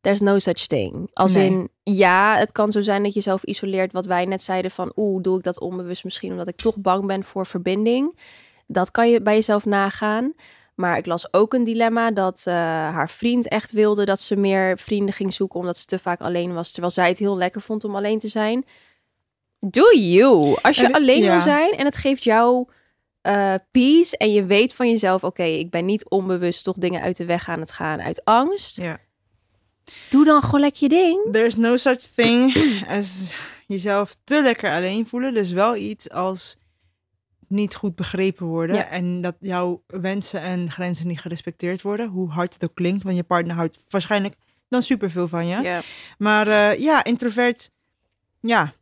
There's 0.00 0.20
no 0.20 0.38
such 0.38 0.66
thing. 0.66 1.10
Als 1.12 1.34
Nee. 1.34 1.46
in, 1.50 1.68
ja, 1.82 2.36
het 2.36 2.52
kan 2.52 2.72
zo 2.72 2.80
zijn 2.80 3.02
dat 3.02 3.14
je 3.14 3.20
zelf 3.20 3.42
isoleert. 3.42 3.92
Wat 3.92 4.06
wij 4.06 4.24
net 4.24 4.42
zeiden 4.42 4.70
van, 4.70 4.92
oeh, 4.96 5.22
doe 5.22 5.38
ik 5.38 5.44
dat 5.44 5.60
onbewust 5.60 6.04
misschien 6.04 6.30
omdat 6.30 6.48
ik 6.48 6.56
toch 6.56 6.76
bang 6.76 7.06
ben 7.06 7.24
voor 7.24 7.46
verbinding. 7.46 8.18
Dat 8.66 8.90
kan 8.90 9.10
je 9.10 9.22
bij 9.22 9.34
jezelf 9.34 9.64
nagaan. 9.64 10.32
Maar 10.74 10.96
ik 10.96 11.06
las 11.06 11.32
ook 11.32 11.54
een 11.54 11.64
dilemma 11.64 12.10
dat 12.10 12.42
eh, 12.44 12.54
haar 12.54 13.10
vriend 13.10 13.48
echt 13.48 13.72
wilde 13.72 14.04
dat 14.04 14.20
ze 14.20 14.36
meer 14.36 14.78
vrienden 14.78 15.14
ging 15.14 15.34
zoeken 15.34 15.60
omdat 15.60 15.78
ze 15.78 15.84
te 15.86 15.98
vaak 15.98 16.20
alleen 16.20 16.54
was. 16.54 16.70
Terwijl 16.70 16.92
zij 16.92 17.08
het 17.08 17.18
heel 17.18 17.36
lekker 17.36 17.60
vond 17.60 17.84
om 17.84 17.96
alleen 17.96 18.18
te 18.18 18.28
zijn. 18.28 18.64
Do 19.60 19.92
you. 19.98 20.56
Als 20.62 20.76
je 20.76 20.84
En- 20.86 20.92
alleen 20.92 21.22
ja. 21.22 21.30
wil 21.30 21.40
zijn 21.40 21.72
en 21.72 21.84
het 21.84 21.96
geeft 21.96 22.24
jou 22.24 22.68
eh, 23.20 23.54
peace 23.70 24.16
en 24.16 24.32
je 24.32 24.44
weet 24.44 24.74
van 24.74 24.90
jezelf, 24.90 25.24
oké, 25.24 25.42
ik 25.42 25.70
ben 25.70 25.84
niet 25.84 26.08
onbewust 26.08 26.64
toch 26.64 26.76
dingen 26.76 27.00
uit 27.02 27.16
de 27.16 27.24
weg 27.24 27.48
aan 27.48 27.60
het 27.60 27.72
gaan 27.72 28.00
uit 28.00 28.24
angst. 28.24 28.76
Ja. 28.76 28.98
Doe 30.10 30.24
dan 30.24 30.42
gewoon 30.42 30.60
lekker 30.60 30.82
je 30.82 30.88
ding. 30.88 31.32
There's 31.32 31.56
no 31.56 31.76
such 31.76 31.98
thing 31.98 32.54
as 32.88 33.34
jezelf 33.66 34.16
te 34.24 34.42
lekker 34.42 34.70
alleen 34.72 35.06
voelen. 35.06 35.34
Dus 35.34 35.50
wel 35.50 35.76
iets 35.76 36.10
als 36.10 36.56
niet 37.52 37.74
goed 37.74 37.94
begrepen 37.94 38.46
worden. 38.46 38.76
Ja. 38.76 38.88
En 38.88 39.20
dat 39.20 39.36
jouw 39.40 39.82
wensen 39.86 40.40
en 40.40 40.70
grenzen 40.70 41.06
niet 41.08 41.20
gerespecteerd 41.20 41.82
worden. 41.82 42.08
Hoe 42.08 42.30
hard 42.30 42.52
het 42.54 42.64
ook 42.64 42.74
klinkt. 42.74 43.02
Want 43.02 43.16
je 43.16 43.22
partner 43.22 43.56
houdt 43.56 43.78
waarschijnlijk 43.88 44.34
dan 44.68 44.82
superveel 44.82 45.28
van 45.28 45.46
je. 45.46 45.60
Ja. 45.62 45.80
Maar 46.18 46.46
eh, 46.46 46.78
ja, 46.78 47.04
introvert. 47.04 47.70
Ja. 48.40 48.72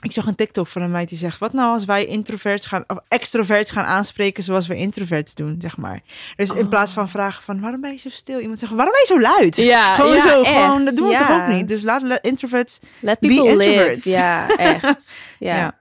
Ik 0.00 0.12
zag 0.12 0.26
een 0.26 0.34
TikTok 0.34 0.66
van 0.66 0.82
een 0.82 0.90
meid 0.90 1.08
die 1.08 1.18
zegt: 1.18 1.38
Wat 1.38 1.52
nou 1.52 1.72
als 1.72 1.84
wij 1.84 2.06
introverts 2.06 2.66
gaan, 2.66 2.84
of 2.86 2.98
extroverts 3.08 3.70
gaan 3.70 3.84
aanspreken 3.84 4.42
zoals 4.42 4.66
we 4.66 4.76
introverts 4.76 5.34
doen, 5.34 5.54
zeg 5.58 5.76
maar. 5.76 6.00
Dus 6.36 6.50
in 6.50 6.62
Oh. 6.64 6.68
plaats 6.68 6.92
van 6.92 7.08
vragen 7.08 7.42
van 7.42 7.60
waarom 7.60 7.80
ben 7.80 7.90
je 7.90 7.96
zo 7.98 8.08
stil, 8.08 8.40
iemand 8.40 8.60
zegt: 8.60 8.72
Waarom 8.72 8.92
ben 8.92 9.00
je 9.00 9.06
zo 9.06 9.20
luid? 9.38 9.56
Ja, 9.56 9.94
gewoon 9.94 10.14
ja, 10.16 10.22
zo, 10.28 10.42
echt. 10.42 10.48
gewoon, 10.52 10.84
dat 10.84 10.96
doen 10.96 11.06
we 11.06 11.12
Ja. 11.12 11.18
toch 11.18 11.40
ook 11.40 11.54
niet. 11.54 11.68
Dus 11.68 11.82
laat 11.82 12.18
introverts. 12.20 12.78
Let 13.00 13.18
Be 13.20 13.26
people 13.28 13.56
live. 13.56 14.10
Ja, 14.10 14.48
echt. 14.56 15.12
Ja. 15.38 15.80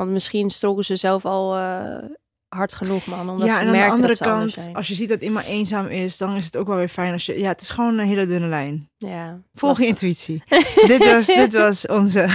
Want 0.00 0.12
misschien 0.12 0.50
stroken 0.50 0.84
ze 0.84 0.96
zelf 0.96 1.24
al 1.24 1.56
eh, 1.56 2.04
hard 2.48 2.74
genoeg, 2.74 3.06
man. 3.06 3.30
Omdat 3.30 3.46
ja, 3.46 3.54
ze 3.54 3.60
en 3.60 3.66
aan 3.66 3.72
de 3.72 3.84
andere 3.90 4.16
kant, 4.16 4.68
als 4.72 4.88
je 4.88 4.94
ziet 4.94 5.08
dat 5.08 5.22
iemand 5.22 5.44
eenzaam 5.46 5.86
is, 5.86 6.18
dan 6.18 6.36
is 6.36 6.44
het 6.44 6.56
ook 6.56 6.66
wel 6.66 6.76
weer 6.76 6.88
fijn 6.88 7.12
als 7.12 7.26
je. 7.26 7.38
Ja, 7.38 7.48
het 7.48 7.60
is 7.60 7.70
gewoon 7.70 7.98
een 7.98 8.06
hele 8.06 8.26
dunne 8.26 8.46
lijn. 8.46 8.90
Ja, 8.96 9.40
Volg 9.54 9.78
je 9.78 9.86
intuïtie. 9.86 10.42
dit, 10.92 10.98
was, 10.98 11.26
dit 11.26 11.52
was 11.52 11.86
onze, 11.86 12.28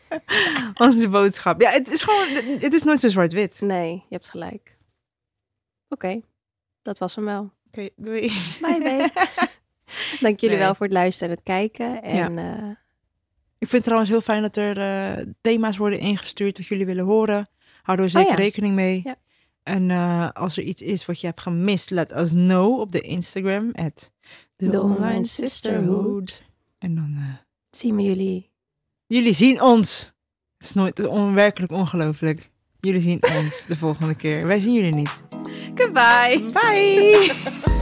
onze 0.86 1.08
boodschap. 1.08 1.60
Ja, 1.60 1.70
het 1.70 1.90
is 1.92 2.02
gewoon. 2.02 2.28
Het 2.60 2.72
is 2.72 2.82
nooit 2.82 3.00
zo 3.00 3.08
zwart-wit. 3.08 3.60
Nee, 3.60 3.92
je 3.92 4.14
hebt 4.14 4.30
gelijk. 4.30 4.76
Oké, 5.88 6.20
dat 6.82 6.98
was 6.98 7.14
hem 7.14 7.24
wel. 7.24 7.52
Oké, 7.66 7.88
doei. 7.96 8.20
Bye, 8.60 8.80
babe. 8.82 9.10
Dank 10.20 10.40
jullie 10.40 10.56
Nee. 10.56 10.64
wel 10.64 10.74
voor 10.74 10.86
het 10.86 10.94
luisteren 10.94 11.28
en 11.28 11.34
het 11.34 11.44
kijken. 11.44 12.02
En 12.02 12.38
eh, 12.38 12.76
Ik 13.62 13.68
vind 13.68 13.72
het 13.72 13.82
trouwens 13.82 14.10
heel 14.10 14.20
fijn 14.20 14.42
dat 14.42 14.56
er 14.56 14.78
eh, 14.78 15.26
thema's 15.40 15.76
worden 15.76 15.98
ingestuurd 15.98 16.58
wat 16.58 16.66
jullie 16.66 16.86
willen 16.86 17.04
horen. 17.04 17.48
Houden 17.82 18.06
we 18.06 18.12
Oh 18.12 18.18
zeker 18.18 18.38
ja. 18.38 18.44
rekening 18.44 18.74
mee. 18.74 19.00
Ja. 19.04 19.16
En 19.62 19.90
eh, 19.90 20.30
als 20.30 20.56
er 20.56 20.62
iets 20.62 20.82
is 20.82 21.06
wat 21.06 21.20
je 21.20 21.26
hebt 21.26 21.40
gemist, 21.40 21.90
let 21.90 22.16
us 22.16 22.30
know 22.30 22.80
op 22.80 22.92
de 22.92 23.00
Instagram. 23.00 23.70
At 23.72 24.12
the, 24.56 24.68
The 24.68 24.80
Online 24.80 24.96
Online 24.96 25.24
Sisterhood. 25.24 26.30
Sisterhood. 26.30 26.42
En 26.78 26.94
dan, 26.94 27.14
eh, 27.16 27.34
zien 27.70 27.96
we 27.96 28.02
jullie. 28.02 28.50
jullie 29.06 29.34
zien 29.34 29.62
ons. 29.62 30.12
Het 30.58 30.66
is 30.68 30.72
nooit 30.74 31.06
onwerkelijk 31.06 31.72
ongelooflijk. 31.72 32.50
Jullie 32.80 33.00
zien 33.00 33.22
ons 33.36 33.66
de 33.66 33.76
volgende 33.76 34.14
keer. 34.14 34.46
Wij 34.46 34.60
zien 34.60 34.74
jullie 34.74 34.94
niet. 34.94 35.22
Goodbye. 35.74 36.44
Bye! 36.52 37.80